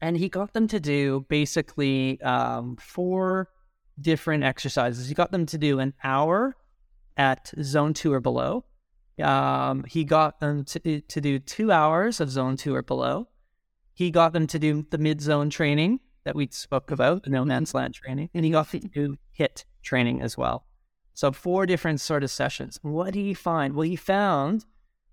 And 0.00 0.16
he 0.16 0.30
got 0.30 0.54
them 0.54 0.66
to 0.68 0.80
do 0.80 1.26
basically 1.28 2.18
um, 2.22 2.76
four 2.76 3.50
different 4.00 4.44
exercises. 4.44 5.08
He 5.08 5.14
got 5.14 5.30
them 5.30 5.44
to 5.44 5.58
do 5.58 5.78
an 5.78 5.92
hour 6.02 6.56
at 7.16 7.52
zone 7.62 7.94
two 7.94 8.12
or 8.12 8.20
below. 8.20 8.64
Um, 9.22 9.84
he 9.84 10.04
got 10.04 10.40
them 10.40 10.64
to, 10.64 11.00
to 11.00 11.20
do 11.20 11.38
two 11.38 11.70
hours 11.70 12.20
of 12.20 12.30
zone 12.30 12.56
two 12.56 12.74
or 12.74 12.82
below. 12.82 13.28
He 13.94 14.10
got 14.10 14.32
them 14.32 14.46
to 14.48 14.58
do 14.58 14.86
the 14.90 14.98
mid 14.98 15.20
zone 15.20 15.50
training 15.50 16.00
that 16.24 16.34
we 16.34 16.48
spoke 16.50 16.90
about, 16.90 17.24
the 17.24 17.30
no 17.30 17.44
man's 17.44 17.74
land 17.74 17.94
training, 17.94 18.30
and 18.34 18.44
he 18.44 18.50
got 18.50 18.70
them 18.70 18.80
to 18.80 18.88
do 18.88 19.16
HIT 19.32 19.64
training 19.82 20.22
as 20.22 20.38
well. 20.38 20.66
So 21.14 21.30
four 21.32 21.66
different 21.66 22.00
sort 22.00 22.24
of 22.24 22.30
sessions. 22.30 22.78
What 22.82 23.12
did 23.12 23.20
he 23.20 23.34
find? 23.34 23.74
Well, 23.74 23.82
he 23.82 23.96
found 23.96 24.64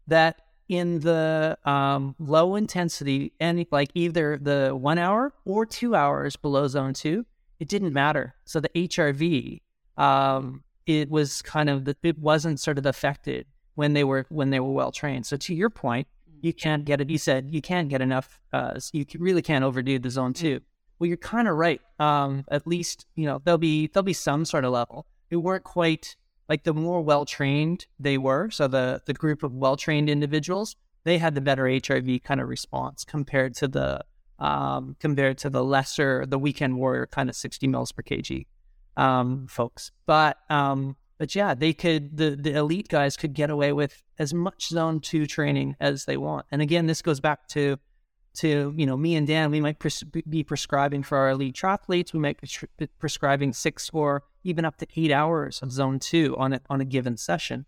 that 0.07 0.41
in 0.69 0.99
the 0.99 1.57
um, 1.65 2.15
low 2.19 2.55
intensity 2.55 3.33
and 3.39 3.65
like 3.71 3.89
either 3.95 4.37
the 4.37 4.75
one 4.75 4.99
hour 4.99 5.33
or 5.43 5.65
two 5.65 5.95
hours 5.95 6.35
below 6.35 6.67
zone 6.67 6.93
two, 6.93 7.25
it 7.59 7.67
didn't 7.67 7.91
matter. 7.91 8.35
So 8.45 8.59
the 8.59 8.69
HRV, 8.69 9.61
um, 9.97 10.63
it 10.89 11.11
was 11.11 11.43
kind 11.43 11.69
of 11.69 11.85
the, 11.85 11.95
it 12.01 12.17
wasn't 12.17 12.59
sort 12.59 12.79
of 12.79 12.85
affected 12.87 13.45
when 13.75 13.93
they 13.93 14.03
were 14.03 14.25
when 14.29 14.49
they 14.49 14.59
were 14.59 14.71
well 14.71 14.91
trained. 14.91 15.27
So 15.27 15.37
to 15.37 15.53
your 15.53 15.69
point, 15.69 16.07
you 16.41 16.51
can't 16.51 16.83
get 16.83 16.99
it. 16.99 17.11
You 17.11 17.19
said 17.19 17.49
you 17.51 17.61
can't 17.61 17.89
get 17.89 18.01
enough. 18.01 18.41
Uh, 18.51 18.79
you 18.91 19.05
really 19.19 19.43
can't 19.43 19.63
overdo 19.63 19.99
the 19.99 20.09
zone 20.09 20.33
two. 20.33 20.61
Well, 20.97 21.07
you're 21.07 21.17
kind 21.17 21.47
of 21.47 21.55
right. 21.55 21.79
Um, 21.99 22.43
at 22.49 22.65
least 22.65 23.05
you 23.15 23.27
know 23.27 23.39
there'll 23.45 23.59
be 23.59 23.87
there'll 23.87 24.03
be 24.03 24.13
some 24.13 24.45
sort 24.45 24.65
of 24.65 24.71
level. 24.71 25.05
It 25.29 25.35
weren't 25.37 25.63
quite 25.63 26.15
like 26.49 26.63
the 26.63 26.73
more 26.73 27.01
well 27.01 27.23
trained 27.23 27.85
they 27.99 28.17
were. 28.17 28.49
So 28.49 28.67
the 28.67 29.03
the 29.05 29.13
group 29.13 29.43
of 29.43 29.53
well 29.53 29.77
trained 29.77 30.09
individuals, 30.09 30.75
they 31.03 31.19
had 31.19 31.35
the 31.35 31.41
better 31.41 31.65
HRV 31.65 32.23
kind 32.23 32.41
of 32.41 32.49
response 32.49 33.05
compared 33.05 33.53
to 33.57 33.67
the 33.67 34.03
um, 34.39 34.95
compared 34.99 35.37
to 35.39 35.51
the 35.51 35.63
lesser 35.63 36.25
the 36.25 36.39
weekend 36.39 36.77
warrior 36.77 37.05
kind 37.05 37.29
of 37.29 37.35
60 37.35 37.67
mils 37.67 37.91
per 37.91 38.01
kg 38.01 38.47
um, 38.97 39.47
folks. 39.47 39.91
But 40.05 40.37
um, 40.49 40.95
but 41.17 41.35
yeah, 41.35 41.53
they 41.53 41.73
could 41.73 42.17
the 42.17 42.31
the 42.31 42.55
elite 42.55 42.87
guys 42.87 43.17
could 43.17 43.33
get 43.33 43.49
away 43.49 43.73
with 43.73 44.01
as 44.17 44.33
much 44.33 44.69
zone 44.69 44.99
two 44.99 45.27
training 45.27 45.75
as 45.79 46.05
they 46.05 46.17
want. 46.17 46.45
And 46.51 46.61
again, 46.61 46.87
this 46.87 47.01
goes 47.01 47.19
back 47.19 47.47
to 47.49 47.77
to 48.35 48.73
you 48.77 48.85
know 48.85 48.97
me 48.97 49.15
and 49.15 49.27
Dan, 49.27 49.51
we 49.51 49.59
might 49.59 49.79
pres- 49.79 50.03
be 50.03 50.43
prescribing 50.43 51.03
for 51.03 51.17
our 51.17 51.29
elite 51.31 51.55
triathletes. 51.55 52.13
We 52.13 52.19
might 52.19 52.39
be 52.39 52.47
tr- 52.47 52.65
prescribing 52.99 53.53
six 53.53 53.89
or 53.93 54.23
even 54.43 54.65
up 54.65 54.77
to 54.77 54.87
eight 54.95 55.11
hours 55.11 55.61
of 55.61 55.71
zone 55.71 55.99
two 55.99 56.35
on 56.37 56.53
it 56.53 56.63
on 56.69 56.81
a 56.81 56.85
given 56.85 57.17
session. 57.17 57.65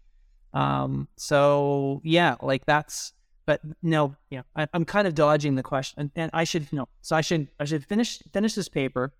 Um, 0.53 1.07
so 1.17 2.01
yeah, 2.03 2.35
like 2.41 2.65
that's. 2.65 3.13
But 3.47 3.59
no, 3.81 4.15
yeah, 4.29 4.43
I, 4.55 4.67
am 4.73 4.85
kind 4.85 5.07
of 5.07 5.15
dodging 5.15 5.55
the 5.55 5.63
question, 5.63 5.99
and, 5.99 6.11
and 6.15 6.31
I 6.31 6.43
should 6.43 6.71
no. 6.71 6.87
So 7.01 7.15
I 7.15 7.21
should 7.21 7.49
I 7.59 7.65
should 7.65 7.85
finish 7.85 8.19
finish 8.31 8.53
this 8.53 8.69
paper. 8.69 9.13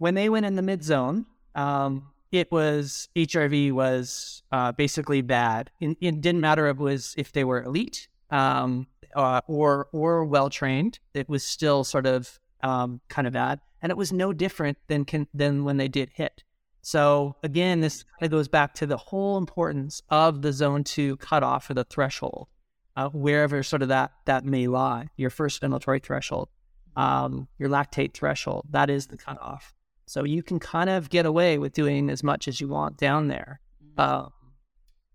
When 0.00 0.14
they 0.14 0.30
went 0.30 0.46
in 0.46 0.56
the 0.56 0.62
mid 0.62 0.82
zone, 0.82 1.26
um, 1.54 2.08
it 2.32 2.50
was 2.50 3.10
HRV 3.14 3.70
was 3.72 4.42
uh, 4.50 4.72
basically 4.72 5.20
bad. 5.20 5.70
It, 5.78 5.98
it, 6.00 6.22
didn't 6.22 6.40
matter 6.40 6.68
if 6.68 6.78
it 6.78 6.82
was 6.82 7.14
if 7.18 7.32
they 7.32 7.44
were 7.44 7.62
elite 7.62 8.08
um, 8.30 8.86
uh, 9.14 9.42
or 9.46 9.88
or 9.92 10.24
well 10.24 10.48
trained, 10.48 11.00
it 11.12 11.28
was 11.28 11.44
still 11.44 11.84
sort 11.84 12.06
of 12.06 12.40
um, 12.62 13.02
kind 13.10 13.26
of 13.26 13.34
bad, 13.34 13.60
and 13.82 13.90
it 13.90 13.96
was 13.98 14.10
no 14.10 14.32
different 14.32 14.78
than 14.86 15.04
can, 15.04 15.28
than 15.34 15.64
when 15.64 15.76
they 15.76 15.88
did 15.88 16.08
hit. 16.14 16.44
So 16.80 17.36
again, 17.42 17.80
this 17.80 18.04
kind 18.18 18.22
of 18.22 18.30
goes 18.30 18.48
back 18.48 18.72
to 18.76 18.86
the 18.86 18.96
whole 18.96 19.36
importance 19.36 20.00
of 20.08 20.40
the 20.40 20.54
zone 20.54 20.82
two 20.82 21.18
cutoff 21.18 21.68
or 21.68 21.74
the 21.74 21.84
threshold, 21.84 22.48
uh, 22.96 23.10
wherever 23.10 23.62
sort 23.62 23.82
of 23.82 23.88
that 23.88 24.12
that 24.24 24.46
may 24.46 24.66
lie. 24.66 25.08
Your 25.18 25.28
first 25.28 25.60
ventilatory 25.60 26.02
threshold, 26.02 26.48
um, 26.96 27.48
your 27.58 27.68
lactate 27.68 28.14
threshold, 28.14 28.64
that 28.70 28.88
is 28.88 29.08
the 29.08 29.18
cutoff. 29.18 29.74
So 30.10 30.24
you 30.24 30.42
can 30.42 30.58
kind 30.58 30.90
of 30.90 31.08
get 31.08 31.24
away 31.24 31.56
with 31.56 31.72
doing 31.72 32.10
as 32.10 32.24
much 32.24 32.48
as 32.48 32.60
you 32.60 32.66
want 32.66 32.96
down 32.96 33.28
there, 33.28 33.60
uh, 33.96 34.26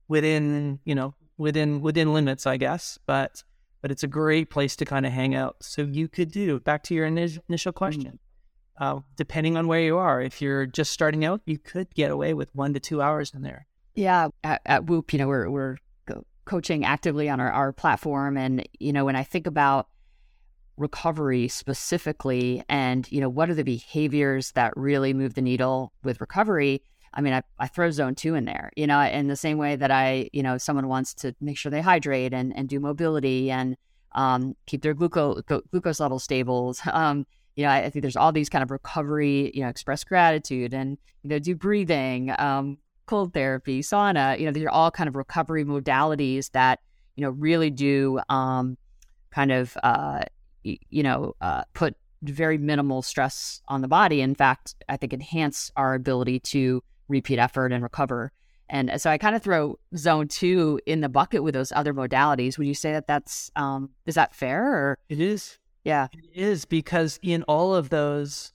within 0.07 0.79
you 0.85 0.95
know 0.95 1.13
within 1.37 1.81
within 1.81 2.13
limits, 2.13 2.47
I 2.47 2.55
guess. 2.55 2.97
But 3.05 3.43
but 3.81 3.91
it's 3.91 4.03
a 4.03 4.07
great 4.07 4.49
place 4.49 4.77
to 4.77 4.85
kind 4.85 5.05
of 5.05 5.11
hang 5.11 5.35
out. 5.35 5.57
So 5.61 5.81
you 5.81 6.07
could 6.07 6.31
do 6.31 6.61
back 6.61 6.83
to 6.83 6.95
your 6.95 7.05
initial 7.05 7.43
mm-hmm. 7.49 7.69
question. 7.71 8.19
Uh, 8.77 8.99
depending 9.17 9.57
on 9.57 9.67
where 9.67 9.81
you 9.81 9.97
are, 9.97 10.21
if 10.21 10.41
you're 10.41 10.65
just 10.65 10.93
starting 10.93 11.25
out, 11.25 11.41
you 11.45 11.57
could 11.57 11.93
get 11.93 12.09
away 12.09 12.33
with 12.33 12.55
one 12.55 12.73
to 12.73 12.79
two 12.79 13.01
hours 13.01 13.33
in 13.33 13.41
there. 13.41 13.67
Yeah, 13.95 14.29
at, 14.45 14.61
at 14.65 14.85
Whoop, 14.85 15.11
you 15.11 15.19
know, 15.19 15.27
we're 15.27 15.49
we're 15.49 15.77
coaching 16.45 16.85
actively 16.85 17.27
on 17.27 17.39
our, 17.39 17.51
our 17.51 17.73
platform. 17.73 18.37
And, 18.37 18.67
you 18.79 18.93
know, 18.93 19.05
when 19.05 19.15
I 19.15 19.23
think 19.23 19.47
about 19.47 19.89
recovery 20.77 21.47
specifically 21.47 22.63
and, 22.69 23.09
you 23.11 23.21
know, 23.21 23.29
what 23.29 23.49
are 23.49 23.53
the 23.53 23.63
behaviors 23.63 24.51
that 24.53 24.73
really 24.75 25.13
move 25.13 25.33
the 25.33 25.41
needle 25.41 25.93
with 26.03 26.19
recovery? 26.19 26.81
I 27.13 27.21
mean, 27.21 27.33
I, 27.33 27.43
I 27.59 27.67
throw 27.67 27.91
zone 27.91 28.15
two 28.15 28.35
in 28.35 28.45
there, 28.45 28.71
you 28.75 28.87
know, 28.87 28.99
in 29.01 29.27
the 29.27 29.37
same 29.37 29.57
way 29.57 29.77
that 29.77 29.89
I, 29.89 30.29
you 30.33 30.43
know, 30.43 30.57
someone 30.57 30.87
wants 30.87 31.13
to 31.15 31.33
make 31.39 31.57
sure 31.57 31.71
they 31.71 31.81
hydrate 31.81 32.33
and, 32.33 32.55
and 32.55 32.67
do 32.67 32.79
mobility 32.79 33.49
and 33.49 33.77
um, 34.13 34.55
keep 34.65 34.81
their 34.81 34.93
glucose, 34.93 35.41
glucose 35.71 35.99
level 35.99 36.19
stable. 36.19 36.75
Um, 36.91 37.25
you 37.55 37.63
know, 37.63 37.69
I, 37.69 37.83
I, 37.83 37.89
think 37.89 38.01
there's 38.01 38.17
all 38.17 38.33
these 38.33 38.49
kind 38.49 38.63
of 38.63 38.69
recovery, 38.69 39.49
you 39.53 39.61
know, 39.61 39.69
express 39.69 40.03
gratitude 40.03 40.73
and, 40.73 40.97
you 41.23 41.29
know, 41.29 41.39
do 41.39 41.55
breathing, 41.55 42.33
um, 42.37 42.77
cold 43.05 43.33
therapy, 43.33 43.81
sauna, 43.81 44.37
you 44.37 44.45
know, 44.45 44.51
these 44.51 44.65
are 44.65 44.69
all 44.69 44.91
kind 44.91 45.07
of 45.07 45.15
recovery 45.15 45.63
modalities 45.63 46.51
that, 46.51 46.79
you 47.15 47.21
know, 47.21 47.29
really 47.29 47.69
do 47.69 48.19
um, 48.27 48.77
kind 49.31 49.53
of, 49.53 49.77
uh, 49.83 50.23
you 50.65 51.03
know, 51.03 51.35
uh, 51.41 51.63
put 51.73 51.95
very 52.23 52.57
minimal 52.57 53.01
stress 53.01 53.61
on 53.67 53.81
the 53.81 53.87
body. 53.87 54.21
In 54.21 54.35
fact, 54.35 54.75
I 54.89 54.97
think 54.97 55.13
enhance 55.13 55.71
our 55.75 55.93
ability 55.93 56.39
to 56.39 56.83
repeat 57.07 57.39
effort 57.39 57.71
and 57.71 57.83
recover. 57.83 58.31
And 58.67 58.99
so 58.99 59.11
I 59.11 59.19
kind 59.19 59.35
of 59.35 59.43
throw 59.43 59.77
zone 59.95 60.27
two 60.27 60.79
in 60.87 61.01
the 61.01 61.09
bucket 61.09 61.43
with 61.43 61.53
those 61.53 61.71
other 61.71 61.93
modalities. 61.93 62.57
Would 62.57 62.65
you 62.65 62.73
say 62.73 62.91
that 62.93 63.05
that's, 63.05 63.51
um, 63.55 63.91
is 64.07 64.15
that 64.15 64.33
fair 64.33 64.65
or? 64.65 64.97
It 65.07 65.19
is. 65.19 65.59
Yeah. 65.83 66.07
It 66.13 66.25
is 66.33 66.65
because 66.65 67.19
in 67.21 67.43
all 67.43 67.75
of 67.75 67.89
those, 67.89 68.53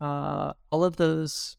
uh, 0.00 0.54
all 0.70 0.82
of 0.82 0.96
those 0.96 1.58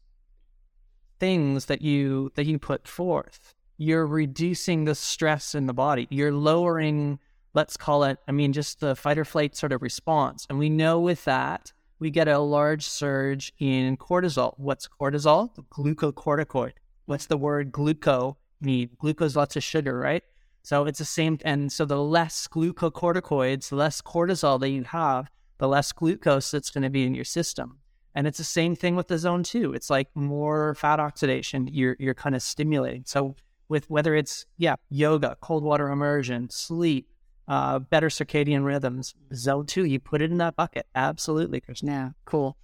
things 1.22 1.66
that 1.66 1.80
you 1.80 2.32
that 2.34 2.46
you 2.46 2.58
put 2.58 2.88
forth 2.88 3.54
you're 3.78 4.08
reducing 4.08 4.86
the 4.86 4.94
stress 4.96 5.54
in 5.54 5.66
the 5.66 5.72
body 5.72 6.08
you're 6.10 6.32
lowering 6.32 7.16
let's 7.54 7.76
call 7.76 8.04
it 8.04 8.18
i 8.28 8.32
mean 8.32 8.52
just 8.52 8.80
the 8.80 8.96
fight 8.96 9.18
or 9.18 9.24
flight 9.24 9.56
sort 9.56 9.72
of 9.72 9.82
response. 9.82 10.46
And 10.48 10.58
we 10.58 10.70
know 10.70 11.00
with 11.00 11.24
that 11.24 11.72
we 11.98 12.10
get 12.10 12.26
a 12.26 12.38
large 12.38 12.84
surge 12.84 13.52
in 13.60 13.96
cortisol. 13.96 14.54
What's 14.56 14.88
cortisol? 14.88 15.54
The 15.54 15.62
glucocorticoid. 15.62 16.72
What's 17.06 17.26
the 17.26 17.36
word 17.36 17.70
gluco 17.70 18.36
mean? 18.60 18.90
Glucose 18.98 19.36
lots 19.36 19.56
of 19.56 19.62
sugar 19.62 19.98
right? 19.98 20.22
So 20.62 20.86
it's 20.86 20.98
the 20.98 21.04
same 21.04 21.38
and 21.44 21.72
so 21.72 21.84
the 21.84 22.02
less 22.02 22.48
glucocorticoids 22.48 23.68
the 23.68 23.76
less 23.76 24.00
cortisol 24.00 24.60
that 24.60 24.70
you 24.70 24.84
have 24.84 25.30
the 25.58 25.68
less 25.68 25.92
glucose 25.92 26.50
that's 26.50 26.70
going 26.70 26.82
to 26.82 26.90
be 26.90 27.04
in 27.04 27.14
your 27.14 27.24
system. 27.24 27.78
And 28.14 28.26
it's 28.26 28.38
the 28.38 28.44
same 28.44 28.74
thing 28.74 28.96
with 28.96 29.08
the 29.08 29.16
zone 29.16 29.42
two. 29.42 29.72
It's 29.72 29.88
like 29.88 30.08
more 30.14 30.74
fat 30.74 31.00
oxidation 31.00 31.68
you're 31.70 31.96
you're 31.98 32.14
kind 32.14 32.34
of 32.34 32.42
stimulating. 32.42 33.04
So 33.06 33.36
with 33.68 33.88
whether 33.88 34.14
it's 34.14 34.44
yeah, 34.58 34.76
yoga, 34.90 35.36
cold 35.40 35.62
water 35.62 35.88
immersion, 35.88 36.50
sleep, 36.50 37.11
uh, 37.48 37.78
better 37.78 38.08
circadian 38.08 38.64
rhythms, 38.64 39.14
zone 39.34 39.66
two, 39.66 39.84
you 39.84 39.98
put 39.98 40.22
it 40.22 40.30
in 40.30 40.38
that 40.38 40.56
bucket. 40.56 40.86
Absolutely, 40.94 41.60
Kristen. 41.60 41.88
Yeah, 41.88 42.10
cool. 42.24 42.56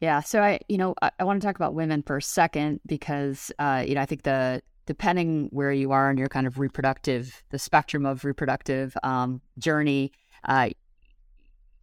Yeah. 0.00 0.20
So 0.20 0.42
I, 0.42 0.60
you 0.68 0.78
know, 0.78 0.94
I, 1.02 1.10
I 1.18 1.24
want 1.24 1.40
to 1.40 1.46
talk 1.46 1.56
about 1.56 1.74
women 1.74 2.02
for 2.02 2.16
a 2.16 2.22
second 2.22 2.80
because, 2.86 3.52
uh, 3.58 3.84
you 3.86 3.94
know, 3.94 4.00
I 4.00 4.06
think 4.06 4.22
the 4.22 4.62
depending 4.86 5.48
where 5.52 5.72
you 5.72 5.92
are 5.92 6.10
in 6.10 6.16
your 6.16 6.28
kind 6.28 6.46
of 6.46 6.58
reproductive, 6.58 7.42
the 7.50 7.58
spectrum 7.58 8.06
of 8.06 8.24
reproductive 8.24 8.96
um, 9.02 9.40
journey, 9.58 10.12
uh, 10.48 10.70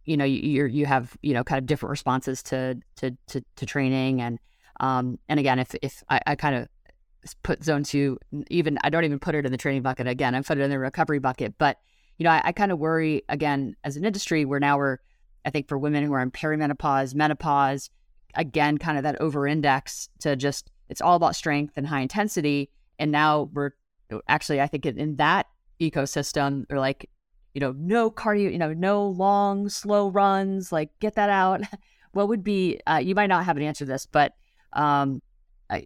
you 0.08 0.16
know 0.16 0.24
you 0.24 0.64
you 0.64 0.86
have 0.86 1.16
you 1.22 1.34
know 1.34 1.44
kind 1.44 1.58
of 1.58 1.66
different 1.66 1.90
responses 1.90 2.42
to 2.42 2.80
to 2.96 3.16
to, 3.26 3.44
to 3.56 3.66
training 3.66 4.22
and 4.22 4.38
um 4.80 5.18
and 5.28 5.38
again 5.38 5.58
if 5.58 5.74
if 5.82 6.02
I, 6.08 6.20
I 6.26 6.34
kind 6.34 6.56
of 6.56 6.68
put 7.42 7.62
zone 7.62 7.82
two 7.82 8.18
even 8.48 8.78
I 8.82 8.88
don't 8.88 9.04
even 9.04 9.18
put 9.18 9.34
it 9.34 9.44
in 9.44 9.52
the 9.52 9.58
training 9.58 9.82
bucket 9.82 10.08
again 10.08 10.34
I 10.34 10.40
put 10.40 10.56
it 10.56 10.62
in 10.62 10.70
the 10.70 10.78
recovery 10.78 11.18
bucket 11.18 11.54
but 11.58 11.76
you 12.18 12.24
know 12.24 12.30
I, 12.30 12.42
I 12.44 12.52
kind 12.52 12.72
of 12.72 12.78
worry 12.78 13.22
again 13.28 13.74
as 13.84 13.96
an 13.96 14.04
industry 14.04 14.44
where 14.44 14.60
now 14.60 14.76
we're 14.78 14.98
I 15.44 15.50
think 15.50 15.68
for 15.68 15.78
women 15.78 16.04
who 16.04 16.12
are 16.12 16.20
in 16.20 16.30
perimenopause 16.30 17.14
menopause 17.14 17.90
again 18.34 18.78
kind 18.78 18.98
of 18.98 19.04
that 19.04 19.20
over 19.20 19.46
index 19.46 20.08
to 20.20 20.36
just 20.36 20.70
it's 20.88 21.00
all 21.00 21.16
about 21.16 21.36
strength 21.36 21.74
and 21.76 21.86
high 21.86 22.00
intensity 22.00 22.70
and 22.98 23.10
now 23.10 23.50
we're 23.52 23.70
actually 24.28 24.60
I 24.60 24.66
think 24.66 24.86
in 24.86 25.16
that 25.16 25.46
ecosystem 25.80 26.66
they're 26.68 26.80
like 26.80 27.08
you 27.58 27.60
know, 27.60 27.74
no 27.76 28.08
cardio, 28.08 28.52
you 28.52 28.58
know, 28.58 28.72
no 28.72 29.08
long, 29.08 29.68
slow 29.68 30.10
runs, 30.10 30.70
like 30.70 30.90
get 31.00 31.16
that 31.16 31.28
out. 31.28 31.60
what 32.12 32.28
would 32.28 32.44
be, 32.44 32.80
uh, 32.86 33.00
you 33.02 33.16
might 33.16 33.26
not 33.26 33.44
have 33.44 33.56
an 33.56 33.64
answer 33.64 33.84
to 33.84 33.90
this, 33.90 34.06
but, 34.06 34.34
um, 34.74 35.20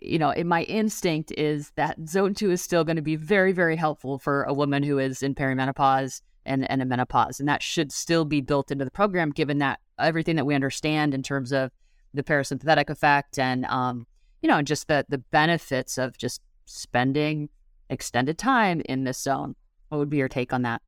you 0.00 0.18
know, 0.18 0.30
in 0.30 0.46
my 0.46 0.62
instinct 0.64 1.32
is 1.36 1.72
that 1.76 1.96
zone 2.08 2.34
two 2.34 2.50
is 2.50 2.62
still 2.62 2.84
going 2.84 2.96
to 2.96 3.02
be 3.02 3.16
very, 3.16 3.52
very 3.52 3.76
helpful 3.76 4.18
for 4.18 4.44
a 4.44 4.54
woman 4.54 4.82
who 4.82 4.98
is 4.98 5.22
in 5.22 5.34
perimenopause 5.34 6.22
and, 6.44 6.70
and 6.70 6.82
a 6.82 6.84
menopause. 6.84 7.40
And 7.40 7.48
that 7.48 7.62
should 7.62 7.92
still 7.92 8.24
be 8.24 8.40
built 8.40 8.70
into 8.70 8.84
the 8.84 8.90
program, 8.90 9.30
given 9.30 9.58
that 9.58 9.80
everything 9.98 10.36
that 10.36 10.46
we 10.46 10.54
understand 10.54 11.14
in 11.14 11.22
terms 11.22 11.52
of 11.52 11.70
the 12.14 12.22
parasympathetic 12.22 12.90
effect 12.90 13.38
and, 13.38 13.64
um, 13.66 14.06
you 14.40 14.48
know, 14.48 14.62
just 14.62 14.88
the, 14.88 15.04
the 15.08 15.18
benefits 15.18 15.98
of 15.98 16.16
just 16.18 16.40
spending 16.66 17.48
extended 17.90 18.38
time 18.38 18.82
in 18.86 19.04
this 19.04 19.18
zone. 19.18 19.54
What 19.88 19.98
would 19.98 20.10
be 20.10 20.16
your 20.16 20.28
take 20.28 20.52
on 20.52 20.62
that? 20.62 20.82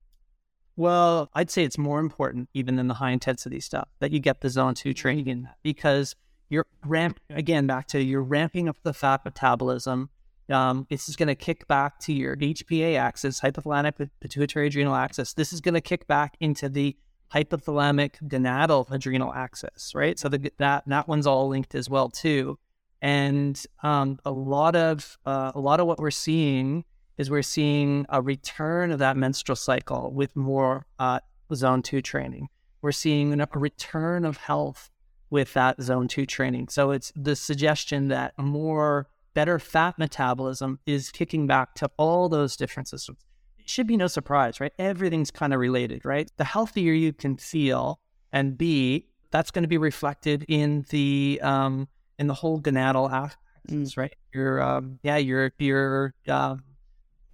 Well, 0.77 1.31
I'd 1.35 1.51
say 1.51 1.63
it's 1.63 1.79
more 1.79 2.01
important 2.01 2.49
even 2.53 2.77
than 2.77 2.89
the 2.89 2.95
high 2.95 3.13
intensity 3.13 3.61
stuff 3.61 3.89
that 4.01 4.11
you 4.11 4.19
get 4.19 4.41
the 4.41 4.51
zone 4.51 4.75
two 4.75 4.93
training 4.93 5.29
in 5.29 5.43
that 5.45 5.57
because 5.63 6.17
you're 6.55 6.67
ramp 6.87 7.21
again 7.29 7.67
back 7.67 7.89
to 7.89 8.01
you're 8.01 8.23
ramping 8.23 8.69
up 8.69 8.77
the 8.83 8.95
fat 8.95 9.25
metabolism. 9.25 10.09
Um, 10.51 10.87
this 10.89 11.09
is 11.09 11.17
going 11.17 11.29
to 11.29 11.35
kick 11.35 11.67
back 11.67 11.99
to 12.01 12.13
your 12.13 12.37
HPA 12.37 12.97
axis, 12.97 13.41
hypothalamic 13.41 14.11
pituitary 14.21 14.69
adrenal 14.69 14.95
axis. 14.95 15.33
This 15.33 15.53
is 15.53 15.61
going 15.61 15.75
to 15.75 15.81
kick 15.81 16.07
back 16.07 16.37
into 16.39 16.69
the 16.69 16.97
hypothalamic 17.35 18.23
gonadal 18.29 18.91
adrenal 18.91 19.33
axis, 19.33 19.95
right? 19.95 20.19
So 20.19 20.29
the, 20.29 20.53
that 20.59 20.85
that 20.87 21.09
one's 21.09 21.27
all 21.27 21.49
linked 21.49 21.75
as 21.75 21.91
well 21.91 22.09
too. 22.09 22.59
And 23.03 23.61
um, 23.83 24.19
a 24.25 24.31
lot 24.31 24.77
of 24.77 25.19
uh, 25.27 25.53
a 25.55 25.61
lot 25.61 25.81
of 25.81 25.87
what 25.87 25.99
we're 25.99 26.11
seeing 26.11 26.85
is 27.19 27.31
we're 27.31 27.43
seeing 27.43 28.07
a 28.09 28.21
return 28.21 28.91
of 28.91 28.99
that 28.99 29.17
menstrual 29.17 29.57
cycle 29.57 30.13
with 30.13 30.35
more 30.37 30.87
uh, 30.99 31.21
zone 31.53 31.83
two 31.83 32.03
training. 32.03 32.49
We're 32.83 32.93
seeing 32.93 33.41
a 33.41 33.49
return 33.55 34.25
of 34.25 34.37
health 34.37 34.91
with 35.35 35.53
that 35.55 35.83
zone 35.83 36.07
two 36.07 36.25
training. 36.25 36.69
So 36.69 36.93
it's 36.93 37.13
the 37.17 37.35
suggestion 37.35 38.07
that 38.07 38.39
more 38.39 39.09
better 39.35 39.59
fat 39.59 39.99
metabolism 39.99 40.79
is 40.87 41.11
kicking 41.11 41.49
back 41.49 41.75
to 41.75 41.91
all 41.97 42.29
those 42.29 42.57
different 42.57 42.89
systems. 42.89 43.19
It 43.59 43.69
should 43.69 43.89
be 43.89 43.97
no 43.97 44.07
surprise, 44.07 44.61
right? 44.61 44.73
Everything's 44.79 45.33
kind 45.33 45.53
of 45.53 45.59
related, 45.59 46.05
right? 46.05 46.31
The 46.37 46.45
healthier 46.45 46.93
you 46.93 47.13
can 47.13 47.37
feel 47.37 47.99
and 48.33 48.57
be, 48.57 49.09
that's 49.33 49.51
going 49.51 49.65
to 49.65 49.69
be 49.69 49.77
reflected 49.77 50.45
in 50.47 50.87
the 50.91 51.41
um, 51.43 51.89
in 52.21 52.29
the 52.29 52.35
whole 52.35 52.61
gonadal 52.61 53.11
axis, 53.11 53.37
mm. 53.69 53.97
right? 53.97 54.15
Your 54.33 54.63
um, 54.63 55.01
yeah, 55.03 55.17
your 55.17 55.51
your 55.59 56.15
uh, 56.29 56.55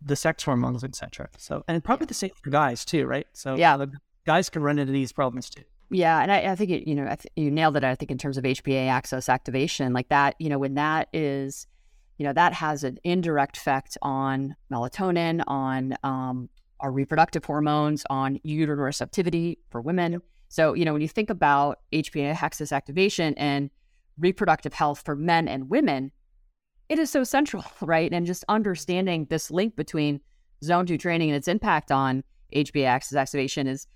the 0.00 0.16
sex 0.16 0.42
hormones, 0.42 0.84
etc. 0.84 1.28
So, 1.36 1.64
and 1.68 1.84
probably 1.84 2.06
the 2.06 2.14
same 2.14 2.30
for 2.42 2.48
guys 2.48 2.86
too, 2.86 3.04
right? 3.04 3.26
So, 3.34 3.56
yeah, 3.56 3.76
the 3.76 3.92
guys 4.24 4.48
can 4.48 4.62
run 4.62 4.78
into 4.78 4.94
these 4.94 5.12
problems 5.12 5.50
too. 5.50 5.64
Yeah, 5.90 6.20
and 6.20 6.30
I, 6.30 6.52
I 6.52 6.54
think 6.54 6.70
it, 6.70 6.88
you 6.88 6.94
know 6.94 7.06
th- 7.06 7.26
you 7.34 7.50
nailed 7.50 7.76
it. 7.76 7.84
I 7.84 7.94
think 7.96 8.10
in 8.10 8.18
terms 8.18 8.38
of 8.38 8.44
HPA 8.44 8.88
axis 8.88 9.28
activation, 9.28 9.92
like 9.92 10.08
that, 10.08 10.36
you 10.38 10.48
know, 10.48 10.58
when 10.58 10.74
that 10.74 11.08
is, 11.12 11.66
you 12.18 12.24
know, 12.24 12.32
that 12.32 12.52
has 12.52 12.84
an 12.84 12.98
indirect 13.02 13.56
effect 13.56 13.98
on 14.02 14.54
melatonin, 14.72 15.42
on 15.48 15.96
um, 16.04 16.48
our 16.78 16.92
reproductive 16.92 17.44
hormones, 17.44 18.04
on 18.08 18.38
uterine 18.44 18.78
receptivity 18.78 19.58
for 19.70 19.80
women. 19.80 20.22
So, 20.48 20.74
you 20.74 20.84
know, 20.84 20.92
when 20.92 21.02
you 21.02 21.08
think 21.08 21.28
about 21.28 21.80
HPA 21.92 22.40
axis 22.40 22.72
activation 22.72 23.34
and 23.34 23.70
reproductive 24.18 24.72
health 24.72 25.02
for 25.04 25.16
men 25.16 25.48
and 25.48 25.68
women, 25.70 26.12
it 26.88 26.98
is 26.98 27.10
so 27.10 27.24
central, 27.24 27.64
right? 27.80 28.12
And 28.12 28.26
just 28.26 28.44
understanding 28.48 29.26
this 29.28 29.50
link 29.50 29.74
between 29.74 30.20
zone 30.62 30.86
two 30.86 30.98
training 30.98 31.30
and 31.30 31.36
its 31.36 31.48
impact 31.48 31.90
on 31.90 32.22
HPA 32.54 32.86
axis 32.86 33.16
activation 33.16 33.66
is, 33.66 33.86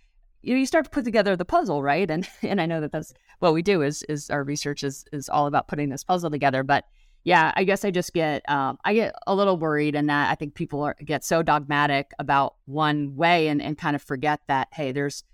you 0.44 0.54
know, 0.54 0.60
you 0.60 0.66
start 0.66 0.84
to 0.84 0.90
put 0.90 1.04
together 1.04 1.36
the 1.36 1.44
puzzle, 1.44 1.82
right? 1.82 2.10
And 2.10 2.28
and 2.42 2.60
I 2.60 2.66
know 2.66 2.80
that 2.80 2.92
that's 2.92 3.12
what 3.38 3.54
we 3.54 3.62
do 3.62 3.82
is 3.82 4.02
is 4.04 4.30
our 4.30 4.44
research 4.44 4.84
is 4.84 5.04
is 5.12 5.28
all 5.28 5.46
about 5.46 5.68
putting 5.68 5.88
this 5.88 6.04
puzzle 6.04 6.30
together. 6.30 6.62
But 6.62 6.84
yeah, 7.24 7.52
I 7.56 7.64
guess 7.64 7.84
I 7.84 7.90
just 7.90 8.12
get 8.12 8.48
um, 8.50 8.78
I 8.84 8.94
get 8.94 9.14
a 9.26 9.34
little 9.34 9.56
worried 9.56 9.94
in 9.94 10.06
that 10.06 10.30
I 10.30 10.34
think 10.34 10.54
people 10.54 10.82
are, 10.82 10.96
get 11.04 11.24
so 11.24 11.42
dogmatic 11.42 12.12
about 12.18 12.56
one 12.66 13.16
way 13.16 13.48
and, 13.48 13.62
and 13.62 13.78
kind 13.78 13.96
of 13.96 14.02
forget 14.02 14.40
that 14.48 14.68
hey, 14.72 14.92
there's 14.92 15.24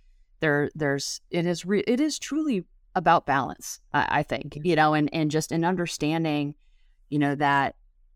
there 0.40 0.70
there's 0.74 1.20
it 1.30 1.46
is 1.46 1.66
re- 1.66 1.84
it 1.86 2.00
is 2.00 2.18
truly 2.18 2.64
about 2.94 3.26
balance. 3.26 3.80
I, 3.92 4.06
I 4.10 4.22
think 4.22 4.58
you 4.62 4.76
know, 4.76 4.94
and 4.94 5.12
and 5.12 5.30
just 5.30 5.52
in 5.52 5.64
understanding 5.64 6.54
you 7.10 7.18
know, 7.18 7.34
that 7.34 7.74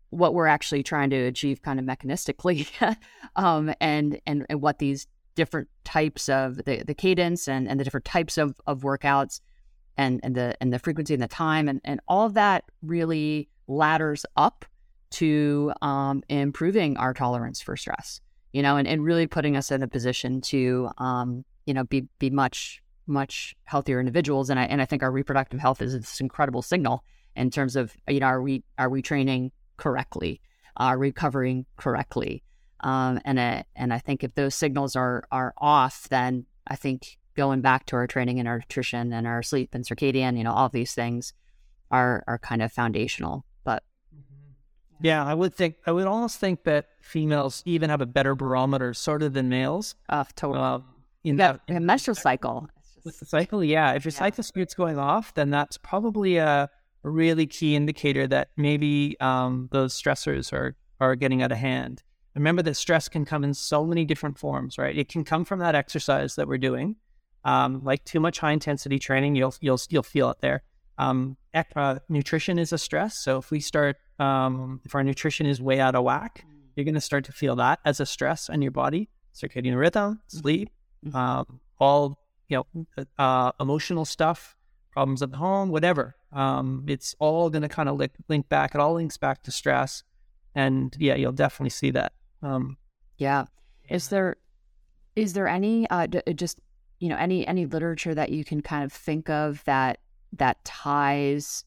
what 0.09 0.33
we're 0.33 0.47
actually 0.47 0.81
trying 0.81 1.09
to 1.11 1.17
achieve 1.17 1.61
kind 1.61 1.79
of 1.79 1.85
mechanistically 1.85 2.67
um, 3.35 3.73
and, 3.79 4.19
and, 4.25 4.45
and 4.49 4.61
what 4.61 4.79
these 4.79 5.07
different 5.35 5.67
types 5.83 6.29
of 6.29 6.57
the, 6.65 6.83
the 6.85 6.93
cadence 6.93 7.47
and, 7.47 7.67
and 7.67 7.79
the 7.79 7.83
different 7.83 8.05
types 8.05 8.37
of, 8.37 8.59
of 8.65 8.81
workouts 8.81 9.41
and, 9.97 10.19
and 10.23 10.35
the 10.35 10.55
and 10.59 10.73
the 10.73 10.79
frequency 10.79 11.13
and 11.13 11.23
the 11.23 11.27
time 11.27 11.69
and, 11.69 11.79
and 11.83 11.99
all 12.07 12.25
of 12.25 12.33
that 12.33 12.65
really 12.81 13.47
ladders 13.67 14.25
up 14.35 14.65
to 15.11 15.71
um, 15.81 16.21
improving 16.27 16.97
our 16.97 17.13
tolerance 17.13 17.61
for 17.61 17.77
stress 17.77 18.19
you 18.55 18.61
know, 18.61 18.77
and, 18.77 18.87
and 18.87 19.03
really 19.03 19.27
putting 19.27 19.57
us 19.57 19.69
in 19.69 19.83
a 19.83 19.87
position 19.87 20.39
to, 20.39 20.89
um, 20.97 21.43
you 21.65 21.73
know, 21.73 21.83
be 21.83 22.07
be 22.19 22.29
much 22.29 22.81
much 23.05 23.53
healthier 23.65 23.99
individuals. 23.99 24.49
And 24.49 24.57
I 24.57 24.63
and 24.63 24.81
I 24.81 24.85
think 24.85 25.03
our 25.03 25.11
reproductive 25.11 25.59
health 25.59 25.81
is 25.81 25.91
this 25.91 26.21
incredible 26.21 26.61
signal 26.61 27.03
in 27.35 27.51
terms 27.51 27.75
of 27.75 27.93
you 28.07 28.21
know 28.21 28.27
are 28.27 28.41
we 28.41 28.63
are 28.77 28.89
we 28.89 29.01
training 29.01 29.51
correctly, 29.75 30.39
are 30.77 30.97
we 30.97 31.07
recovering 31.07 31.65
correctly, 31.75 32.43
um, 32.85 33.19
and 33.25 33.39
uh, 33.39 33.63
and 33.75 33.91
I 33.91 33.97
think 33.97 34.23
if 34.23 34.35
those 34.35 34.53
signals 34.53 34.95
are 34.95 35.23
are 35.31 35.55
off, 35.57 36.07
then 36.09 36.45
I 36.67 36.75
think 36.75 37.17
going 37.35 37.61
back 37.61 37.87
to 37.87 37.95
our 37.95 38.05
training 38.05 38.39
and 38.39 38.47
our 38.47 38.59
nutrition 38.59 39.11
and 39.11 39.25
our 39.25 39.41
sleep 39.41 39.73
and 39.73 39.83
circadian, 39.83 40.37
you 40.37 40.43
know, 40.43 40.53
all 40.53 40.69
these 40.69 40.93
things 40.93 41.33
are 41.89 42.23
are 42.27 42.37
kind 42.37 42.61
of 42.61 42.71
foundational. 42.71 43.43
But 43.63 43.81
yeah, 45.01 45.25
I 45.25 45.33
would 45.33 45.55
think 45.55 45.77
I 45.87 45.91
would 45.91 46.05
almost 46.05 46.39
think 46.39 46.63
that 46.65 46.89
females 47.01 47.63
even 47.65 47.89
have 47.89 48.01
a 48.01 48.05
better 48.05 48.35
barometer 48.35 48.93
sort 48.93 49.23
of 49.23 49.33
than 49.33 49.49
males. 49.49 49.95
Uh, 50.07 50.25
totally. 50.35 50.59
Um, 50.63 50.83
in 51.23 51.39
yeah, 51.39 51.57
that, 51.67 51.81
menstrual 51.81 52.13
cycle. 52.13 52.69
With 53.03 53.19
the 53.19 53.25
cycle, 53.25 53.63
yeah. 53.63 53.93
If 53.93 54.05
your 54.05 54.11
yeah. 54.11 54.19
cycle 54.19 54.43
starts 54.43 54.75
going 54.75 54.99
off, 54.99 55.33
then 55.33 55.49
that's 55.49 55.79
probably 55.79 56.37
a, 56.37 56.69
a 57.03 57.09
really 57.09 57.47
key 57.47 57.75
indicator 57.75 58.27
that 58.27 58.49
maybe 58.57 59.15
um, 59.19 59.69
those 59.71 59.99
stressors 59.99 60.53
are 60.53 60.75
are 60.99 61.15
getting 61.15 61.41
out 61.41 61.51
of 61.51 61.57
hand. 61.57 62.03
Remember 62.35 62.61
that 62.61 62.75
stress 62.75 63.07
can 63.07 63.25
come 63.25 63.43
in 63.43 63.53
so 63.53 63.85
many 63.85 64.03
different 64.03 64.37
forms, 64.37 64.77
right? 64.77 64.97
It 64.97 65.07
can 65.07 65.23
come 65.23 65.45
from 65.45 65.59
that 65.59 65.73
exercise 65.73 66.35
that 66.35 66.47
we're 66.47 66.57
doing, 66.57 66.97
um, 67.45 67.81
like 67.83 68.03
too 68.03 68.19
much 68.19 68.39
high 68.39 68.51
intensity 68.51 68.99
training. 68.99 69.35
You'll 69.35 69.55
you'll 69.61 69.79
you'll 69.89 70.03
feel 70.03 70.29
it 70.31 70.41
there. 70.41 70.63
Um, 70.97 71.37
uh, 71.75 71.99
nutrition 72.09 72.59
is 72.59 72.73
a 72.73 72.77
stress, 72.77 73.17
so 73.17 73.37
if 73.37 73.51
we 73.51 73.59
start, 73.61 73.97
um, 74.19 74.81
if 74.85 74.95
our 74.95 75.03
nutrition 75.03 75.45
is 75.45 75.61
way 75.61 75.79
out 75.79 75.95
of 75.95 76.03
whack, 76.03 76.45
mm. 76.45 76.51
you're 76.75 76.85
going 76.85 76.95
to 76.95 77.01
start 77.01 77.23
to 77.25 77.31
feel 77.31 77.55
that 77.57 77.79
as 77.85 77.99
a 77.99 78.05
stress 78.05 78.49
on 78.49 78.61
your 78.61 78.71
body. 78.71 79.09
Circadian 79.33 79.77
rhythm, 79.77 80.15
mm-hmm. 80.15 80.37
sleep, 80.37 80.69
mm-hmm. 81.05 81.15
um, 81.15 81.59
all 81.79 82.19
you 82.47 82.63
know, 82.75 83.05
uh, 83.17 83.51
emotional 83.59 84.05
stuff, 84.05 84.55
problems 84.91 85.21
at 85.21 85.33
home, 85.33 85.69
whatever. 85.69 86.15
Um, 86.31 86.85
it's 86.87 87.15
all 87.19 87.49
going 87.49 87.61
to 87.61 87.69
kind 87.69 87.89
of 87.89 87.97
link, 87.97 88.13
link 88.27 88.49
back. 88.49 88.75
It 88.75 88.81
all 88.81 88.93
links 88.93 89.17
back 89.17 89.43
to 89.43 89.51
stress, 89.51 90.03
and 90.53 90.95
yeah, 90.99 91.15
you'll 91.15 91.31
definitely 91.31 91.69
see 91.69 91.91
that. 91.91 92.13
Um, 92.45 92.77
yeah. 93.17 93.45
Is 93.89 94.09
there 94.09 94.37
is 95.15 95.33
there 95.33 95.47
any 95.47 95.89
uh, 95.89 96.07
d- 96.07 96.21
just 96.33 96.59
you 96.99 97.09
know 97.09 97.17
any 97.17 97.45
any 97.47 97.65
literature 97.65 98.13
that 98.13 98.29
you 98.29 98.43
can 98.43 98.61
kind 98.61 98.83
of 98.83 98.91
think 98.91 99.29
of 99.29 99.63
that 99.65 99.99
that 100.33 100.63
ties 100.63 101.63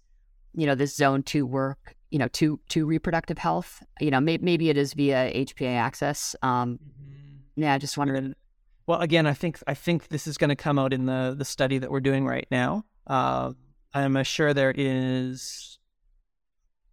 you 0.54 0.66
know 0.66 0.74
this 0.74 0.94
zone 0.94 1.22
two 1.22 1.46
work 1.46 1.94
you 2.10 2.18
know 2.18 2.28
to 2.28 2.58
to 2.68 2.84
reproductive 2.86 3.38
health 3.38 3.82
you 4.00 4.10
know 4.10 4.20
may, 4.20 4.38
maybe 4.38 4.68
it 4.68 4.76
is 4.76 4.94
via 4.94 5.32
HPA 5.32 5.76
axis 5.76 6.34
um 6.42 6.78
mm-hmm. 6.78 7.62
yeah 7.62 7.78
just 7.78 7.96
wondering 7.96 8.34
well, 8.88 9.00
again, 9.00 9.26
I 9.26 9.34
think 9.34 9.62
I 9.66 9.74
think 9.74 10.08
this 10.08 10.26
is 10.26 10.38
going 10.38 10.48
to 10.48 10.56
come 10.56 10.78
out 10.78 10.94
in 10.94 11.04
the 11.04 11.34
the 11.36 11.44
study 11.44 11.76
that 11.76 11.90
we're 11.90 12.00
doing 12.00 12.24
right 12.24 12.48
now. 12.50 12.86
Uh, 13.06 13.52
I'm 13.92 14.24
sure 14.24 14.54
there 14.54 14.72
is 14.74 15.77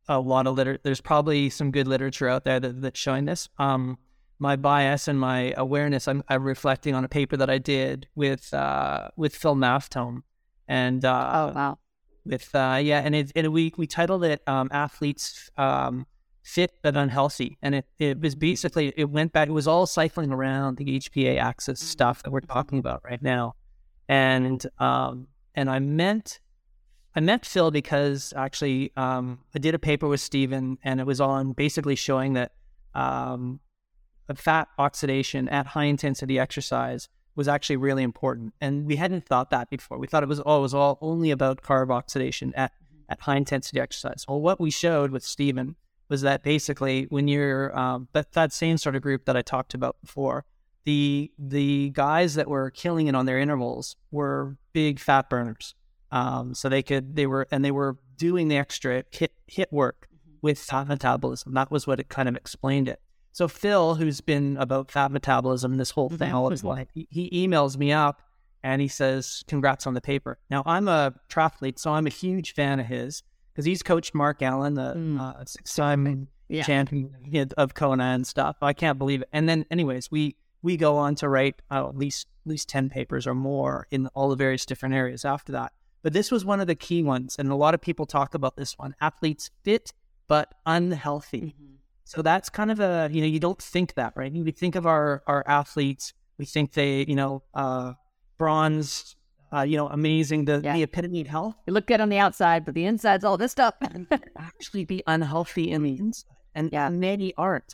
a 0.07 0.19
lot 0.19 0.47
of 0.47 0.55
liter. 0.55 0.79
There's 0.83 1.01
probably 1.01 1.49
some 1.49 1.71
good 1.71 1.87
literature 1.87 2.27
out 2.27 2.45
there 2.45 2.59
that, 2.59 2.81
that's 2.81 2.99
showing 2.99 3.25
this. 3.25 3.49
Um, 3.57 3.97
my 4.37 4.55
bias 4.55 5.07
and 5.07 5.19
my 5.19 5.53
awareness, 5.55 6.07
I'm, 6.07 6.23
I'm, 6.27 6.43
reflecting 6.43 6.93
on 6.93 7.05
a 7.05 7.07
paper 7.07 7.37
that 7.37 7.49
I 7.49 7.57
did 7.57 8.07
with 8.15 8.53
uh, 8.53 9.09
with 9.15 9.33
Phil 9.33 9.55
Maffetone, 9.55 10.23
and 10.67 11.05
uh, 11.05 11.31
oh 11.33 11.53
wow, 11.55 11.77
with 12.25 12.53
uh, 12.53 12.79
yeah, 12.83 12.99
and 12.99 13.15
it, 13.15 13.31
and 13.33 13.53
we 13.53 13.73
we 13.77 13.87
titled 13.87 14.25
it 14.25 14.41
um, 14.45 14.67
athletes 14.71 15.49
um, 15.57 16.05
fit 16.45 16.71
but 16.83 16.95
unhealthy. 16.95 17.57
And 17.63 17.75
it, 17.75 17.85
it 17.97 18.21
was 18.21 18.35
basically, 18.35 18.93
it 18.95 19.09
went 19.09 19.33
back, 19.33 19.49
it 19.49 19.51
was 19.51 19.67
all 19.67 19.87
cycling 19.87 20.31
around 20.31 20.77
the 20.77 20.85
HPA 20.85 21.39
axis 21.39 21.79
stuff 21.79 22.21
that 22.21 22.29
we're 22.29 22.39
talking 22.39 22.77
about 22.77 23.01
right 23.03 23.21
now. 23.21 23.55
And, 24.07 24.63
um, 24.77 25.27
and 25.55 25.69
I 25.71 25.79
meant, 25.79 26.39
I 27.15 27.21
met 27.21 27.45
Phil 27.45 27.71
because 27.71 28.33
actually 28.35 28.91
um, 28.97 29.39
I 29.55 29.59
did 29.59 29.73
a 29.73 29.79
paper 29.79 30.07
with 30.07 30.19
Stephen 30.19 30.77
and 30.83 30.99
it 30.99 31.05
was 31.05 31.21
on 31.21 31.53
basically 31.53 31.95
showing 31.95 32.33
that 32.33 32.51
um, 32.93 33.61
fat 34.35 34.67
oxidation 34.77 35.47
at 35.49 35.67
high 35.67 35.85
intensity 35.85 36.37
exercise 36.37 37.07
was 37.35 37.47
actually 37.47 37.77
really 37.77 38.03
important. 38.03 38.53
And 38.59 38.85
we 38.85 38.97
hadn't 38.97 39.25
thought 39.25 39.49
that 39.51 39.69
before. 39.69 39.97
We 39.97 40.07
thought 40.07 40.23
it 40.23 40.29
was, 40.29 40.41
oh, 40.45 40.61
was 40.61 40.73
all 40.73 40.97
only 41.01 41.31
about 41.31 41.61
carb 41.61 41.91
oxidation 41.91 42.53
at, 42.55 42.71
at 43.07 43.21
high 43.21 43.37
intensity 43.37 43.79
exercise. 43.79 44.25
Well, 44.27 44.41
what 44.41 44.59
we 44.59 44.71
showed 44.71 45.11
with 45.11 45.23
Stephen 45.23 45.75
was 46.09 46.21
that 46.21 46.43
basically 46.43 47.05
when 47.09 47.27
you're 47.27 47.77
um, 47.77 48.07
that 48.13 48.33
that 48.33 48.53
same 48.53 48.77
sort 48.77 48.95
of 48.95 49.01
group 49.01 49.25
that 49.25 49.35
I 49.35 49.41
talked 49.41 49.73
about 49.73 49.97
before, 50.01 50.45
the 50.85 51.31
the 51.39 51.89
guys 51.89 52.35
that 52.35 52.47
were 52.47 52.69
killing 52.69 53.07
it 53.07 53.15
on 53.15 53.25
their 53.25 53.39
intervals 53.39 53.95
were 54.11 54.57
big 54.71 54.99
fat 54.99 55.29
burners. 55.29 55.73
Um, 56.11 56.53
so 56.53 56.69
they 56.69 56.83
could 56.83 57.15
they 57.15 57.27
were 57.27 57.47
and 57.51 57.63
they 57.65 57.71
were 57.71 57.97
doing 58.17 58.47
the 58.47 58.57
extra 58.57 59.03
hit 59.11 59.33
hit 59.47 59.71
work 59.71 60.07
mm-hmm. 60.07 60.37
with 60.41 60.59
fat 60.59 60.87
metabolism. 60.87 61.53
That 61.53 61.71
was 61.71 61.87
what 61.87 61.99
it 61.99 62.09
kind 62.09 62.29
of 62.29 62.35
explained 62.35 62.87
it. 62.87 62.99
So 63.31 63.47
Phil, 63.47 63.95
who's 63.95 64.21
been 64.21 64.55
about 64.57 64.91
fat 64.91 65.11
metabolism 65.11 65.75
this 65.75 65.91
whole 65.91 66.09
thing 66.09 66.31
all 66.31 66.49
his 66.49 66.63
life, 66.63 66.87
he, 66.93 67.05
he 67.09 67.47
emails 67.47 67.75
me 67.75 67.91
up 67.91 68.21
and 68.63 68.81
he 68.81 68.87
says, 68.87 69.43
"Congrats 69.47 69.85
on 69.85 69.93
the 69.93 70.01
paper." 70.01 70.37
Now 70.49 70.63
I'm 70.65 70.87
a 70.87 71.13
triathlete, 71.29 71.77
so 71.77 71.91
I'm 71.91 72.07
a 72.07 72.11
huge 72.11 72.53
fan 72.53 72.79
of 72.79 72.85
his 72.85 73.23
because 73.51 73.65
he's 73.65 73.83
coached 73.83 74.15
Mark 74.15 74.41
Allen, 74.41 74.75
the 74.75 74.93
mm. 74.95 75.19
uh, 75.19 75.43
six-time 75.45 76.27
yeah. 76.47 76.63
champion 76.63 77.51
of 77.57 77.73
Kona 77.73 78.03
and 78.03 78.25
stuff. 78.25 78.57
I 78.61 78.73
can't 78.73 78.97
believe 78.97 79.21
it. 79.21 79.29
And 79.33 79.49
then, 79.49 79.65
anyways, 79.69 80.11
we 80.11 80.37
we 80.61 80.77
go 80.77 80.97
on 80.97 81.15
to 81.15 81.29
write 81.29 81.61
uh, 81.69 81.89
at 81.89 81.97
least 81.97 82.27
at 82.45 82.49
least 82.49 82.69
ten 82.69 82.89
papers 82.89 83.27
or 83.27 83.35
more 83.35 83.87
in 83.91 84.07
all 84.07 84.29
the 84.29 84.35
various 84.35 84.65
different 84.65 84.95
areas 84.95 85.25
after 85.25 85.51
that. 85.51 85.73
But 86.05 86.13
this 86.13 86.29
was 86.29 86.45
one 86.45 86.59
of 86.59 86.67
the 86.67 86.75
key 86.75 87.01
ones, 87.01 87.35
and 87.39 87.49
a 87.49 87.55
lot 87.55 87.73
of 87.73 87.81
people 87.81 88.05
talk 88.05 88.35
about 88.35 88.57
this 88.57 88.77
one: 88.77 88.93
athletes 89.01 89.49
fit 89.63 89.91
but 90.27 90.53
unhealthy. 90.63 91.55
Mm-hmm. 91.57 91.73
So 92.03 92.21
that's 92.21 92.47
kind 92.47 92.69
of 92.69 92.79
a 92.79 93.09
you 93.11 93.21
know 93.21 93.27
you 93.27 93.39
don't 93.39 93.59
think 93.59 93.95
that 93.95 94.13
right. 94.15 94.31
We 94.31 94.51
think 94.51 94.75
of 94.75 94.85
our 94.85 95.23
our 95.25 95.43
athletes, 95.47 96.13
we 96.37 96.45
think 96.45 96.73
they 96.73 97.05
you 97.07 97.15
know 97.15 97.41
uh, 97.55 97.93
bronze 98.37 99.15
uh, 99.51 99.61
you 99.61 99.77
know, 99.77 99.87
amazing, 99.87 100.45
the, 100.45 100.61
yeah. 100.63 100.73
the 100.73 100.83
epitome 100.83 101.21
of 101.21 101.27
health. 101.27 101.55
You 101.65 101.73
look 101.73 101.87
good 101.87 102.01
on 102.01 102.09
the 102.09 102.19
outside, 102.19 102.65
but 102.65 102.75
the 102.75 102.85
inside's 102.85 103.23
all 103.23 103.37
this 103.37 103.53
stuff. 103.53 103.73
actually 104.37 104.85
be 104.85 105.01
unhealthy 105.07 105.71
in 105.71 105.81
the 105.81 105.97
inside. 105.97 106.35
And 106.53 106.69
yeah. 106.71 106.89
many 106.89 107.33
aren't. 107.35 107.73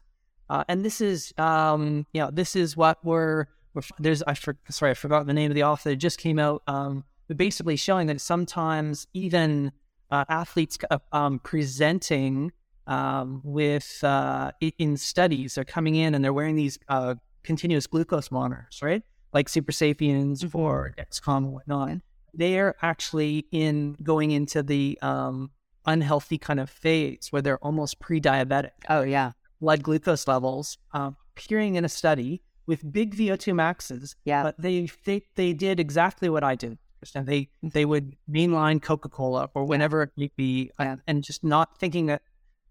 Uh, 0.49 0.63
and 0.69 0.85
this 0.85 1.01
is, 1.01 1.33
um, 1.37 2.05
you 2.13 2.21
know, 2.21 2.29
this 2.31 2.55
is 2.55 2.77
what 2.77 3.03
we're, 3.03 3.47
we're 3.73 3.81
there's, 3.99 4.21
I 4.23 4.35
for, 4.35 4.57
sorry, 4.69 4.91
I 4.91 4.93
forgot 4.93 5.25
the 5.25 5.33
name 5.33 5.49
of 5.49 5.55
the 5.55 5.63
author. 5.63 5.89
It 5.89 5.95
just 5.95 6.19
came 6.19 6.39
out, 6.39 6.61
um, 6.67 7.03
but 7.27 7.37
basically 7.37 7.75
showing 7.75 8.07
that 8.07 8.21
sometimes 8.21 9.07
even 9.13 9.71
uh, 10.09 10.25
athletes 10.29 10.77
uh, 10.89 10.99
um, 11.11 11.39
presenting 11.39 12.51
um, 12.87 13.41
with, 13.43 14.03
uh, 14.03 14.51
in 14.77 14.97
studies, 14.97 15.55
they're 15.55 15.63
coming 15.63 15.95
in 15.95 16.15
and 16.15 16.23
they're 16.23 16.33
wearing 16.33 16.55
these 16.55 16.77
uh, 16.89 17.15
continuous 17.43 17.87
glucose 17.87 18.31
monitors, 18.31 18.79
right? 18.81 19.03
like 19.33 19.47
Supersapiens 19.47 20.39
mm-hmm. 20.39 20.57
or 20.57 20.93
Dexcom 20.97 21.37
and 21.37 21.53
whatnot, 21.53 21.97
they're 22.33 22.75
actually 22.81 23.45
in 23.51 23.95
going 24.03 24.31
into 24.31 24.63
the 24.63 24.97
um, 25.01 25.51
unhealthy 25.85 26.37
kind 26.37 26.59
of 26.59 26.69
phase 26.69 27.27
where 27.31 27.41
they're 27.41 27.59
almost 27.59 27.99
pre-diabetic. 27.99 28.71
Oh 28.89 29.01
yeah, 29.01 29.31
blood 29.59 29.83
glucose 29.83 30.27
levels 30.27 30.77
um, 30.93 31.15
appearing 31.35 31.75
in 31.75 31.85
a 31.85 31.89
study 31.89 32.41
with 32.67 32.89
big 32.91 33.15
VO2 33.15 33.55
maxes. 33.55 34.15
Yeah, 34.25 34.43
but 34.43 34.61
they 34.61 34.89
they 35.05 35.23
they 35.35 35.53
did 35.53 35.79
exactly 35.79 36.29
what 36.29 36.43
I 36.43 36.55
did. 36.55 36.77
And 37.15 37.27
they 37.27 37.49
they 37.63 37.85
would 37.85 38.15
mainline 38.29 38.81
Coca 38.81 39.09
Cola 39.09 39.49
or 39.53 39.65
whenever 39.65 40.03
it 40.03 40.11
might 40.15 40.35
be, 40.35 40.71
uh, 40.77 40.97
and 41.07 41.23
just 41.23 41.43
not 41.43 41.77
thinking 41.77 42.07
that 42.07 42.21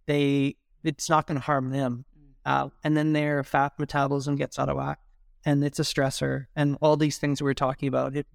they 0.07 0.57
it's 0.85 1.11
not 1.11 1.27
going 1.27 1.39
to 1.39 1.45
harm 1.45 1.71
them. 1.71 2.05
Mm. 2.19 2.31
Uh, 2.45 2.69
and 2.85 2.97
then 2.97 3.13
their 3.13 3.43
fat 3.45 3.73
metabolism 3.79 4.37
gets 4.37 4.59
out 4.59 4.69
of 4.69 4.77
whack 4.77 4.99
and 5.45 5.65
it's 5.65 5.79
a 5.79 5.83
stressor 5.83 6.47
and 6.55 6.77
all 6.81 6.97
these 6.97 7.19
things 7.19 7.43
we 7.43 7.51
are 7.51 7.55
talking 7.55 7.89
about. 7.89 8.17
It 8.17 8.27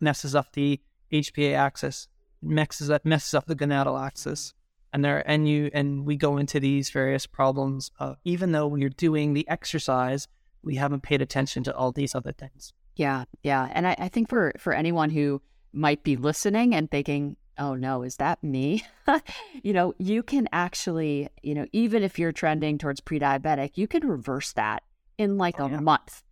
messes 0.00 0.34
up 0.34 0.52
the 0.52 0.80
HPA 1.12 1.54
axis, 1.54 2.08
messes 2.42 2.90
up 2.90 3.04
messes 3.04 3.34
up 3.34 3.46
the 3.46 3.56
gonadal 3.56 4.00
axis, 4.04 4.54
and 4.92 5.04
there 5.04 5.28
and 5.28 5.48
you 5.48 5.70
and 5.72 6.06
we 6.06 6.16
go 6.16 6.36
into 6.36 6.60
these 6.60 6.90
various 6.90 7.26
problems. 7.26 7.90
Uh, 7.98 8.14
even 8.24 8.52
though 8.52 8.66
when 8.66 8.80
you're 8.80 8.90
doing 8.90 9.34
the 9.34 9.48
exercise, 9.48 10.28
we 10.62 10.76
haven't 10.76 11.02
paid 11.02 11.20
attention 11.20 11.62
to 11.64 11.74
all 11.74 11.92
these 11.92 12.14
other 12.14 12.32
things. 12.32 12.72
Yeah, 12.96 13.24
yeah, 13.42 13.68
and 13.72 13.86
I, 13.86 13.96
I 13.98 14.08
think 14.08 14.28
for 14.28 14.52
for 14.58 14.72
anyone 14.72 15.10
who 15.10 15.42
might 15.72 16.04
be 16.04 16.16
listening 16.16 16.74
and 16.74 16.90
thinking, 16.90 17.36
oh 17.58 17.74
no, 17.74 18.02
is 18.02 18.16
that 18.16 18.42
me? 18.42 18.84
you 19.62 19.72
know, 19.72 19.94
you 19.98 20.22
can 20.22 20.48
actually, 20.52 21.28
you 21.42 21.54
know, 21.54 21.66
even 21.72 22.02
if 22.02 22.18
you're 22.18 22.32
trending 22.32 22.78
towards 22.78 23.00
pre 23.00 23.18
diabetic, 23.18 23.72
you 23.74 23.88
can 23.88 24.06
reverse 24.06 24.52
that 24.52 24.82
in 25.18 25.38
like 25.38 25.60
oh, 25.60 25.66
a 25.66 25.70
yeah. 25.70 25.80
month 25.80 26.22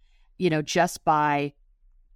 you 0.42 0.50
know, 0.50 0.60
just 0.60 1.04
by 1.04 1.52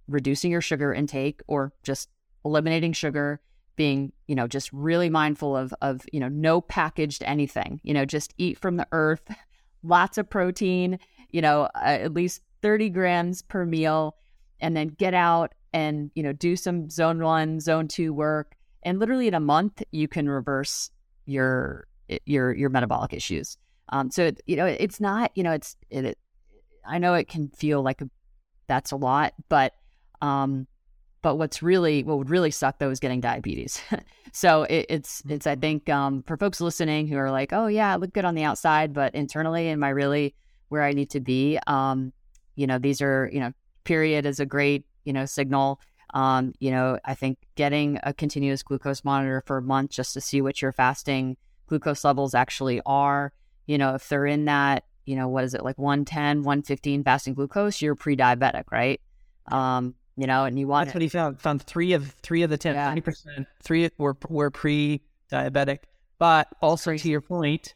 reducing 0.09 0.51
your 0.51 0.59
sugar 0.59 0.93
intake 0.93 1.41
or 1.47 1.71
just 1.81 2.09
eliminating 2.43 2.91
sugar, 2.91 3.39
being, 3.77 4.11
you 4.27 4.35
know, 4.35 4.47
just 4.47 4.69
really 4.73 5.09
mindful 5.09 5.55
of 5.55 5.73
of, 5.81 6.01
you 6.11 6.19
know, 6.19 6.27
no 6.27 6.59
packaged 6.59 7.23
anything, 7.23 7.79
you 7.83 7.93
know, 7.93 8.03
just 8.03 8.33
eat 8.37 8.57
from 8.57 8.75
the 8.75 8.87
earth, 8.91 9.21
lots 9.83 10.17
of 10.17 10.29
protein, 10.29 10.99
you 11.31 11.41
know, 11.41 11.69
uh, 11.75 11.99
at 12.03 12.13
least 12.13 12.41
30 12.61 12.89
grams 12.89 13.41
per 13.43 13.65
meal, 13.65 14.17
and 14.59 14.75
then 14.75 14.89
get 14.89 15.13
out 15.13 15.53
and, 15.73 16.11
you 16.15 16.23
know, 16.23 16.33
do 16.33 16.55
some 16.55 16.89
zone 16.89 17.21
one, 17.21 17.59
zone 17.59 17.87
two 17.87 18.13
work. 18.13 18.55
And 18.83 18.99
literally 18.99 19.27
in 19.27 19.33
a 19.33 19.39
month, 19.39 19.83
you 19.91 20.07
can 20.07 20.29
reverse 20.29 20.89
your 21.25 21.87
your 22.25 22.53
your 22.53 22.69
metabolic 22.69 23.13
issues. 23.13 23.57
Um, 23.89 24.11
so 24.11 24.25
it, 24.25 24.41
you 24.45 24.55
know, 24.55 24.65
it's 24.65 24.99
not, 24.99 25.31
you 25.35 25.43
know, 25.43 25.51
it's 25.51 25.75
it, 25.89 26.05
it 26.05 26.17
I 26.85 26.97
know 26.99 27.13
it 27.13 27.27
can 27.27 27.49
feel 27.49 27.81
like 27.81 28.01
a, 28.01 28.09
that's 28.67 28.91
a 28.91 28.95
lot, 28.95 29.33
but 29.49 29.73
um, 30.21 30.67
but 31.21 31.35
what's 31.35 31.61
really 31.61 32.03
what 32.03 32.17
would 32.17 32.29
really 32.29 32.51
suck 32.51 32.79
though 32.79 32.89
is 32.89 32.99
getting 32.99 33.19
diabetes. 33.19 33.81
so 34.31 34.63
it, 34.63 34.85
it's 34.89 35.21
it's 35.27 35.47
I 35.47 35.55
think 35.55 35.89
um, 35.89 36.23
for 36.23 36.37
folks 36.37 36.61
listening 36.61 37.07
who 37.07 37.17
are 37.17 37.31
like, 37.31 37.53
oh 37.53 37.67
yeah, 37.67 37.93
I 37.93 37.95
look 37.97 38.13
good 38.13 38.25
on 38.25 38.35
the 38.35 38.43
outside, 38.43 38.93
but 38.93 39.13
internally, 39.15 39.67
am 39.69 39.83
I 39.83 39.89
really 39.89 40.35
where 40.69 40.83
I 40.83 40.93
need 40.93 41.09
to 41.11 41.19
be? 41.19 41.59
Um, 41.67 42.13
you 42.55 42.67
know, 42.67 42.77
these 42.77 43.01
are 43.01 43.29
you 43.31 43.39
know, 43.39 43.51
period 43.87 44.25
is 44.25 44.39
a 44.39 44.45
great 44.45 44.85
you 45.05 45.13
know 45.13 45.25
signal. 45.25 45.79
Um, 46.13 46.53
you 46.59 46.71
know, 46.71 46.99
I 47.03 47.15
think 47.15 47.37
getting 47.55 47.99
a 48.03 48.13
continuous 48.13 48.63
glucose 48.63 49.03
monitor 49.03 49.43
for 49.45 49.57
a 49.57 49.61
month 49.61 49.91
just 49.91 50.13
to 50.13 50.21
see 50.21 50.41
what 50.41 50.61
your 50.61 50.71
fasting 50.71 51.37
glucose 51.67 52.03
levels 52.03 52.35
actually 52.35 52.81
are. 52.85 53.33
You 53.65 53.77
know, 53.77 53.95
if 53.95 54.07
they're 54.07 54.25
in 54.25 54.45
that, 54.45 54.85
you 55.05 55.15
know, 55.15 55.27
what 55.27 55.43
is 55.43 55.53
it 55.53 55.63
like 55.63 55.77
110, 55.77 56.43
115 56.43 57.03
fasting 57.03 57.33
glucose, 57.33 57.81
you're 57.81 57.95
pre-diabetic, 57.95 58.65
right? 58.71 59.01
Um, 59.51 59.95
you 60.15 60.27
know, 60.27 60.45
and 60.45 60.57
you 60.57 60.67
want 60.67 60.87
that's 60.87 60.95
what 60.95 61.01
he 61.01 61.09
found. 61.09 61.39
Found 61.41 61.61
three 61.61 61.93
of 61.93 62.11
three 62.23 62.43
of 62.43 62.49
the 62.49 62.57
10, 62.57 62.75
yeah. 62.75 62.95
percent, 62.99 63.47
three 63.63 63.89
were 63.97 64.17
were 64.29 64.49
pre-diabetic. 64.49 65.79
But 66.19 66.47
also 66.61 66.97
to 66.97 67.09
your 67.09 67.21
point, 67.21 67.75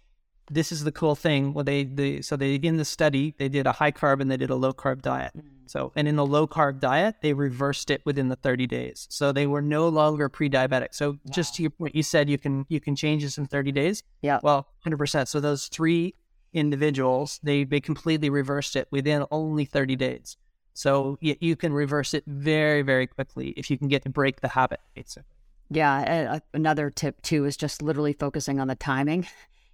this 0.50 0.72
is 0.72 0.84
the 0.84 0.92
cool 0.92 1.16
thing. 1.16 1.54
Well, 1.54 1.64
they, 1.64 1.84
they 1.84 2.22
so 2.22 2.36
they 2.36 2.56
in 2.56 2.78
the 2.78 2.86
study 2.86 3.36
they 3.38 3.50
did 3.50 3.68
a 3.68 3.72
high 3.72 3.92
carb 3.92 4.22
and 4.22 4.32
they 4.32 4.38
did 4.38 4.50
a 4.50 4.56
low 4.56 4.74
carb 4.74 5.02
diet. 5.02 5.32
Mm. 5.38 5.61
So 5.72 5.94
and 5.96 6.06
in 6.06 6.18
the 6.18 6.26
low 6.26 6.48
carb 6.48 6.82
diet 6.82 7.16
they 7.22 7.34
reversed 7.34 7.90
it 7.92 8.02
within 8.06 8.28
the 8.28 8.36
30 8.36 8.68
days. 8.68 9.08
So 9.10 9.32
they 9.32 9.48
were 9.48 9.62
no 9.62 9.88
longer 9.88 10.28
pre-diabetic. 10.28 10.90
So 10.92 11.12
wow. 11.12 11.18
just 11.30 11.56
to 11.56 11.62
your 11.64 11.72
point, 11.72 11.96
you 11.96 12.04
said 12.04 12.30
you 12.30 12.38
can 12.38 12.66
you 12.68 12.82
can 12.82 12.96
change 12.96 13.24
this 13.24 13.38
in 13.38 13.46
30 13.46 13.72
days. 13.72 14.04
Yeah. 14.22 14.40
Well, 14.44 14.68
100. 14.84 14.98
percent 14.98 15.30
So 15.30 15.40
those 15.40 15.68
three 15.68 16.14
individuals 16.54 17.40
they 17.42 17.64
they 17.64 17.80
completely 17.80 18.30
reversed 18.30 18.76
it 18.76 18.90
within 18.92 19.26
only 19.32 19.64
30 19.64 19.96
days. 19.96 20.36
So 20.74 21.18
you, 21.22 21.36
you 21.40 21.56
can 21.56 21.74
reverse 21.74 22.14
it 22.14 22.24
very, 22.28 22.82
very 22.82 23.08
quickly 23.08 23.54
if 23.58 23.70
you 23.70 23.78
can 23.78 23.88
get 23.88 24.04
to 24.04 24.10
break 24.10 24.42
the 24.42 24.50
habit, 24.50 24.80
basically. 24.96 25.24
Yeah. 25.70 26.40
Another 26.54 26.90
tip, 26.90 27.22
too, 27.22 27.46
is 27.46 27.56
just 27.56 27.82
literally 27.82 28.14
focusing 28.14 28.60
on 28.60 28.68
the 28.68 28.76
timing. 28.76 29.28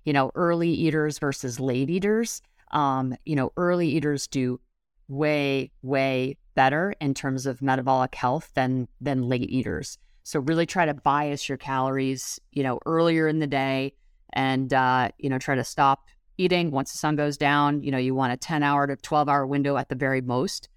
You 0.05 0.13
know, 0.13 0.31
early 0.35 0.69
eaters 0.69 1.19
versus 1.19 1.59
late 1.59 1.89
eaters. 1.89 2.41
Um, 2.71 3.15
you 3.25 3.35
know, 3.35 3.51
early 3.57 3.89
eaters 3.89 4.27
do 4.27 4.59
way, 5.07 5.71
way 5.81 6.37
better 6.55 6.93
in 6.99 7.13
terms 7.13 7.45
of 7.45 7.61
metabolic 7.61 8.15
health 8.15 8.51
than 8.55 8.87
than 8.99 9.23
late 9.23 9.49
eaters. 9.49 9.97
So 10.23 10.39
really 10.41 10.65
try 10.65 10.85
to 10.85 10.93
bias 10.93 11.47
your 11.47 11.57
calories, 11.57 12.39
you 12.51 12.63
know, 12.63 12.79
earlier 12.85 13.27
in 13.27 13.39
the 13.39 13.47
day 13.47 13.93
and 14.33 14.73
uh, 14.73 15.09
you 15.17 15.29
know, 15.29 15.37
try 15.37 15.55
to 15.55 15.63
stop 15.63 16.07
eating 16.37 16.71
once 16.71 16.91
the 16.91 16.97
sun 16.97 17.15
goes 17.15 17.37
down. 17.37 17.83
You 17.83 17.91
know, 17.91 17.97
you 17.97 18.13
want 18.13 18.33
a 18.33 18.37
10 18.37 18.63
hour 18.63 18.87
to 18.87 18.95
12 18.95 19.29
hour 19.29 19.45
window 19.45 19.77
at 19.77 19.89
the 19.89 19.95
very 19.95 20.21
most. 20.21 20.69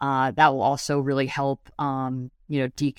Uh, 0.00 0.30
that 0.32 0.52
will 0.52 0.62
also 0.62 1.00
really 1.00 1.26
help, 1.26 1.68
um, 1.78 2.30
you 2.48 2.60
know, 2.60 2.68
de- 2.76 2.94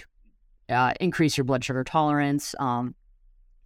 uh, 0.69 0.93
increase 0.99 1.37
your 1.37 1.45
blood 1.45 1.63
sugar 1.63 1.83
tolerance, 1.83 2.53
um, 2.59 2.93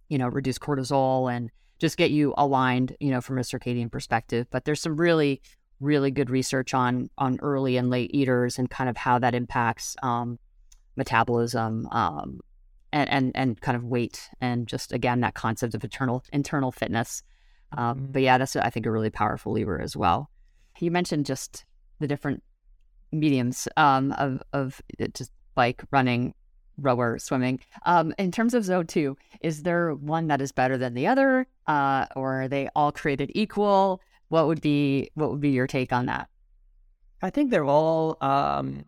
you 0.08 0.18
know, 0.18 0.28
reduce 0.28 0.58
cortisol 0.58 1.32
and 1.32 1.50
just 1.78 1.96
get 1.96 2.10
you 2.10 2.32
aligned, 2.36 2.96
you 3.00 3.10
know, 3.10 3.20
from 3.20 3.38
a 3.38 3.42
circadian 3.42 3.90
perspective. 3.90 4.46
But 4.50 4.64
there's 4.64 4.80
some 4.80 4.96
really, 4.96 5.42
really 5.84 6.10
good 6.10 6.30
research 6.30 6.74
on 6.74 7.10
on 7.18 7.38
early 7.42 7.76
and 7.76 7.90
late 7.90 8.10
eaters 8.14 8.58
and 8.58 8.70
kind 8.70 8.88
of 8.88 8.96
how 8.96 9.18
that 9.18 9.34
impacts 9.34 9.96
um, 10.02 10.38
metabolism 10.96 11.86
um, 11.92 12.40
and, 12.92 13.10
and 13.10 13.32
and 13.34 13.60
kind 13.60 13.76
of 13.76 13.84
weight 13.84 14.28
and 14.40 14.66
just 14.66 14.92
again 14.92 15.20
that 15.20 15.34
concept 15.34 15.74
of 15.74 15.84
internal 15.84 16.24
internal 16.32 16.72
fitness. 16.72 17.22
Um, 17.76 17.96
mm-hmm. 17.96 18.12
but 18.12 18.22
yeah, 18.22 18.38
that's 18.38 18.56
I 18.56 18.70
think 18.70 18.86
a 18.86 18.90
really 18.90 19.10
powerful 19.10 19.52
lever 19.52 19.80
as 19.80 19.96
well. 19.96 20.30
You 20.80 20.90
mentioned 20.90 21.26
just 21.26 21.64
the 22.00 22.08
different 22.08 22.42
mediums 23.12 23.68
um, 23.76 24.12
of 24.12 24.42
of 24.52 24.80
just 25.12 25.30
bike, 25.54 25.84
running, 25.90 26.34
rower, 26.78 27.18
swimming. 27.18 27.60
Um, 27.86 28.12
in 28.18 28.32
terms 28.32 28.54
of 28.54 28.64
zone 28.64 28.86
two, 28.86 29.16
is 29.40 29.62
there 29.62 29.94
one 29.94 30.28
that 30.28 30.40
is 30.40 30.52
better 30.52 30.76
than 30.76 30.94
the 30.94 31.06
other, 31.06 31.46
uh, 31.66 32.06
or 32.16 32.42
are 32.42 32.48
they 32.48 32.68
all 32.74 32.92
created 32.92 33.30
equal? 33.34 34.00
What 34.28 34.46
would 34.46 34.60
be 34.60 35.10
what 35.14 35.30
would 35.30 35.40
be 35.40 35.50
your 35.50 35.66
take 35.66 35.92
on 35.92 36.06
that? 36.06 36.28
I 37.22 37.30
think 37.30 37.50
they're 37.50 37.64
all. 37.64 38.16
Um, 38.20 38.84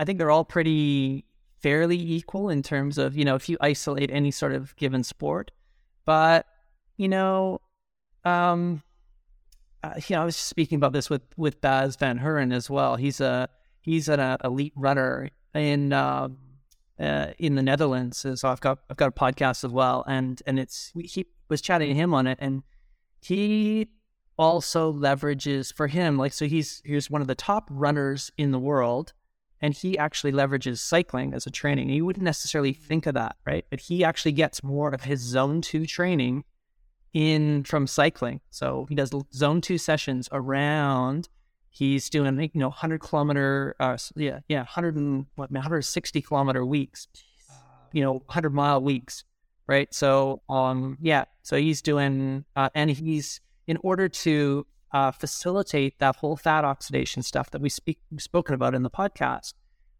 I 0.00 0.04
think 0.04 0.18
they're 0.18 0.30
all 0.30 0.44
pretty 0.44 1.24
fairly 1.58 1.98
equal 1.98 2.48
in 2.48 2.62
terms 2.62 2.98
of 2.98 3.16
you 3.16 3.24
know 3.24 3.34
if 3.34 3.48
you 3.48 3.56
isolate 3.60 4.10
any 4.10 4.30
sort 4.30 4.52
of 4.52 4.74
given 4.76 5.02
sport, 5.04 5.50
but 6.04 6.46
you 6.96 7.08
know. 7.08 7.60
Um, 8.24 8.82
uh, 9.82 9.94
you 10.08 10.16
know, 10.16 10.22
I 10.22 10.24
was 10.24 10.36
speaking 10.36 10.76
about 10.76 10.92
this 10.92 11.08
with 11.08 11.22
with 11.36 11.60
Bas 11.60 11.96
Van 11.96 12.18
Hooren 12.18 12.52
as 12.52 12.68
well. 12.68 12.96
He's 12.96 13.20
a 13.20 13.48
he's 13.80 14.08
an 14.08 14.20
uh, 14.20 14.36
elite 14.42 14.72
runner 14.76 15.30
in 15.54 15.92
uh, 15.92 16.28
uh, 16.98 17.26
in 17.38 17.54
the 17.54 17.62
Netherlands. 17.62 18.18
So 18.34 18.48
I've 18.48 18.60
got 18.60 18.80
I've 18.90 18.96
got 18.96 19.08
a 19.08 19.12
podcast 19.12 19.64
as 19.64 19.70
well, 19.70 20.04
and 20.06 20.42
and 20.46 20.58
it's 20.58 20.92
he 20.94 21.26
was 21.48 21.60
chatting 21.60 21.88
to 21.88 21.94
him 21.94 22.12
on 22.12 22.26
it, 22.26 22.38
and 22.40 22.62
he 23.20 23.88
also 24.38 24.92
leverages 24.92 25.74
for 25.74 25.88
him 25.88 26.16
like 26.16 26.32
so 26.32 26.46
he's 26.46 26.80
he's 26.84 27.10
one 27.10 27.20
of 27.20 27.26
the 27.26 27.34
top 27.34 27.68
runners 27.70 28.30
in 28.38 28.52
the 28.52 28.58
world 28.58 29.12
and 29.60 29.74
he 29.74 29.98
actually 29.98 30.30
leverages 30.30 30.78
cycling 30.78 31.34
as 31.34 31.44
a 31.44 31.50
training. 31.50 31.90
You 31.90 32.06
wouldn't 32.06 32.24
necessarily 32.24 32.72
think 32.72 33.06
of 33.06 33.14
that, 33.14 33.34
right? 33.44 33.66
But 33.70 33.80
he 33.80 34.04
actually 34.04 34.30
gets 34.30 34.62
more 34.62 34.94
of 34.94 35.02
his 35.02 35.18
zone 35.20 35.62
two 35.62 35.84
training 35.84 36.44
in 37.12 37.64
from 37.64 37.88
cycling. 37.88 38.40
So 38.50 38.86
he 38.88 38.94
does 38.94 39.10
zone 39.34 39.60
two 39.60 39.76
sessions 39.76 40.28
around 40.30 41.28
He's 41.78 42.10
doing, 42.10 42.40
you 42.40 42.50
know, 42.54 42.70
100 42.70 43.00
kilometer, 43.00 43.76
uh, 43.78 43.96
yeah, 44.16 44.40
yeah, 44.48 44.60
100 44.60 44.96
and 44.96 45.26
what, 45.36 45.52
160 45.52 46.22
kilometer 46.22 46.66
weeks, 46.66 47.06
you 47.92 48.02
know, 48.02 48.14
100 48.14 48.50
mile 48.50 48.80
weeks, 48.80 49.22
right? 49.68 49.92
So, 49.94 50.42
um, 50.48 50.98
yeah, 51.00 51.26
so 51.44 51.56
he's 51.56 51.80
doing, 51.80 52.44
uh, 52.56 52.70
and 52.74 52.90
he's 52.90 53.40
in 53.68 53.78
order 53.82 54.08
to 54.08 54.66
uh, 54.92 55.12
facilitate 55.12 55.98
that 55.98 56.16
whole 56.16 56.36
fat 56.36 56.64
oxidation 56.64 57.22
stuff 57.22 57.50
that 57.50 57.60
we 57.60 57.68
speak 57.68 58.00
spoken 58.18 58.54
about 58.54 58.74
in 58.74 58.82
the 58.82 58.90
podcast. 58.90 59.54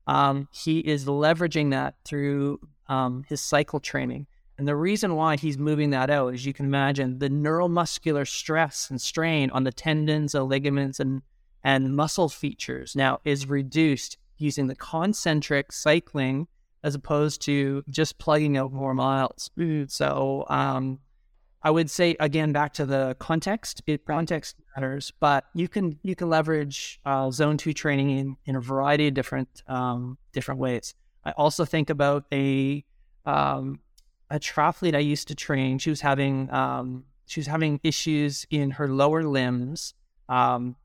Um, 0.07 0.49
he 0.51 0.81
is 0.81 1.05
leveraging 1.05 1.71
that 1.71 1.97
through 2.05 2.61
um, 2.89 3.25
his 3.29 3.43
cycle 3.43 3.79
training. 3.79 4.27
And 4.57 4.67
the 4.67 4.75
reason 4.75 5.15
why 5.15 5.37
he's 5.37 5.59
moving 5.59 5.91
that 5.91 6.11
out, 6.11 6.35
as 6.35 6.45
you 6.45 6.53
can 6.53 6.67
imagine, 6.67 7.19
the 7.19 7.29
neuromuscular 7.29 8.27
stress 8.27 8.91
and 8.91 9.01
strain 9.01 9.51
on 9.51 9.63
the 9.63 9.71
tendons 9.71 10.35
and 10.35 10.49
ligaments 10.49 10.99
and 10.99 11.23
and 11.65 11.95
muscle 11.95 12.29
features 12.29 12.95
now 12.95 13.19
is 13.25 13.49
reduced 13.49 14.17
using 14.39 14.69
the 14.69 14.77
concentric 14.77 15.73
cycling 15.73 16.47
as 16.85 16.95
opposed 16.95 17.43
to 17.43 17.83
just 17.91 18.19
plugging 18.19 18.57
out 18.57 18.73
more 18.73 18.95
miles. 18.95 19.51
So 19.89 20.47
um, 20.49 21.01
I 21.63 21.71
would 21.71 21.91
say 21.91 22.17
again 22.21 22.53
back 22.53 22.73
to 22.75 22.87
the 22.87 23.17
context. 23.19 23.83
It, 23.87 24.05
context 24.05 24.57
matters, 24.77 25.13
but 25.19 25.45
you 25.55 25.69
can 25.69 25.99
you 26.03 26.15
can 26.15 26.29
leverage 26.29 27.01
uh, 27.05 27.31
zone 27.31 27.57
two 27.57 27.73
training 27.73 28.11
in, 28.11 28.37
in 28.45 28.57
a 28.57 28.61
variety 28.61 29.09
of 29.09 29.15
different 29.15 29.63
um, 29.67 30.19
different 30.33 30.61
ways. 30.61 30.95
I 31.25 31.33
also 31.33 31.65
think 31.65 31.91
about 31.91 32.25
a 32.33 32.85
um, 33.27 33.81
a 34.31 34.39
triathlete 34.39 34.95
I 34.95 35.01
used 35.01 35.29
to 35.29 35.35
train. 35.35 35.79
She 35.79 35.91
was 35.91 36.01
having 36.01 36.51
um, 36.53 37.05
she 37.27 37.41
was 37.41 37.47
having 37.47 37.81
issues 37.83 38.47
in 38.51 38.73
her 38.73 38.89
lower 38.89 39.23
limbs. 39.23 39.95
Um, 40.29 40.77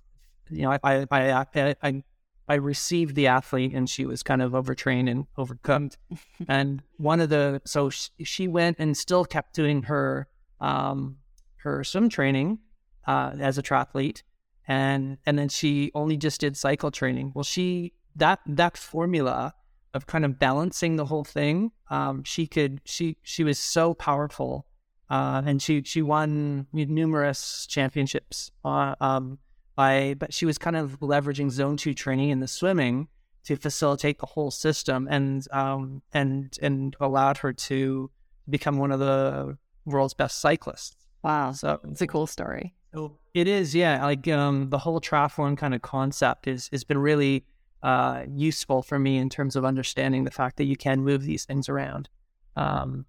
you 0.50 0.64
know, 0.64 0.72
I, 0.72 0.80
I, 0.84 1.46
I, 1.56 1.76
I, 1.82 2.04
I 2.48 2.56
received 2.56 3.16
the 3.16 3.28
athlete 3.28 3.74
and 3.74 3.90
she 3.90 4.06
was 4.06 4.24
kind 4.24 4.42
of 4.42 4.54
overtrained 4.54 5.08
and 5.10 5.26
overcome. 5.38 5.92
and 6.48 6.84
one 6.98 7.22
of 7.22 7.30
the, 7.30 7.62
so 7.66 7.90
she, 7.90 8.10
she, 8.24 8.48
went 8.48 8.78
and 8.80 8.96
still 8.96 9.26
kept 9.26 9.56
doing 9.56 9.84
her, 9.84 10.28
um, 10.60 11.18
her 11.58 11.84
swim 11.84 12.10
training, 12.10 12.60
uh, 13.08 13.34
as 13.40 13.58
a 13.58 13.64
triathlete. 13.64 14.24
And, 14.68 15.18
and 15.26 15.38
then 15.38 15.50
she 15.50 15.92
only 15.94 16.18
just 16.18 16.42
did 16.42 16.56
cycle 16.56 16.92
training. 16.92 17.32
Well, 17.36 17.44
she, 17.44 17.94
that, 18.16 18.40
that 18.46 18.78
formula 18.78 19.54
of 19.94 20.08
kind 20.08 20.26
of 20.26 20.40
balancing 20.40 20.96
the 20.96 21.06
whole 21.06 21.24
thing, 21.24 21.72
um, 21.90 22.24
she 22.24 22.48
could, 22.48 22.82
she, 22.86 23.18
she 23.22 23.44
was 23.44 23.60
so 23.60 23.94
powerful. 23.94 24.66
Uh, 25.10 25.44
and 25.46 25.62
she, 25.62 25.84
she 25.84 26.02
won 26.02 26.66
numerous 26.72 27.68
championships, 27.68 28.52
uh, 28.64 28.96
um, 29.02 29.38
by 29.76 30.16
but 30.20 30.34
she 30.34 30.46
was 30.46 30.58
kind 30.58 30.76
of 30.76 31.00
leveraging 31.00 31.50
zone 31.50 31.78
two 31.78 31.94
training 31.94 32.30
in 32.30 32.40
the 32.40 32.48
swimming 32.48 33.08
to 33.44 33.56
facilitate 33.56 34.20
the 34.20 34.26
whole 34.26 34.52
system 34.52 35.08
and 35.10 35.48
um 35.52 36.02
and 36.14 36.58
and 36.62 36.96
allowed 37.00 37.38
her 37.38 37.52
to 37.52 38.10
become 38.50 38.78
one 38.78 38.92
of 38.92 39.00
the 39.00 39.58
world's 39.86 40.14
best 40.14 40.40
cyclists. 40.40 40.96
Wow. 41.24 41.52
So 41.54 41.80
it's 41.90 42.02
a 42.02 42.08
cool 42.08 42.28
story. 42.28 42.74
Oh, 42.94 43.14
it 43.34 43.48
is, 43.48 43.74
yeah. 43.74 44.04
Like 44.04 44.28
um, 44.28 44.70
the 44.70 44.78
whole 44.78 45.02
triathlon 45.02 45.58
kind 45.58 45.74
of 45.74 45.82
concept 45.82 46.48
is 46.48 46.70
has 46.72 46.84
been 46.84 47.00
really 47.00 47.46
uh, 47.82 48.24
useful 48.30 48.84
for 48.84 49.00
me 49.00 49.18
in 49.18 49.30
terms 49.30 49.56
of 49.56 49.66
understanding 49.66 50.24
the 50.24 50.32
fact 50.32 50.58
that 50.58 50.66
you 50.66 50.78
can 50.78 51.02
move 51.02 51.24
these 51.24 51.46
things 51.46 51.68
around 51.70 52.10
um, 52.56 53.06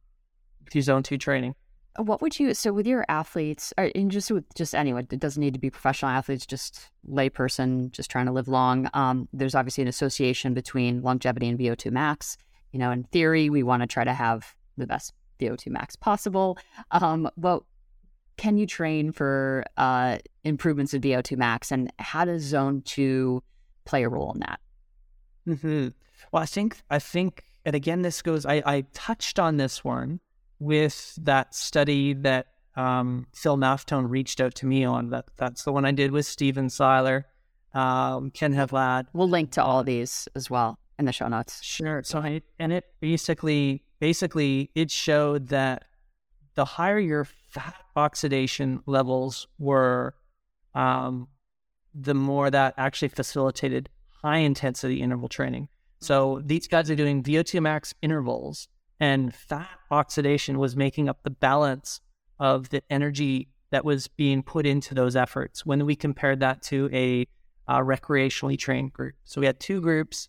through 0.70 0.83
zone 0.83 1.03
two 1.03 1.18
training. 1.18 1.55
What 1.97 2.20
would 2.22 2.41
you 2.41 2.55
so 2.55 2.72
with 2.72 2.87
your 2.87 3.05
athletes, 3.09 3.72
or 3.79 3.91
and 3.95 4.11
just 4.11 4.31
with 4.31 4.45
just 4.55 4.75
anyone? 4.75 5.07
It 5.12 5.20
doesn't 5.20 5.41
need 5.41 5.55
to 5.55 5.61
be 5.61 5.70
professional 5.70 6.11
athletes, 6.11 6.45
just 6.45 6.91
layperson, 7.09 7.93
just 7.93 8.11
trying 8.11 8.27
to 8.27 8.33
live 8.33 8.49
long. 8.49 8.89
Um, 8.95 9.29
there's 9.33 9.55
obviously 9.55 9.83
an 9.83 9.89
association 9.89 10.55
between 10.55 11.03
longevity 11.03 11.49
and 11.49 11.59
VO2 11.59 11.93
max. 11.93 12.37
You 12.72 12.81
know, 12.81 12.91
in 12.91 13.05
theory, 13.05 13.49
we 13.49 13.62
want 13.62 13.83
to 13.83 13.87
try 13.87 14.03
to 14.03 14.12
have 14.12 14.57
the 14.77 14.89
best 14.89 15.12
VO2 15.41 15.68
max 15.68 15.97
possible. 15.97 16.59
Um, 16.91 17.28
well, 17.37 17.66
can 18.37 18.57
you 18.57 18.66
train 18.66 19.12
for 19.12 19.64
uh, 19.76 20.18
improvements 20.43 20.95
in 20.95 21.01
VO2 21.01 21.37
max, 21.37 21.70
and 21.70 21.93
how 21.99 22.24
does 22.24 22.43
Zone 22.43 22.82
Two 22.82 23.43
play 23.85 24.03
a 24.03 24.09
role 24.09 24.32
in 24.32 24.41
that? 24.41 24.61
Mm-hmm. 25.47 25.89
Well, 26.32 26.43
I 26.43 26.47
think 26.47 26.78
I 26.91 26.99
think, 26.99 27.45
and 27.64 27.76
again, 27.76 28.03
this 28.03 28.22
goes. 28.22 28.45
I, 28.47 28.62
I 28.66 28.85
touched 28.93 29.39
on 29.39 29.57
this 29.57 29.85
one 29.85 30.20
with 30.59 31.16
that 31.22 31.55
study 31.55 32.14
that 32.14 32.47
um, 32.76 33.26
Phil 33.35 33.57
Maffetone 33.57 34.09
reached 34.09 34.41
out 34.41 34.55
to 34.57 34.66
me 34.66 34.85
on. 34.85 35.11
That 35.11 35.26
that's 35.37 35.64
the 35.64 35.72
one 35.72 35.85
I 35.85 35.93
did 35.93 36.11
with 36.11 36.26
Stephen 36.26 36.70
Seiler, 36.70 37.26
um, 37.72 38.30
Ken 38.30 38.53
Hevlad. 38.53 39.07
We'll 39.12 39.28
link 39.28 39.53
to 39.53 39.62
all 39.62 39.80
of 39.80 39.87
these 39.87 40.28
as 40.35 40.51
well 40.51 40.78
in 40.99 41.05
the 41.05 41.12
show 41.12 41.28
notes. 41.28 41.62
Sure. 41.62 42.03
So 42.05 42.18
I, 42.18 42.43
and 42.59 42.72
it 42.72 42.85
basically 43.01 43.84
basically 44.01 44.70
it 44.74 44.90
showed 44.90 45.49
that 45.49 45.84
the 46.55 46.64
higher 46.64 46.99
your 46.99 47.24
fat 47.24 47.74
oxidation 47.97 48.82
levels 48.86 49.47
were, 49.59 50.14
um, 50.74 51.28
the 51.95 52.14
more 52.14 52.51
that 52.51 52.74
actually 52.76 53.09
facilitated 53.09 53.88
high 54.22 54.38
intensity 54.38 55.01
interval 55.01 55.28
training. 55.28 55.68
So 56.01 56.42
these 56.45 56.68
guys 56.68 56.90
are 56.90 56.97
doing 56.97 57.22
VO2 57.22 57.62
max 57.62 57.95
intervals, 58.03 58.68
and 59.01 59.34
fat 59.34 59.68
oxidation 59.90 60.59
was 60.59 60.76
making 60.76 61.09
up 61.09 61.22
the 61.22 61.30
balance 61.30 62.01
of 62.38 62.68
the 62.70 62.82
energy 62.90 63.49
that 63.70 63.84
was 63.84 64.07
being 64.07 64.42
put 64.42 64.66
into 64.66 64.95
those 64.95 65.16
efforts 65.16 65.64
when 65.66 65.84
we 65.86 65.97
compared 65.97 66.40
that 66.40 66.62
to 66.62 66.88
a 66.92 67.26
uh, 67.66 67.80
recreationally 67.80 68.59
trained 68.59 68.92
group. 68.92 69.14
So 69.24 69.40
we 69.40 69.47
had 69.47 69.59
two 69.59 69.80
groups 69.80 70.28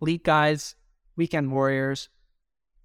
elite 0.00 0.24
guys, 0.24 0.74
weekend 1.16 1.50
warriors. 1.52 2.08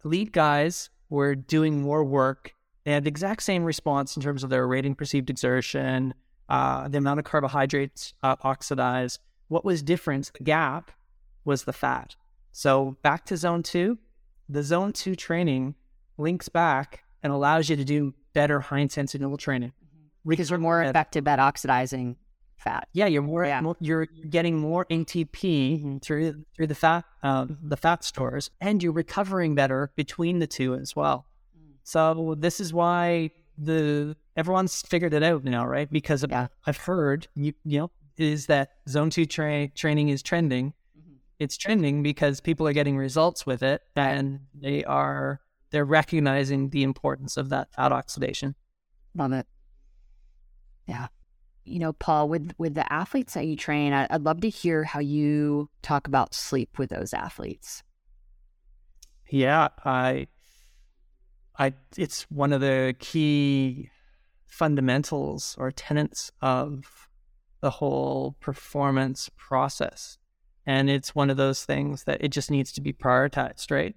Elite 0.05 0.31
guys 0.31 0.89
were 1.09 1.35
doing 1.35 1.81
more 1.81 2.03
work. 2.03 2.53
They 2.83 2.91
had 2.91 3.05
the 3.05 3.09
exact 3.09 3.43
same 3.43 3.63
response 3.63 4.15
in 4.15 4.21
terms 4.21 4.43
of 4.43 4.49
their 4.49 4.67
rating 4.67 4.95
perceived 4.95 5.29
exertion, 5.29 6.13
uh, 6.49 6.87
the 6.89 6.97
amount 6.97 7.19
of 7.19 7.25
carbohydrates 7.25 8.13
uh, 8.23 8.35
oxidized. 8.41 9.19
What 9.47 9.63
was 9.63 9.81
different, 9.81 10.31
the 10.37 10.43
gap, 10.43 10.91
was 11.45 11.63
the 11.63 11.73
fat. 11.73 12.15
So 12.51 12.97
back 13.01 13.25
to 13.25 13.37
zone 13.37 13.63
two, 13.63 13.99
the 14.49 14.63
zone 14.63 14.93
two 14.93 15.15
training 15.15 15.75
links 16.17 16.49
back 16.49 17.03
and 17.21 17.31
allows 17.31 17.69
you 17.69 17.75
to 17.75 17.85
do 17.85 18.13
better 18.33 18.59
high 18.59 18.79
intensity 18.79 19.21
interval 19.21 19.37
training. 19.37 19.71
Because 20.25 20.51
we're 20.51 20.57
more 20.57 20.81
effective 20.83 21.27
at 21.27 21.39
oxidizing 21.39 22.17
fat. 22.63 22.87
Yeah, 22.93 23.07
you're 23.07 23.21
more, 23.21 23.45
yeah. 23.45 23.61
more 23.61 23.75
you're 23.79 24.05
getting 24.05 24.57
more 24.57 24.85
ATP 24.85 25.29
mm-hmm. 25.31 25.97
through 25.97 26.45
through 26.55 26.67
the 26.67 26.75
fat 26.75 27.05
uh, 27.21 27.45
the 27.61 27.77
fat 27.77 28.03
stores, 28.03 28.49
and 28.61 28.81
you're 28.81 28.93
recovering 28.93 29.53
better 29.55 29.91
between 29.95 30.39
the 30.39 30.47
two 30.47 30.75
as 30.75 30.95
well. 30.95 31.27
Mm. 31.57 31.75
So 31.83 32.35
this 32.37 32.59
is 32.59 32.73
why 32.73 33.31
the 33.57 34.15
everyone's 34.35 34.81
figured 34.81 35.13
it 35.13 35.23
out 35.23 35.43
now, 35.43 35.67
right? 35.67 35.91
Because 35.91 36.25
yeah. 36.27 36.47
I've 36.65 36.77
heard 36.77 37.27
you 37.35 37.53
you 37.65 37.79
know 37.79 37.91
is 38.17 38.45
that 38.47 38.71
zone 38.87 39.09
two 39.09 39.25
tra- 39.25 39.69
training 39.69 40.09
is 40.09 40.23
trending. 40.23 40.73
Mm-hmm. 40.97 41.15
It's 41.39 41.57
trending 41.57 42.03
because 42.03 42.39
people 42.39 42.67
are 42.67 42.73
getting 42.73 42.97
results 42.97 43.45
with 43.45 43.61
it, 43.61 43.81
and 43.95 44.39
they 44.53 44.83
are 44.85 45.41
they're 45.71 45.85
recognizing 45.85 46.69
the 46.69 46.83
importance 46.83 47.35
of 47.37 47.49
that 47.49 47.73
fat 47.73 47.91
oxidation. 47.91 48.55
Love 49.15 49.33
it. 49.33 49.45
Yeah 50.87 51.07
you 51.65 51.79
know, 51.79 51.93
Paul, 51.93 52.29
with 52.29 52.53
with 52.57 52.75
the 52.75 52.91
athletes 52.91 53.33
that 53.33 53.45
you 53.45 53.55
train, 53.55 53.93
I, 53.93 54.07
would 54.11 54.23
love 54.23 54.41
to 54.41 54.49
hear 54.49 54.83
how 54.83 54.99
you 54.99 55.69
talk 55.81 56.07
about 56.07 56.33
sleep 56.33 56.77
with 56.77 56.89
those 56.89 57.13
athletes. 57.13 57.83
Yeah, 59.29 59.69
I, 59.83 60.27
I, 61.57 61.73
it's 61.97 62.23
one 62.29 62.53
of 62.53 62.61
the 62.61 62.95
key 62.99 63.89
fundamentals 64.45 65.55
or 65.57 65.71
tenets 65.71 66.31
of 66.41 67.09
the 67.61 67.71
whole 67.71 68.35
performance 68.39 69.29
process, 69.37 70.17
and 70.65 70.89
it's 70.89 71.15
one 71.15 71.29
of 71.29 71.37
those 71.37 71.65
things 71.65 72.03
that 72.03 72.23
it 72.23 72.29
just 72.29 72.51
needs 72.51 72.71
to 72.73 72.81
be 72.81 72.93
prioritized, 72.93 73.71
right? 73.71 73.95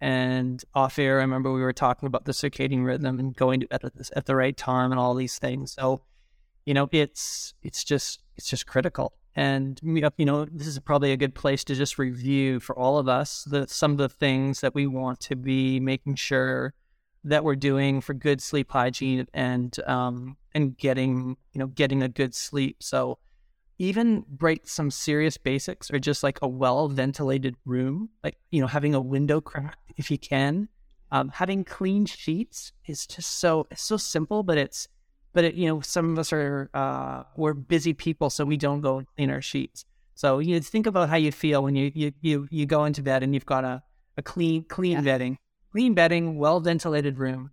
And 0.00 0.62
off 0.74 0.98
air, 0.98 1.20
I 1.20 1.22
remember 1.22 1.52
we 1.52 1.62
were 1.62 1.72
talking 1.72 2.06
about 2.06 2.26
the 2.26 2.32
circadian 2.32 2.84
rhythm 2.84 3.18
and 3.18 3.34
going 3.34 3.60
to 3.60 3.68
bed 3.68 3.84
at, 3.84 3.94
this, 3.96 4.10
at 4.14 4.26
the 4.26 4.36
right 4.36 4.56
time 4.56 4.90
and 4.90 5.00
all 5.00 5.14
these 5.14 5.38
things. 5.38 5.72
So 5.72 6.02
you 6.66 6.74
know, 6.74 6.88
it's 6.92 7.54
it's 7.62 7.84
just 7.84 8.20
it's 8.36 8.48
just 8.48 8.66
critical. 8.66 9.12
And 9.36 9.80
you 9.82 10.24
know, 10.24 10.44
this 10.44 10.66
is 10.66 10.78
probably 10.78 11.12
a 11.12 11.16
good 11.16 11.34
place 11.34 11.64
to 11.64 11.74
just 11.74 11.98
review 11.98 12.60
for 12.60 12.78
all 12.78 12.98
of 12.98 13.08
us 13.08 13.44
the 13.44 13.66
some 13.66 13.92
of 13.92 13.98
the 13.98 14.08
things 14.08 14.60
that 14.60 14.74
we 14.74 14.86
want 14.86 15.20
to 15.20 15.36
be 15.36 15.80
making 15.80 16.14
sure 16.14 16.74
that 17.24 17.42
we're 17.42 17.56
doing 17.56 18.00
for 18.00 18.14
good 18.14 18.40
sleep 18.40 18.70
hygiene 18.70 19.26
and 19.32 19.76
um, 19.86 20.36
and 20.54 20.76
getting 20.76 21.36
you 21.52 21.58
know 21.58 21.66
getting 21.66 22.02
a 22.02 22.08
good 22.08 22.34
sleep. 22.34 22.76
So 22.80 23.18
even 23.78 24.24
break 24.28 24.68
some 24.68 24.90
serious 24.90 25.36
basics 25.36 25.90
or 25.90 25.98
just 25.98 26.22
like 26.22 26.38
a 26.42 26.48
well 26.48 26.88
ventilated 26.88 27.56
room, 27.64 28.10
like 28.22 28.36
you 28.50 28.60
know 28.60 28.68
having 28.68 28.94
a 28.94 29.00
window 29.00 29.40
crack 29.40 29.78
if 29.96 30.10
you 30.10 30.18
can. 30.18 30.68
Um, 31.10 31.28
having 31.28 31.64
clean 31.64 32.06
sheets 32.06 32.72
is 32.86 33.06
just 33.06 33.38
so 33.38 33.66
it's 33.70 33.82
so 33.82 33.96
simple, 33.96 34.42
but 34.42 34.58
it's 34.58 34.88
but 35.34 35.44
it, 35.44 35.54
you 35.54 35.66
know, 35.66 35.80
some 35.82 36.12
of 36.12 36.18
us 36.18 36.32
are 36.32 36.70
uh, 36.72 37.24
we're 37.36 37.52
busy 37.52 37.92
people, 37.92 38.30
so 38.30 38.44
we 38.44 38.56
don't 38.56 38.80
go 38.80 38.98
and 38.98 39.06
clean 39.16 39.30
our 39.30 39.42
sheets. 39.42 39.84
So 40.14 40.38
you 40.38 40.54
know, 40.54 40.60
think 40.60 40.86
about 40.86 41.10
how 41.10 41.16
you 41.16 41.32
feel 41.32 41.62
when 41.62 41.74
you 41.74 41.92
you 41.94 42.12
you, 42.22 42.48
you 42.50 42.64
go 42.64 42.84
into 42.86 43.02
bed 43.02 43.22
and 43.22 43.34
you've 43.34 43.44
got 43.44 43.64
a, 43.64 43.82
a 44.16 44.22
clean 44.22 44.64
clean 44.64 44.92
yeah. 44.92 45.00
bedding, 45.02 45.38
clean 45.72 45.92
bedding, 45.92 46.38
well 46.38 46.60
ventilated 46.60 47.18
room. 47.18 47.50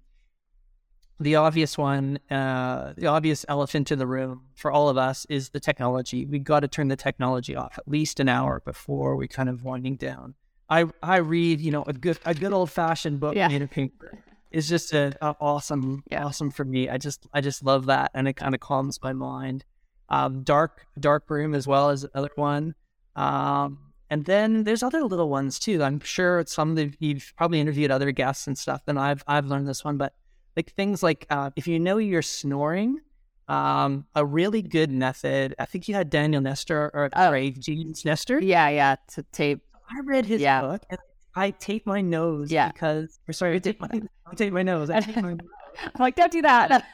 The 1.20 1.36
obvious 1.36 1.78
one, 1.78 2.20
uh, 2.32 2.94
the 2.98 3.08
obvious 3.08 3.46
elephant 3.48 3.92
in 3.92 4.00
the 4.00 4.08
room 4.08 4.44
for 4.56 4.72
all 4.72 4.90
of 4.90 4.98
us 4.98 5.26
is 5.30 5.50
the 5.50 5.60
technology. 5.60 6.26
We 6.26 6.40
got 6.40 6.62
to 6.62 6.68
turn 6.68 6.88
the 6.88 6.96
technology 6.96 7.56
off 7.56 7.78
at 7.78 7.88
least 7.88 8.20
an 8.20 8.28
hour 8.28 8.62
before 8.66 9.16
we 9.16 9.28
kind 9.28 9.50
of 9.50 9.64
winding 9.64 9.96
down. 9.96 10.36
I 10.70 10.86
I 11.02 11.18
read 11.18 11.60
you 11.60 11.72
know 11.72 11.84
a 11.84 11.94
good 11.94 12.20
a 12.26 12.36
good 12.36 12.54
old 12.54 12.70
fashioned 12.70 13.20
book 13.20 13.36
yeah. 13.36 13.48
made 13.48 13.64
of 13.64 13.72
paper 13.72 14.20
is 14.52 14.70
just 14.70 14.94
a, 14.94 15.14
a 15.22 15.36
awesome, 15.40 16.04
yeah. 16.12 16.26
awesome 16.26 16.52
for 16.52 16.66
me. 16.66 16.90
I 16.90 16.98
just, 16.98 17.28
I 17.34 17.42
just 17.42 17.64
love 17.64 17.86
that, 17.88 18.12
and 18.14 18.28
it 18.28 18.34
kind 18.34 18.54
of 18.54 18.62
calms 18.62 19.00
my 19.02 19.14
mind. 19.14 19.66
Um, 20.10 20.44
dark, 20.44 20.86
dark 21.00 21.30
room 21.30 21.56
as 21.56 21.68
well 21.68 21.90
as 21.90 22.06
another 22.14 22.32
one. 22.36 22.76
Um, 23.16 23.80
and 24.10 24.26
then 24.26 24.66
there's 24.66 24.84
other 24.84 25.04
little 25.04 25.30
ones 25.30 25.58
too. 25.58 25.82
I'm 25.82 26.02
sure 26.02 26.44
some 26.46 26.78
of 26.78 26.96
you've 27.00 27.34
probably 27.38 27.62
interviewed 27.62 27.92
other 27.92 28.12
guests 28.12 28.46
and 28.46 28.58
stuff, 28.58 28.82
and 28.88 29.00
I've 29.00 29.24
I've 29.26 29.46
learned 29.46 29.70
this 29.70 29.86
one. 29.86 29.98
But 29.98 30.14
like 30.58 30.74
things 30.74 31.02
like 31.02 31.26
uh, 31.30 31.52
if 31.56 31.66
you 31.66 31.80
know 31.80 31.98
you're 31.98 32.22
snoring, 32.22 33.00
um, 33.48 34.06
a 34.14 34.26
really 34.26 34.62
good 34.62 34.92
method. 34.92 35.56
I 35.58 35.66
think 35.66 35.88
you 35.88 35.96
had 35.96 36.10
Daniel 36.10 36.42
Nestor 36.42 36.92
or 36.94 37.10
oh. 37.14 37.20
sorry, 37.20 37.52
James 37.52 38.04
Nestor. 38.04 38.42
Yeah, 38.42 38.68
yeah, 38.68 38.96
to 39.14 39.24
tape. 39.32 39.62
I 39.90 40.02
read 40.04 40.26
his 40.26 40.42
yeah. 40.42 40.62
book 40.62 40.82
and 40.90 41.00
I 41.36 41.52
tape 41.52 41.86
my 41.86 42.02
nose 42.02 42.52
yeah. 42.52 42.72
because 42.72 43.20
or 43.28 43.34
sorry, 43.34 43.56
I 43.56 43.60
tape 43.60 43.80
my 43.80 43.90
I 44.26 44.36
tape 44.36 44.54
my 44.54 44.64
nose. 44.64 44.90
I 44.90 45.00
tape 45.00 45.18
my 45.18 45.32
I'm 45.32 45.92
like, 46.00 46.16
don't 46.16 46.32
do 46.32 46.42
that. 46.42 46.86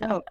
no. 0.00 0.22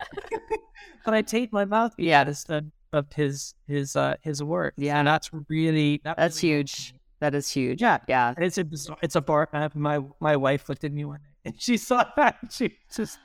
but 1.05 1.14
I 1.14 1.22
tape 1.22 1.53
my 1.53 1.66
mouth 1.66 1.93
yeah 1.97 2.28
instead 2.28 2.72
of 2.93 3.12
his 3.14 3.53
his 3.68 3.95
uh 3.95 4.16
his 4.22 4.41
work. 4.43 4.74
Yeah, 4.78 4.99
and 4.99 5.07
that's 5.07 5.30
really 5.49 6.01
that 6.03 6.18
that's 6.18 6.41
really 6.41 6.57
huge. 6.57 6.93
That 7.20 7.36
is 7.36 7.49
huge. 7.49 7.82
Yeah, 7.82 7.99
yeah. 8.07 8.34
And 8.36 8.43
it's 8.43 8.57
a 8.57 8.66
it's 9.01 9.16
a 9.16 9.22
bar. 9.22 9.47
My 9.76 9.99
my 10.20 10.36
wife 10.36 10.70
looked 10.70 10.84
at 10.84 10.91
me 10.91 11.05
one 11.05 11.20
day 11.20 11.32
and 11.45 11.62
she 11.62 11.78
saw 11.78 12.05
that. 12.16 12.38
And 12.41 12.51
she 12.51 12.78
just 12.93 13.20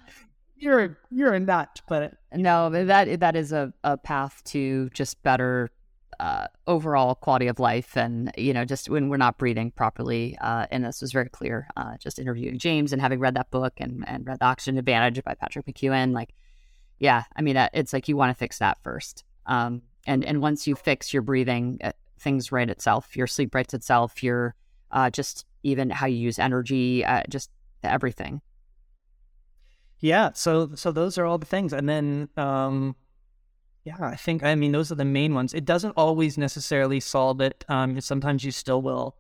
you're 0.56 0.98
you're 1.10 1.34
a 1.34 1.40
nut, 1.40 1.80
but 1.88 2.14
no, 2.34 2.70
that 2.70 3.20
that 3.20 3.36
is 3.36 3.52
a, 3.52 3.72
a 3.84 3.96
path 3.96 4.42
to 4.46 4.90
just 4.90 5.22
better 5.22 5.70
uh, 6.20 6.46
overall 6.66 7.14
quality 7.14 7.46
of 7.46 7.58
life 7.58 7.96
and 7.96 8.32
you 8.36 8.52
know 8.52 8.64
just 8.64 8.88
when 8.88 9.08
we're 9.08 9.16
not 9.16 9.38
breathing 9.38 9.70
properly 9.70 10.36
uh, 10.40 10.66
and 10.70 10.84
this 10.84 11.00
was 11.00 11.12
very 11.12 11.28
clear 11.28 11.68
uh, 11.76 11.96
just 11.98 12.18
interviewing 12.18 12.58
james 12.58 12.92
and 12.92 13.02
having 13.02 13.18
read 13.18 13.34
that 13.34 13.50
book 13.50 13.74
and, 13.78 14.04
and 14.08 14.26
read 14.26 14.38
the 14.38 14.44
oxygen 14.44 14.78
advantage 14.78 15.22
by 15.24 15.34
patrick 15.34 15.66
mckeown 15.66 16.12
like 16.12 16.34
yeah 16.98 17.24
i 17.36 17.42
mean 17.42 17.56
uh, 17.56 17.68
it's 17.72 17.92
like 17.92 18.08
you 18.08 18.16
want 18.16 18.30
to 18.30 18.34
fix 18.34 18.58
that 18.58 18.78
first. 18.82 19.24
Um, 19.46 19.82
and 20.06 20.24
and 20.24 20.42
once 20.42 20.66
you 20.66 20.74
fix 20.74 21.12
your 21.12 21.22
breathing 21.22 21.78
uh, 21.82 21.92
things 22.18 22.50
right 22.50 22.68
itself 22.68 23.16
your 23.16 23.26
sleep 23.26 23.54
rights 23.54 23.74
itself 23.74 24.22
your 24.22 24.54
uh, 24.90 25.10
just 25.10 25.44
even 25.62 25.90
how 25.90 26.06
you 26.06 26.16
use 26.16 26.38
energy 26.38 27.04
just 27.28 27.50
everything. 27.82 28.40
Yeah, 30.00 30.32
so 30.34 30.70
so 30.74 30.92
those 30.92 31.16
are 31.18 31.24
all 31.24 31.38
the 31.38 31.46
things, 31.46 31.72
and 31.72 31.88
then 31.88 32.28
um, 32.36 32.96
yeah, 33.86 33.94
I 34.00 34.16
think 34.16 34.42
I 34.42 34.56
mean 34.56 34.72
those 34.72 34.90
are 34.90 34.96
the 34.96 35.04
main 35.04 35.32
ones. 35.32 35.54
It 35.54 35.64
doesn't 35.64 35.92
always 35.96 36.36
necessarily 36.36 36.98
solve 36.98 37.40
it. 37.40 37.64
Um, 37.68 38.00
sometimes 38.00 38.42
you 38.42 38.50
still 38.50 38.82
will 38.82 39.16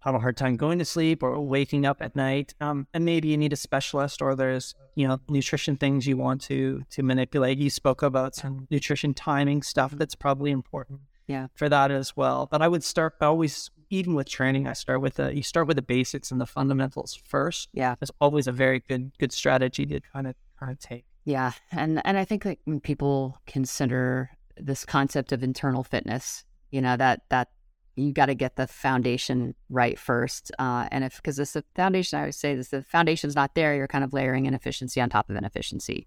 have 0.00 0.16
a 0.16 0.18
hard 0.18 0.36
time 0.36 0.56
going 0.56 0.80
to 0.80 0.84
sleep 0.84 1.22
or 1.22 1.38
waking 1.40 1.86
up 1.86 1.98
at 2.02 2.16
night, 2.16 2.52
um, 2.60 2.88
and 2.92 3.04
maybe 3.04 3.28
you 3.28 3.36
need 3.36 3.52
a 3.52 3.56
specialist 3.56 4.20
or 4.20 4.34
there's 4.34 4.74
you 4.96 5.06
know 5.06 5.20
nutrition 5.28 5.76
things 5.76 6.08
you 6.08 6.16
want 6.16 6.40
to 6.42 6.82
to 6.90 7.04
manipulate. 7.04 7.58
You 7.58 7.70
spoke 7.70 8.02
about 8.02 8.34
some 8.34 8.66
nutrition 8.68 9.14
timing 9.14 9.62
stuff 9.62 9.92
that's 9.92 10.16
probably 10.16 10.50
important 10.50 11.00
yeah 11.28 11.46
for 11.54 11.68
that 11.68 11.92
as 11.92 12.16
well. 12.16 12.48
But 12.50 12.62
I 12.62 12.66
would 12.66 12.82
start 12.82 13.14
always, 13.20 13.70
even 13.90 14.14
with 14.14 14.28
training, 14.28 14.66
I 14.66 14.72
start 14.72 15.00
with 15.00 15.14
the 15.14 15.32
you 15.32 15.44
start 15.44 15.68
with 15.68 15.76
the 15.76 15.82
basics 15.82 16.32
and 16.32 16.40
the 16.40 16.46
fundamentals 16.46 17.14
first. 17.14 17.68
Yeah, 17.72 17.94
that's 18.00 18.10
always 18.20 18.48
a 18.48 18.52
very 18.52 18.80
good 18.80 19.12
good 19.20 19.30
strategy 19.30 19.86
to 19.86 20.00
kind 20.00 20.26
of 20.26 20.34
kind 20.58 20.72
of 20.72 20.80
take. 20.80 21.04
Yeah, 21.24 21.52
and 21.70 22.00
and 22.04 22.16
I 22.16 22.24
think 22.24 22.44
that 22.44 22.58
when 22.64 22.80
people 22.80 23.38
consider 23.46 24.30
this 24.56 24.84
concept 24.84 25.32
of 25.32 25.42
internal 25.42 25.84
fitness, 25.84 26.44
you 26.70 26.80
know 26.80 26.96
that 26.96 27.22
that 27.28 27.48
you 27.96 28.12
got 28.12 28.26
to 28.26 28.34
get 28.34 28.56
the 28.56 28.66
foundation 28.66 29.54
right 29.68 29.98
first. 29.98 30.50
Uh, 30.58 30.88
and 30.90 31.04
if 31.04 31.16
because 31.16 31.36
this 31.36 31.52
the 31.52 31.64
foundation, 31.74 32.18
I 32.18 32.22
always 32.22 32.36
say 32.36 32.54
this: 32.54 32.68
the 32.68 32.82
foundation's 32.82 33.34
not 33.34 33.54
there, 33.54 33.74
you're 33.74 33.88
kind 33.88 34.04
of 34.04 34.12
layering 34.12 34.46
inefficiency 34.46 35.00
on 35.00 35.10
top 35.10 35.28
of 35.28 35.36
inefficiency. 35.36 36.06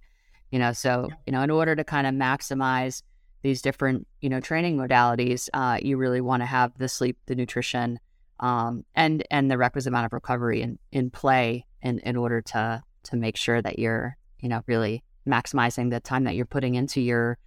You 0.52 0.60
know, 0.60 0.74
so 0.74 1.10
you 1.26 1.34
know, 1.34 1.42
in 1.42 1.52
order 1.52 1.76
to 1.76 1.84
kind 1.84 2.08
of 2.08 2.14
maximize 2.14 3.04
these 3.44 3.62
different 3.62 4.08
you 4.22 4.30
know 4.30 4.40
training 4.40 4.78
modalities, 4.78 5.50
uh, 5.54 5.78
you 5.82 5.98
really 5.98 6.22
want 6.22 6.42
to 6.42 6.48
have 6.48 6.78
the 6.78 6.88
sleep, 6.88 7.18
the 7.28 7.36
nutrition, 7.36 8.00
um, 8.40 8.84
and 8.96 9.24
and 9.30 9.50
the 9.50 9.58
requisite 9.58 9.92
amount 9.92 10.06
of 10.06 10.14
recovery 10.14 10.62
in 10.62 10.80
in 10.92 11.10
play 11.12 11.66
in 11.82 12.00
in 12.00 12.16
order 12.16 12.42
to 12.42 12.82
to 13.04 13.16
make 13.16 13.38
sure 13.38 13.62
that 13.62 13.78
you're 13.78 14.18
you 14.44 14.50
know 14.50 14.62
really 14.68 15.04
maximizing 15.28 15.90
the 15.90 16.00
time 16.00 16.26
that 16.26 16.36
you're 16.36 16.46
putting 16.46 16.76
into 16.76 17.02
your 17.02 17.38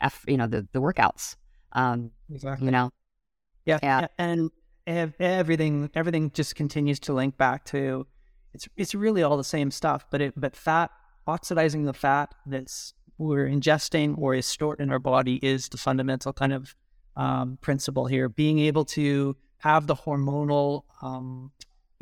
F, 0.00 0.24
you 0.26 0.36
know 0.36 0.46
the 0.46 0.66
the 0.72 0.80
workouts. 0.80 1.36
Um, 1.72 2.10
exactly. 2.30 2.66
You 2.66 2.72
know. 2.72 2.90
Yeah. 3.64 3.78
Yeah. 3.82 4.08
And 4.18 4.50
everything 4.86 5.88
everything 5.94 6.30
just 6.32 6.56
continues 6.56 6.98
to 6.98 7.12
link 7.12 7.38
back 7.38 7.64
to 7.64 8.06
it's 8.52 8.68
it's 8.76 8.94
really 8.94 9.22
all 9.22 9.36
the 9.36 9.44
same 9.44 9.70
stuff, 9.70 10.04
but 10.10 10.20
it 10.20 10.34
but 10.36 10.56
fat 10.56 10.90
oxidizing 11.26 11.84
the 11.84 11.92
fat 11.92 12.34
that's 12.46 12.94
we're 13.18 13.46
ingesting 13.46 14.18
or 14.18 14.34
is 14.34 14.46
stored 14.46 14.80
in 14.80 14.90
our 14.90 14.98
body 14.98 15.36
is 15.42 15.68
the 15.68 15.78
fundamental 15.78 16.32
kind 16.32 16.52
of 16.52 16.74
um, 17.16 17.58
principle 17.60 18.06
here. 18.06 18.28
Being 18.28 18.58
able 18.58 18.84
to 18.86 19.36
have 19.58 19.86
the 19.86 19.94
hormonal, 19.94 20.82
um, 21.02 21.52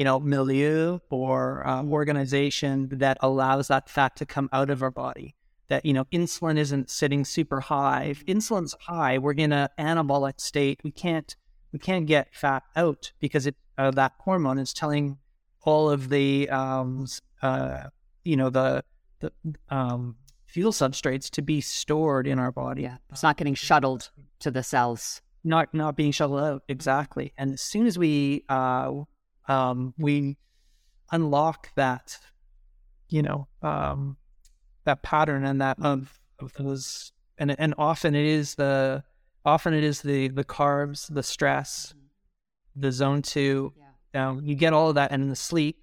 you 0.01 0.05
know, 0.05 0.19
milieu 0.19 0.99
or 1.11 1.69
um, 1.69 1.93
organization 1.93 2.89
that 2.91 3.19
allows 3.21 3.69
that 3.69 3.87
fat 3.87 4.17
to 4.17 4.25
come 4.25 4.49
out 4.51 4.71
of 4.71 4.83
our 4.83 4.91
body. 4.91 5.37
That 5.69 5.85
you 5.85 5.93
know, 5.93 6.07
insulin 6.07 6.57
isn't 6.57 6.89
sitting 6.89 7.23
super 7.23 7.61
high. 7.61 8.05
If 8.05 8.25
insulin's 8.25 8.75
high, 8.81 9.19
we're 9.19 9.35
in 9.35 9.53
an 9.53 9.69
anabolic 9.79 10.41
state. 10.41 10.81
We 10.83 10.91
can't 10.91 11.37
we 11.71 11.79
can't 11.79 12.07
get 12.07 12.35
fat 12.35 12.63
out 12.77 13.13
because 13.21 13.47
it 13.47 13.57
uh, 13.77 13.91
that 13.91 14.13
hormone 14.21 14.57
is 14.59 14.73
telling 14.73 15.19
all 15.65 15.91
of 15.91 16.09
the 16.09 16.49
um, 16.49 17.07
uh, 17.43 17.83
you 18.25 18.39
know 18.39 18.49
the 18.49 18.83
the 19.19 19.31
um, 19.69 20.17
fuel 20.47 20.73
substrates 20.73 21.29
to 21.33 21.43
be 21.43 21.61
stored 21.61 22.27
in 22.27 22.39
our 22.39 22.51
body. 22.51 22.85
Yeah, 22.85 22.97
it's 23.11 23.23
not 23.23 23.37
getting 23.37 23.55
shuttled 23.55 24.09
to 24.39 24.51
the 24.51 24.63
cells. 24.63 25.21
Not 25.45 25.75
not 25.75 25.95
being 25.95 26.13
shuttled 26.13 26.41
out 26.41 26.63
exactly. 26.69 27.35
And 27.37 27.53
as 27.53 27.61
soon 27.61 27.87
as 27.87 27.99
we 27.99 28.47
uh, 28.49 28.93
um, 29.51 29.95
we 29.99 30.39
unlock 31.11 31.71
that, 31.75 32.17
you 33.09 33.23
know, 33.23 33.49
um, 33.63 34.17
that 34.85 35.03
pattern 35.03 35.45
and 35.45 35.61
that 35.61 35.77
of, 35.83 36.19
of 36.39 36.53
those, 36.55 37.13
and 37.37 37.59
and 37.59 37.75
often 37.77 38.15
it 38.15 38.25
is 38.25 38.55
the 38.55 39.03
often 39.45 39.75
it 39.75 39.83
is 39.83 40.03
the 40.03 40.29
the 40.29 40.45
carbs, 40.45 41.13
the 41.13 41.23
stress, 41.23 41.95
the 42.77 42.93
zone 42.93 43.23
two. 43.23 43.73
Yeah. 44.15 44.29
Um, 44.29 44.41
you 44.45 44.55
get 44.55 44.73
all 44.73 44.89
of 44.89 44.95
that, 44.95 45.11
and 45.11 45.23
in 45.23 45.29
the 45.29 45.37
sleep, 45.37 45.79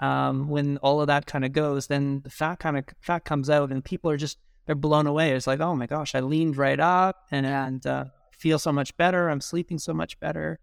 um, 0.00 0.48
when 0.48 0.78
all 0.78 1.00
of 1.00 1.06
that 1.06 1.26
kind 1.26 1.44
of 1.44 1.52
goes, 1.52 1.86
then 1.86 2.22
the 2.24 2.30
fat 2.30 2.58
kind 2.58 2.76
of 2.76 2.84
fat 3.00 3.24
comes 3.24 3.48
out, 3.48 3.70
and 3.70 3.84
people 3.84 4.10
are 4.10 4.16
just 4.16 4.38
they're 4.66 4.74
blown 4.74 5.06
away. 5.06 5.32
It's 5.32 5.46
like, 5.46 5.60
oh 5.60 5.76
my 5.76 5.86
gosh, 5.86 6.14
I 6.14 6.20
leaned 6.20 6.56
right 6.56 6.80
up 6.80 7.26
and 7.30 7.46
and 7.46 7.86
uh, 7.86 8.04
feel 8.32 8.58
so 8.58 8.72
much 8.72 8.96
better. 8.96 9.28
I'm 9.28 9.40
sleeping 9.40 9.78
so 9.78 9.94
much 9.94 10.18
better, 10.18 10.58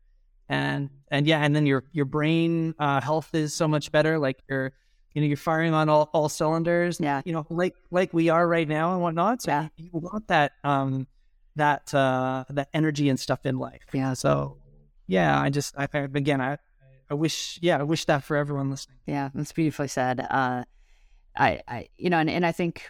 and 0.49 0.89
and 1.09 1.25
yeah, 1.27 1.39
and 1.39 1.55
then 1.55 1.65
your 1.65 1.83
your 1.91 2.05
brain 2.05 2.75
uh, 2.79 2.99
health 2.99 3.33
is 3.33 3.53
so 3.53 3.67
much 3.67 3.91
better. 3.91 4.19
Like 4.19 4.39
you're 4.49 4.73
you 5.13 5.21
know 5.21 5.27
you're 5.27 5.37
firing 5.37 5.73
on 5.73 5.87
all, 5.87 6.09
all 6.13 6.27
cylinders. 6.27 6.99
Yeah, 6.99 7.21
you 7.23 7.33
know, 7.33 7.45
like 7.49 7.75
like 7.91 8.13
we 8.13 8.29
are 8.29 8.47
right 8.47 8.67
now 8.67 8.93
and 8.93 9.01
whatnot. 9.01 9.43
So 9.43 9.51
yeah. 9.51 9.67
you 9.77 9.89
want 9.93 10.27
that 10.27 10.53
um 10.63 11.07
that 11.55 11.93
uh 11.93 12.43
that 12.49 12.69
energy 12.73 13.07
and 13.09 13.19
stuff 13.19 13.45
in 13.45 13.57
life. 13.57 13.85
Yeah. 13.93 14.13
So 14.13 14.57
yeah, 15.07 15.39
I 15.39 15.49
just 15.49 15.75
I 15.77 15.87
again 15.93 16.41
I 16.41 16.57
I 17.09 17.15
wish, 17.15 17.57
yeah, 17.61 17.79
I 17.79 17.83
wish 17.83 18.05
that 18.05 18.23
for 18.23 18.37
everyone 18.37 18.69
listening. 18.69 18.97
Yeah, 19.07 19.29
that's 19.33 19.51
beautifully 19.51 19.87
said. 19.87 20.19
Uh, 20.19 20.63
I, 21.35 21.61
I, 21.67 21.87
you 21.97 22.09
know, 22.09 22.19
and, 22.19 22.29
and 22.29 22.45
I 22.45 22.51
think, 22.51 22.87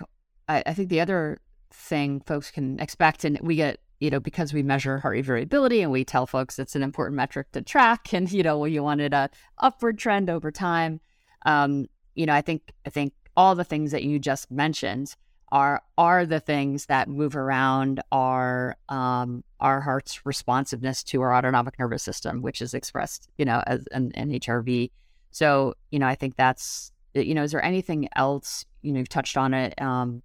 I, 0.47 0.61
I 0.65 0.73
think 0.73 0.89
the 0.89 0.99
other 0.99 1.39
thing 1.71 2.21
folks 2.25 2.51
can 2.51 2.79
expect, 2.79 3.23
and 3.23 3.39
we 3.41 3.55
get, 3.55 3.79
you 3.99 4.09
know, 4.09 4.19
because 4.19 4.53
we 4.53 4.63
measure 4.63 4.97
heart 4.99 5.13
rate 5.13 5.25
variability, 5.25 5.81
and 5.81 5.91
we 5.91 6.03
tell 6.03 6.25
folks 6.25 6.57
it's 6.59 6.75
an 6.75 6.83
important 6.83 7.15
metric 7.15 7.51
to 7.51 7.61
track, 7.61 8.13
and 8.13 8.31
you 8.31 8.43
know, 8.43 8.65
you 8.65 8.83
wanted 8.83 9.13
a 9.13 9.29
upward 9.57 9.97
trend 9.97 10.29
over 10.29 10.51
time. 10.51 10.99
Um, 11.45 11.87
you 12.15 12.25
know, 12.25 12.33
I 12.33 12.41
think, 12.41 12.73
I 12.85 12.89
think 12.89 13.13
all 13.37 13.55
the 13.55 13.63
things 13.63 13.91
that 13.91 14.03
you 14.03 14.19
just 14.19 14.51
mentioned 14.51 15.15
are 15.51 15.81
are 15.97 16.25
the 16.25 16.39
things 16.39 16.85
that 16.85 17.07
move 17.07 17.35
around 17.35 18.01
our 18.11 18.75
um, 18.87 19.43
our 19.59 19.81
heart's 19.81 20.25
responsiveness 20.25 21.03
to 21.03 21.21
our 21.21 21.33
autonomic 21.33 21.77
nervous 21.79 22.03
system, 22.03 22.41
which 22.41 22.61
is 22.61 22.73
expressed, 22.73 23.29
you 23.37 23.45
know, 23.45 23.63
as 23.65 23.85
an, 23.91 24.11
an 24.15 24.31
HRV. 24.31 24.91
So, 25.31 25.75
you 25.91 25.99
know, 25.99 26.07
I 26.07 26.15
think 26.15 26.35
that's, 26.35 26.91
you 27.13 27.33
know, 27.33 27.43
is 27.43 27.51
there 27.51 27.63
anything 27.63 28.09
else, 28.15 28.65
you 28.81 28.93
know, 28.93 28.99
you've 28.99 29.09
touched 29.09 29.37
on 29.37 29.53
it, 29.53 29.79
um, 29.81 30.21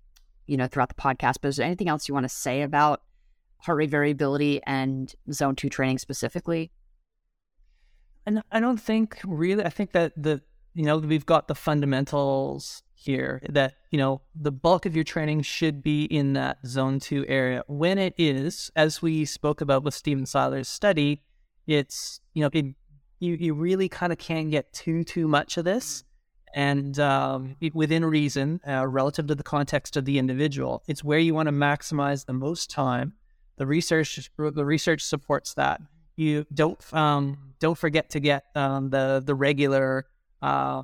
you 0.46 0.56
know, 0.56 0.66
throughout 0.66 0.88
the 0.88 0.94
podcast, 0.94 1.36
but 1.40 1.48
is 1.48 1.56
there 1.56 1.66
anything 1.66 1.88
else 1.88 2.08
you 2.08 2.14
want 2.14 2.24
to 2.24 2.28
say 2.28 2.62
about 2.62 3.02
heart 3.64 3.78
rate 3.78 3.90
variability 3.90 4.60
and 4.66 5.14
zone 5.32 5.56
two 5.56 5.68
training 5.68 5.98
specifically? 5.98 6.70
And 8.26 8.42
I 8.50 8.60
don't 8.60 8.80
think 8.80 9.20
really, 9.24 9.64
I 9.64 9.68
think 9.68 9.92
that 9.92 10.12
the, 10.16 10.40
you 10.74 10.84
know, 10.84 10.98
we've 10.98 11.26
got 11.26 11.48
the 11.48 11.54
fundamentals 11.54 12.82
here 13.04 13.42
that 13.50 13.74
you 13.90 13.98
know 13.98 14.22
the 14.34 14.50
bulk 14.50 14.86
of 14.86 14.94
your 14.94 15.04
training 15.04 15.42
should 15.42 15.82
be 15.82 16.04
in 16.04 16.32
that 16.32 16.58
zone 16.66 16.98
2 16.98 17.26
area. 17.28 17.62
When 17.66 17.98
it 17.98 18.14
is 18.16 18.70
as 18.74 19.02
we 19.02 19.24
spoke 19.24 19.60
about 19.60 19.84
with 19.84 19.94
Stephen 19.94 20.26
Seiler's 20.26 20.68
study 20.68 21.22
it's 21.66 22.20
you 22.32 22.42
know 22.42 22.50
it, 22.52 22.66
you 23.20 23.34
you 23.34 23.54
really 23.54 23.88
kind 23.88 24.12
of 24.12 24.18
can't 24.18 24.50
get 24.50 24.72
too 24.72 25.04
too 25.04 25.28
much 25.28 25.56
of 25.56 25.64
this. 25.64 26.04
And 26.56 27.00
um, 27.00 27.56
it, 27.60 27.74
within 27.74 28.04
reason 28.04 28.60
uh, 28.66 28.86
relative 28.86 29.26
to 29.26 29.34
the 29.34 29.42
context 29.42 29.96
of 29.96 30.04
the 30.04 30.18
individual 30.18 30.82
it's 30.86 31.04
where 31.04 31.18
you 31.18 31.34
want 31.34 31.48
to 31.48 31.52
maximize 31.52 32.26
the 32.26 32.32
most 32.32 32.70
time 32.70 33.14
the 33.56 33.66
research 33.66 34.30
the 34.36 34.64
research 34.64 35.02
supports 35.02 35.54
that 35.54 35.80
you 36.16 36.46
don't 36.52 36.80
um, 36.92 37.54
don't 37.60 37.78
forget 37.78 38.10
to 38.10 38.20
get 38.20 38.44
um, 38.54 38.90
the 38.90 39.22
the 39.24 39.34
regular 39.34 40.06
uh, 40.42 40.82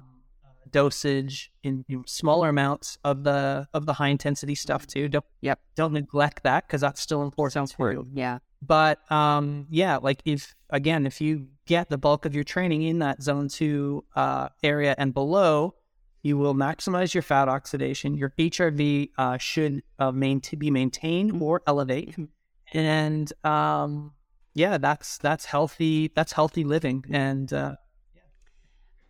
dosage 0.71 1.51
in 1.63 1.85
you 1.89 2.05
smaller 2.07 2.49
amounts 2.49 2.99
of 3.05 3.25
the 3.25 3.69
of 3.75 3.87
the 3.87 3.93
high 3.95 4.09
intensity 4.09 4.55
stuff 4.55 4.87
too. 4.87 5.09
Don't 5.09 5.25
yep, 5.41 5.61
don't 5.77 5.93
neglect 5.93 6.43
that 6.45 6.67
because 6.67 6.81
that's 6.81 7.01
still 7.01 7.23
important. 7.23 7.53
Sounds 7.55 7.73
important. 7.73 8.09
Yeah. 8.15 8.39
But 8.63 9.11
um, 9.11 9.67
yeah, 9.71 9.97
like 9.97 10.21
if 10.25 10.55
again, 10.71 11.07
if 11.07 11.21
you 11.21 11.49
get 11.67 11.89
the 11.89 11.99
bulk 11.99 12.25
of 12.25 12.35
your 12.35 12.45
training 12.45 12.83
in 12.83 12.99
that 12.99 13.23
zone 13.23 13.49
two 13.49 14.05
uh, 14.15 14.49
area 14.63 14.95
and 14.99 15.15
below, 15.15 15.75
you 16.23 16.37
will 16.37 16.55
maximize 16.55 17.15
your 17.15 17.23
fat 17.23 17.49
oxidation. 17.49 18.15
Your 18.15 18.35
HRV 18.39 19.11
uh, 19.17 19.39
should 19.39 19.83
uh, 19.99 20.13
main- 20.13 20.43
be 20.59 20.71
maintained 20.71 21.33
mm-hmm. 21.33 21.43
or 21.43 21.63
elevate, 21.67 22.13
mm-hmm. 22.13 22.25
And 22.73 23.33
um, 23.45 24.13
yeah, 24.55 24.79
that's 24.79 25.19
that's 25.19 25.45
healthy. 25.45 26.11
That's 26.15 26.33
healthy 26.33 26.65
living, 26.65 27.05
and 27.11 27.53
uh, 27.53 27.77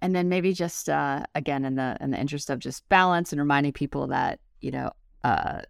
and 0.03 0.15
then 0.15 0.29
maybe 0.29 0.53
just 0.53 0.89
uh, 0.89 1.25
again 1.35 1.65
in 1.65 1.75
the 1.77 1.97
in 2.01 2.11
the 2.11 2.19
interest 2.19 2.51
of 2.51 2.59
just 2.59 2.89
balance 2.89 3.33
and 3.33 3.41
reminding 3.41 3.73
people 3.73 4.07
that 4.09 4.41
you 4.61 4.71
know 4.71 4.91
uh, 5.25 5.61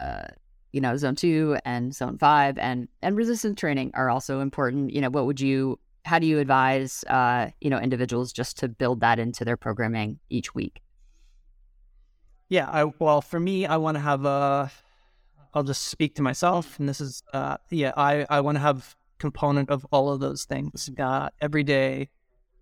uh, 0.00 0.26
you 0.72 0.80
know 0.80 0.96
zone 0.96 1.14
two 1.14 1.56
and 1.64 1.94
zone 1.94 2.18
five 2.18 2.58
and 2.58 2.88
and 3.02 3.16
resistance 3.16 3.58
training 3.58 3.90
are 3.94 4.10
also 4.10 4.40
important 4.40 4.90
you 4.92 5.00
know 5.00 5.10
what 5.10 5.26
would 5.26 5.40
you 5.40 5.78
how 6.04 6.18
do 6.18 6.26
you 6.26 6.38
advise 6.38 7.04
uh, 7.04 7.48
you 7.60 7.70
know 7.70 7.78
individuals 7.78 8.32
just 8.32 8.58
to 8.58 8.68
build 8.68 9.00
that 9.00 9.18
into 9.18 9.44
their 9.44 9.56
programming 9.56 10.18
each 10.28 10.54
week 10.54 10.82
yeah 12.48 12.68
I, 12.70 12.84
well 12.98 13.22
for 13.22 13.40
me 13.40 13.66
i 13.66 13.76
want 13.76 13.96
to 13.96 14.00
have 14.00 14.24
a 14.24 14.70
i'll 15.56 15.64
just 15.64 15.88
speak 15.88 16.14
to 16.14 16.22
myself 16.22 16.78
and 16.78 16.88
this 16.88 17.00
is 17.00 17.22
uh, 17.32 17.56
yeah 17.70 17.92
i 17.96 18.24
i 18.30 18.40
want 18.40 18.54
to 18.54 18.60
have 18.60 18.94
component 19.18 19.70
of 19.70 19.86
all 19.90 20.10
of 20.10 20.20
those 20.20 20.44
things 20.44 20.90
uh, 20.98 21.28
every 21.40 21.62
day 21.62 22.08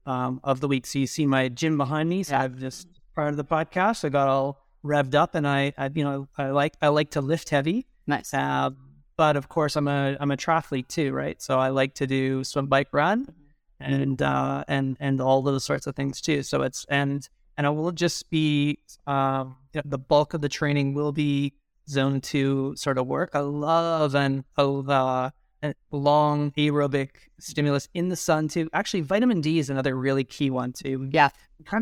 um, 0.07 0.41
of 0.45 0.61
the 0.61 0.69
week. 0.69 0.87
So 0.87 0.99
you 0.99 1.07
see 1.07 1.27
my 1.27 1.49
gym 1.49 1.77
behind 1.77 2.09
me. 2.09 2.23
So 2.23 2.37
I've 2.37 2.59
just 2.59 2.89
prior 3.15 3.31
to 3.31 3.37
the 3.37 3.45
podcast, 3.45 4.05
I 4.05 4.09
got 4.09 4.29
all 4.29 4.61
revved 4.85 5.15
up, 5.15 5.35
and 5.35 5.47
I, 5.47 5.73
I, 5.79 5.91
you 5.95 6.05
know, 6.05 6.29
I 6.37 6.51
like 6.51 6.75
I 6.83 6.89
like 6.89 7.11
to 7.13 7.21
lift 7.21 7.51
heavy. 7.51 7.87
Nice. 8.07 8.35
Uh, 8.35 8.71
but 9.17 9.37
of 9.37 9.49
course, 9.49 9.77
I'm 9.77 9.89
a 9.89 10.17
I'm 10.21 10.31
a 10.31 10.37
triathlete 10.37 10.89
too, 10.89 11.13
right? 11.13 11.41
So 11.41 11.59
I 11.59 11.69
like 11.69 11.95
to 11.95 12.07
do 12.07 12.45
swim, 12.45 12.67
bike, 12.67 12.89
run, 12.93 13.33
and 13.81 14.21
uh, 14.21 14.65
and 14.69 14.97
and 15.01 15.21
all 15.21 15.43
those 15.43 15.65
sorts 15.65 15.87
of 15.87 15.95
things 15.97 16.21
too. 16.21 16.43
So 16.43 16.63
it's 16.63 16.85
and 16.89 17.29
and 17.57 17.67
I 17.67 17.71
will 17.71 17.93
just 17.93 18.29
be 18.31 18.81
um, 19.07 19.57
you 19.73 19.81
know, 19.81 19.83
the 19.89 19.99
bulk 19.99 20.35
of 20.35 20.41
the 20.41 20.49
training 20.49 20.95
will 20.95 21.13
be 21.13 21.55
zone 21.89 22.21
two 22.21 22.75
sort 22.77 22.99
of 22.99 23.07
work. 23.07 23.31
I 23.35 23.41
love 23.41 24.15
and 24.15 24.45
uh, 24.91 25.31
a 25.63 25.75
long 25.91 26.53
aerobic 26.53 27.11
stimulus 27.41 27.89
in 27.95 28.09
the 28.09 28.17
sun 28.17 28.49
too. 28.49 28.69
Actually, 28.73 29.01
vitamin 29.01 29.41
D 29.41 29.59
is 29.59 29.71
another 29.71 29.97
really 29.97 30.25
key 30.25 30.51
one 30.51 30.73
too. 30.73 31.09
Yeah, 31.13 31.31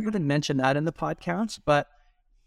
of 0.06 0.12
didn't 0.12 0.26
mention 0.26 0.58
that 0.58 0.76
in 0.76 0.84
the 0.84 0.92
podcast, 0.92 1.60
but 1.64 1.88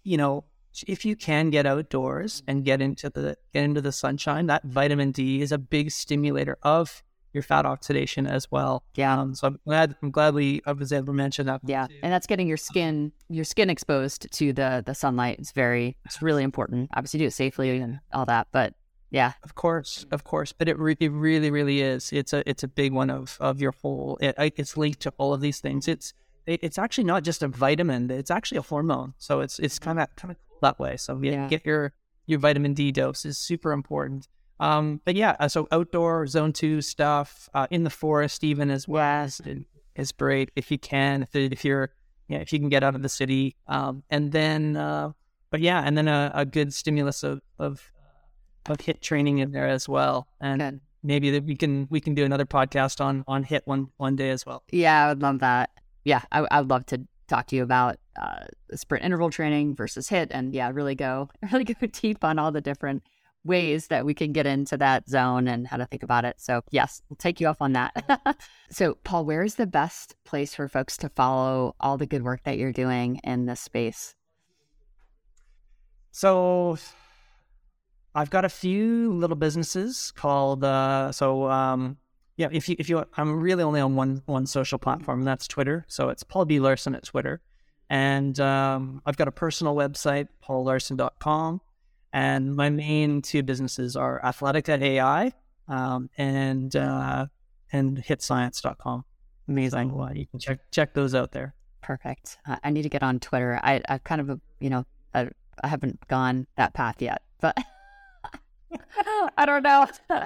you 0.04 0.18
know, 0.18 0.46
if 0.88 1.06
you 1.06 1.16
can 1.16 1.50
get 1.50 1.66
outdoors 1.66 2.44
and 2.48 2.66
get 2.66 2.82
into 2.82 3.10
the 3.10 3.38
get 3.54 3.64
into 3.64 3.82
the 3.82 3.92
sunshine, 3.92 4.48
that 4.48 4.64
vitamin 4.64 5.12
D 5.12 5.42
is 5.42 5.52
a 5.52 5.58
big 5.58 5.92
stimulator 5.92 6.58
of 6.64 7.04
your 7.36 7.44
fat 7.44 7.66
oxidation 7.66 8.26
as 8.26 8.50
well. 8.50 8.84
Yeah. 8.96 9.20
Um, 9.20 9.36
so 9.36 9.48
I'm 9.48 9.60
glad 9.66 9.96
I'm 10.02 10.10
glad 10.10 10.34
we 10.34 10.62
I 10.66 10.72
was 10.72 10.92
able 10.92 11.08
to 11.08 11.14
mention 11.14 11.46
that. 11.46 11.62
Yeah, 11.66 11.88
and 12.02 12.12
that's 12.12 12.26
getting 12.26 12.48
your 12.48 12.58
skin 12.58 13.12
your 13.30 13.46
skin 13.46 13.70
exposed 13.70 14.32
to 14.32 14.54
the 14.54 14.82
the 14.84 14.96
sunlight. 14.96 15.38
It's 15.38 15.52
very 15.52 15.98
it's 16.06 16.22
really 16.22 16.44
important. 16.44 16.90
Obviously, 16.96 17.20
do 17.20 17.26
it 17.26 17.34
safely 17.34 17.78
and 17.78 18.00
all 18.14 18.26
that, 18.26 18.48
but 18.52 18.74
yeah, 19.12 19.34
of 19.44 19.56
course, 19.56 20.06
of 20.12 20.24
course. 20.24 20.52
But 20.52 20.68
it, 20.68 20.80
re- 20.80 20.98
it 21.00 21.12
really 21.12 21.52
really 21.52 21.82
is. 21.82 22.12
It's 22.12 22.34
a 22.34 22.48
it's 22.50 22.64
a 22.64 22.68
big 22.68 22.94
one 22.94 23.10
of 23.10 23.38
of 23.40 23.62
your 23.62 23.74
whole. 23.82 24.18
It, 24.20 24.36
it's 24.58 24.76
linked 24.76 25.02
to 25.02 25.14
all 25.18 25.34
of 25.34 25.42
these 25.42 25.60
things. 25.60 25.88
It's 25.88 26.14
it, 26.46 26.60
it's 26.64 26.78
actually 26.78 27.06
not 27.06 27.24
just 27.24 27.44
a 27.44 27.48
vitamin. 27.48 28.10
It's 28.10 28.32
actually 28.32 28.58
a 28.58 28.64
hormone. 28.64 29.14
So 29.18 29.42
it's 29.42 29.60
it's 29.60 29.80
kind 29.80 30.00
of 30.00 30.14
kind 30.16 30.32
of 30.32 30.38
that 30.62 30.80
way. 30.80 30.98
So 30.98 31.20
yeah, 31.22 31.32
yeah. 31.32 31.48
get 31.48 31.66
your 31.66 31.94
your 32.26 32.40
vitamin 32.40 32.74
D 32.74 32.92
dose 32.92 33.26
is 33.26 33.38
super 33.38 33.72
important. 33.72 34.28
Um, 34.60 35.02
but 35.04 35.16
yeah, 35.16 35.36
uh, 35.40 35.48
so 35.48 35.68
outdoor 35.72 36.28
zone 36.28 36.54
two 36.54 36.82
stuff 36.82 37.50
uh, 37.54 37.68
in 37.70 37.84
the 37.84 37.90
forest, 37.90 38.44
even 38.44 38.70
as 38.70 38.88
well, 38.88 39.28
is 39.96 40.12
great 40.12 40.52
if 40.56 40.72
you 40.72 40.78
can. 40.78 41.24
If, 41.24 41.36
if 41.36 41.66
you're, 41.66 41.92
yeah, 42.28 42.38
if 42.38 42.54
you 42.54 42.60
can 42.60 42.70
get 42.70 42.84
out 42.84 42.96
of 42.96 43.02
the 43.02 43.10
city, 43.10 43.56
um, 43.68 44.04
and 44.10 44.32
then, 44.32 44.78
uh, 44.78 45.12
but 45.52 45.62
yeah, 45.62 45.82
and 45.86 45.98
then 45.98 46.08
a, 46.08 46.32
a, 46.34 46.46
good 46.46 46.74
stimulus 46.74 47.24
of, 47.24 47.42
of 47.60 47.92
of 48.68 48.78
HIIT 48.78 49.02
training 49.02 49.38
in 49.40 49.52
there 49.52 49.68
as 49.68 49.88
well, 49.88 50.28
and 50.42 50.60
good. 50.60 50.80
maybe 51.04 51.32
that 51.32 51.44
we 51.44 51.56
can 51.56 51.88
we 51.90 52.00
can 52.00 52.16
do 52.16 52.26
another 52.26 52.46
podcast 52.46 53.00
on 53.00 53.24
on 53.28 53.44
HIIT 53.44 53.62
one 53.66 53.90
one 53.98 54.16
day 54.16 54.32
as 54.32 54.46
well. 54.46 54.64
Yeah, 54.72 55.06
I 55.06 55.10
would 55.10 55.22
love 55.22 55.40
that. 55.40 55.70
Yeah, 56.04 56.22
I, 56.32 56.48
I 56.50 56.62
would 56.62 56.70
love 56.70 56.86
to 56.88 57.02
talk 57.28 57.48
to 57.48 57.56
you 57.56 57.64
about 57.64 57.98
uh, 58.20 58.46
sprint 58.76 59.04
interval 59.04 59.30
training 59.30 59.76
versus 59.76 60.10
HIIT, 60.10 60.28
and 60.32 60.54
yeah, 60.54 60.72
really 60.74 60.96
go 60.96 61.30
really 61.52 61.66
go 61.66 61.74
deep 61.88 62.24
on 62.24 62.40
all 62.40 62.52
the 62.52 62.62
different 62.62 63.04
ways 63.46 63.88
that 63.88 64.06
we 64.06 64.14
can 64.14 64.34
get 64.34 64.46
into 64.46 64.76
that 64.78 65.08
zone 65.08 65.48
and 65.48 65.68
how 65.68 65.78
to 65.78 65.86
think 65.86 66.04
about 66.04 66.26
it. 66.26 66.36
So, 66.40 66.62
yes, 66.72 67.02
we'll 67.10 67.18
take 67.18 67.40
you 67.40 67.48
off 67.48 67.62
on 67.62 67.74
that. 67.74 68.38
so, 68.70 68.96
Paul, 69.04 69.26
where 69.26 69.44
is 69.44 69.56
the 69.56 69.68
best 69.68 70.16
place 70.26 70.56
for 70.56 70.68
folks 70.68 70.98
to 70.98 71.10
follow 71.10 71.76
all 71.80 71.98
the 71.98 72.08
good 72.08 72.24
work 72.24 72.42
that 72.44 72.58
you're 72.58 72.74
doing 72.74 73.22
in 73.24 73.46
this 73.46 73.62
space? 73.62 74.16
So, 76.12 76.78
I've 78.16 78.30
got 78.30 78.46
a 78.46 78.50
few 78.50 79.12
little 79.14 79.36
businesses 79.36 80.12
called 80.16 80.64
uh, 80.64 81.12
so 81.12 81.50
um, 81.52 81.98
yeah. 82.38 82.48
If 82.50 82.70
you 82.70 82.78
if 82.80 82.90
you 82.90 83.04
I'm 83.18 83.42
really 83.42 83.62
only 83.62 83.82
on 83.82 83.96
one 83.96 84.24
one 84.26 84.46
social 84.46 84.80
platform, 84.80 85.20
and 85.20 85.28
that's 85.28 85.48
Twitter. 85.48 85.84
So 85.90 86.08
it's 86.08 86.24
Paul 86.24 86.46
B 86.46 86.58
Laursen 86.58 86.96
at 86.96 87.04
Twitter, 87.04 87.42
and 87.90 88.40
um, 88.40 89.02
I've 89.06 89.18
got 89.18 89.28
a 89.28 89.32
personal 89.32 89.76
website, 89.76 90.30
paullaursen.com. 90.42 91.60
And 92.16 92.56
my 92.56 92.70
main 92.70 93.22
two 93.22 93.44
businesses 93.44 93.98
are 93.98 94.22
athletica.ai 94.24 94.86
AI 94.86 95.34
um, 95.68 96.10
and 96.18 96.74
uh, 96.74 97.26
and 97.74 97.98
HIITscience.com. 97.98 99.04
Amazing. 99.50 99.94
Well, 99.94 100.16
you 100.16 100.26
can 100.26 100.40
check 100.40 100.60
check 100.72 100.94
those 100.94 101.14
out 101.14 101.34
there. 101.34 101.56
Perfect. 101.82 102.38
Uh, 102.48 102.56
I 102.64 102.70
need 102.70 102.84
to 102.84 102.90
get 102.90 103.04
on 103.04 103.20
Twitter. 103.20 103.60
I 103.62 103.82
I 103.90 103.98
kind 103.98 104.22
of 104.22 104.40
you 104.62 104.70
know 104.70 104.86
I, 105.14 105.28
I 105.62 105.68
haven't 105.68 106.08
gone 106.08 106.48
that 106.56 106.74
path 106.74 107.02
yet, 107.02 107.22
but. 107.42 107.58
I 109.38 109.46
don't 109.46 109.64
know. 109.64 109.88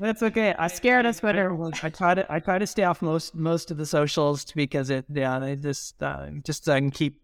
That's 0.00 0.22
okay. 0.22 0.54
I 0.58 0.66
scared 0.66 1.06
of 1.06 1.18
Twitter. 1.18 1.52
I, 1.52 1.70
I, 1.84 1.90
try 1.90 2.14
to 2.14 2.32
I 2.32 2.40
try 2.40 2.58
to 2.58 2.66
stay 2.66 2.82
off 2.82 3.02
most 3.02 3.34
most 3.36 3.70
of 3.70 3.76
the 3.76 3.86
socials 3.86 4.44
because 4.52 4.90
it 4.90 5.04
yeah 5.12 5.38
they 5.38 5.54
just 5.54 6.02
uh, 6.02 6.26
just 6.44 6.64
so 6.64 6.72
I 6.72 6.80
can 6.80 6.90
keep 6.90 7.20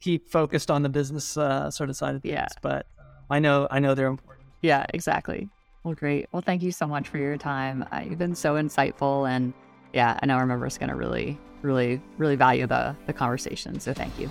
keep 0.00 0.30
focused 0.30 0.70
on 0.70 0.82
the 0.82 0.88
business 0.88 1.36
uh, 1.36 1.70
sort 1.70 1.90
of 1.90 1.96
side 1.96 2.14
of 2.14 2.22
things. 2.22 2.32
Yeah. 2.32 2.46
But 2.62 2.86
I 3.30 3.38
know 3.38 3.68
I 3.70 3.78
know 3.78 3.94
they're 3.94 4.08
important. 4.08 4.46
Yeah, 4.62 4.86
exactly. 4.92 5.48
Well, 5.84 5.94
great. 5.94 6.26
Well, 6.32 6.42
thank 6.42 6.62
you 6.62 6.72
so 6.72 6.86
much 6.86 7.08
for 7.08 7.18
your 7.18 7.38
time. 7.38 7.86
Uh, 7.90 8.00
you've 8.00 8.18
been 8.18 8.34
so 8.34 8.54
insightful, 8.54 9.28
and 9.28 9.54
yeah, 9.94 10.18
I 10.22 10.26
know 10.26 10.34
our 10.34 10.46
members 10.46 10.76
going 10.76 10.90
to 10.90 10.96
really, 10.96 11.38
really, 11.62 12.02
really 12.18 12.36
value 12.36 12.66
the 12.66 12.94
the 13.06 13.12
conversation. 13.12 13.80
So 13.80 13.94
thank 13.94 14.18
you. 14.18 14.30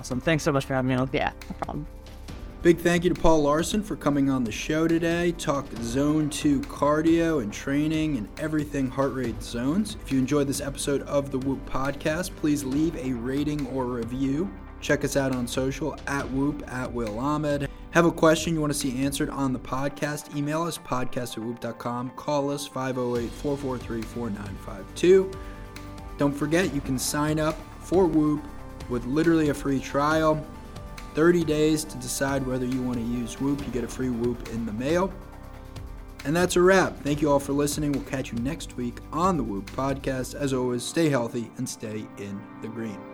Awesome. 0.00 0.20
Thanks 0.20 0.42
so 0.42 0.52
much 0.52 0.64
for 0.64 0.74
having 0.74 0.88
me 0.88 0.94
on. 0.94 1.08
Yeah, 1.12 1.32
no 1.48 1.56
problem. 1.56 1.86
Big 2.62 2.78
thank 2.78 3.04
you 3.04 3.12
to 3.12 3.20
Paul 3.20 3.44
Laursen 3.44 3.84
for 3.84 3.94
coming 3.94 4.30
on 4.30 4.42
the 4.42 4.50
show 4.50 4.88
today. 4.88 5.32
Talk 5.32 5.66
zone 5.82 6.30
two 6.30 6.62
cardio 6.62 7.42
and 7.42 7.52
training 7.52 8.16
and 8.16 8.26
everything 8.40 8.88
heart 8.88 9.12
rate 9.12 9.42
zones. 9.42 9.98
If 10.02 10.10
you 10.10 10.18
enjoyed 10.18 10.46
this 10.46 10.62
episode 10.62 11.02
of 11.02 11.30
the 11.30 11.38
Whoop 11.40 11.68
podcast, 11.68 12.34
please 12.36 12.64
leave 12.64 12.96
a 12.96 13.12
rating 13.12 13.66
or 13.66 13.84
review. 13.84 14.50
Check 14.80 15.04
us 15.04 15.14
out 15.14 15.34
on 15.34 15.46
social 15.46 15.94
at 16.06 16.26
Whoop 16.30 16.66
at 16.72 16.90
Will 16.90 17.18
Ahmed. 17.18 17.68
Have 17.94 18.06
a 18.06 18.10
question 18.10 18.54
you 18.54 18.60
want 18.60 18.72
to 18.72 18.78
see 18.78 19.04
answered 19.04 19.30
on 19.30 19.52
the 19.52 19.58
podcast? 19.60 20.34
Email 20.34 20.62
us 20.62 20.76
podcast 20.76 21.38
at 21.38 21.44
whoop.com. 21.44 22.10
Call 22.16 22.50
us 22.50 22.66
508 22.66 23.30
443 23.30 24.02
4952. 24.02 25.30
Don't 26.18 26.32
forget, 26.32 26.74
you 26.74 26.80
can 26.80 26.98
sign 26.98 27.38
up 27.38 27.56
for 27.78 28.06
Whoop 28.06 28.42
with 28.88 29.04
literally 29.06 29.50
a 29.50 29.54
free 29.54 29.78
trial. 29.78 30.44
30 31.14 31.44
days 31.44 31.84
to 31.84 31.96
decide 31.98 32.44
whether 32.44 32.66
you 32.66 32.82
want 32.82 32.98
to 32.98 33.04
use 33.04 33.40
Whoop. 33.40 33.64
You 33.64 33.72
get 33.72 33.84
a 33.84 33.88
free 33.88 34.10
Whoop 34.10 34.48
in 34.48 34.66
the 34.66 34.72
mail. 34.72 35.12
And 36.24 36.34
that's 36.34 36.56
a 36.56 36.60
wrap. 36.60 36.98
Thank 37.04 37.22
you 37.22 37.30
all 37.30 37.38
for 37.38 37.52
listening. 37.52 37.92
We'll 37.92 38.02
catch 38.02 38.32
you 38.32 38.38
next 38.38 38.76
week 38.76 38.98
on 39.12 39.36
the 39.36 39.44
Whoop 39.44 39.70
podcast. 39.70 40.34
As 40.34 40.52
always, 40.52 40.82
stay 40.82 41.10
healthy 41.10 41.48
and 41.58 41.68
stay 41.68 42.04
in 42.18 42.42
the 42.60 42.66
green. 42.66 43.13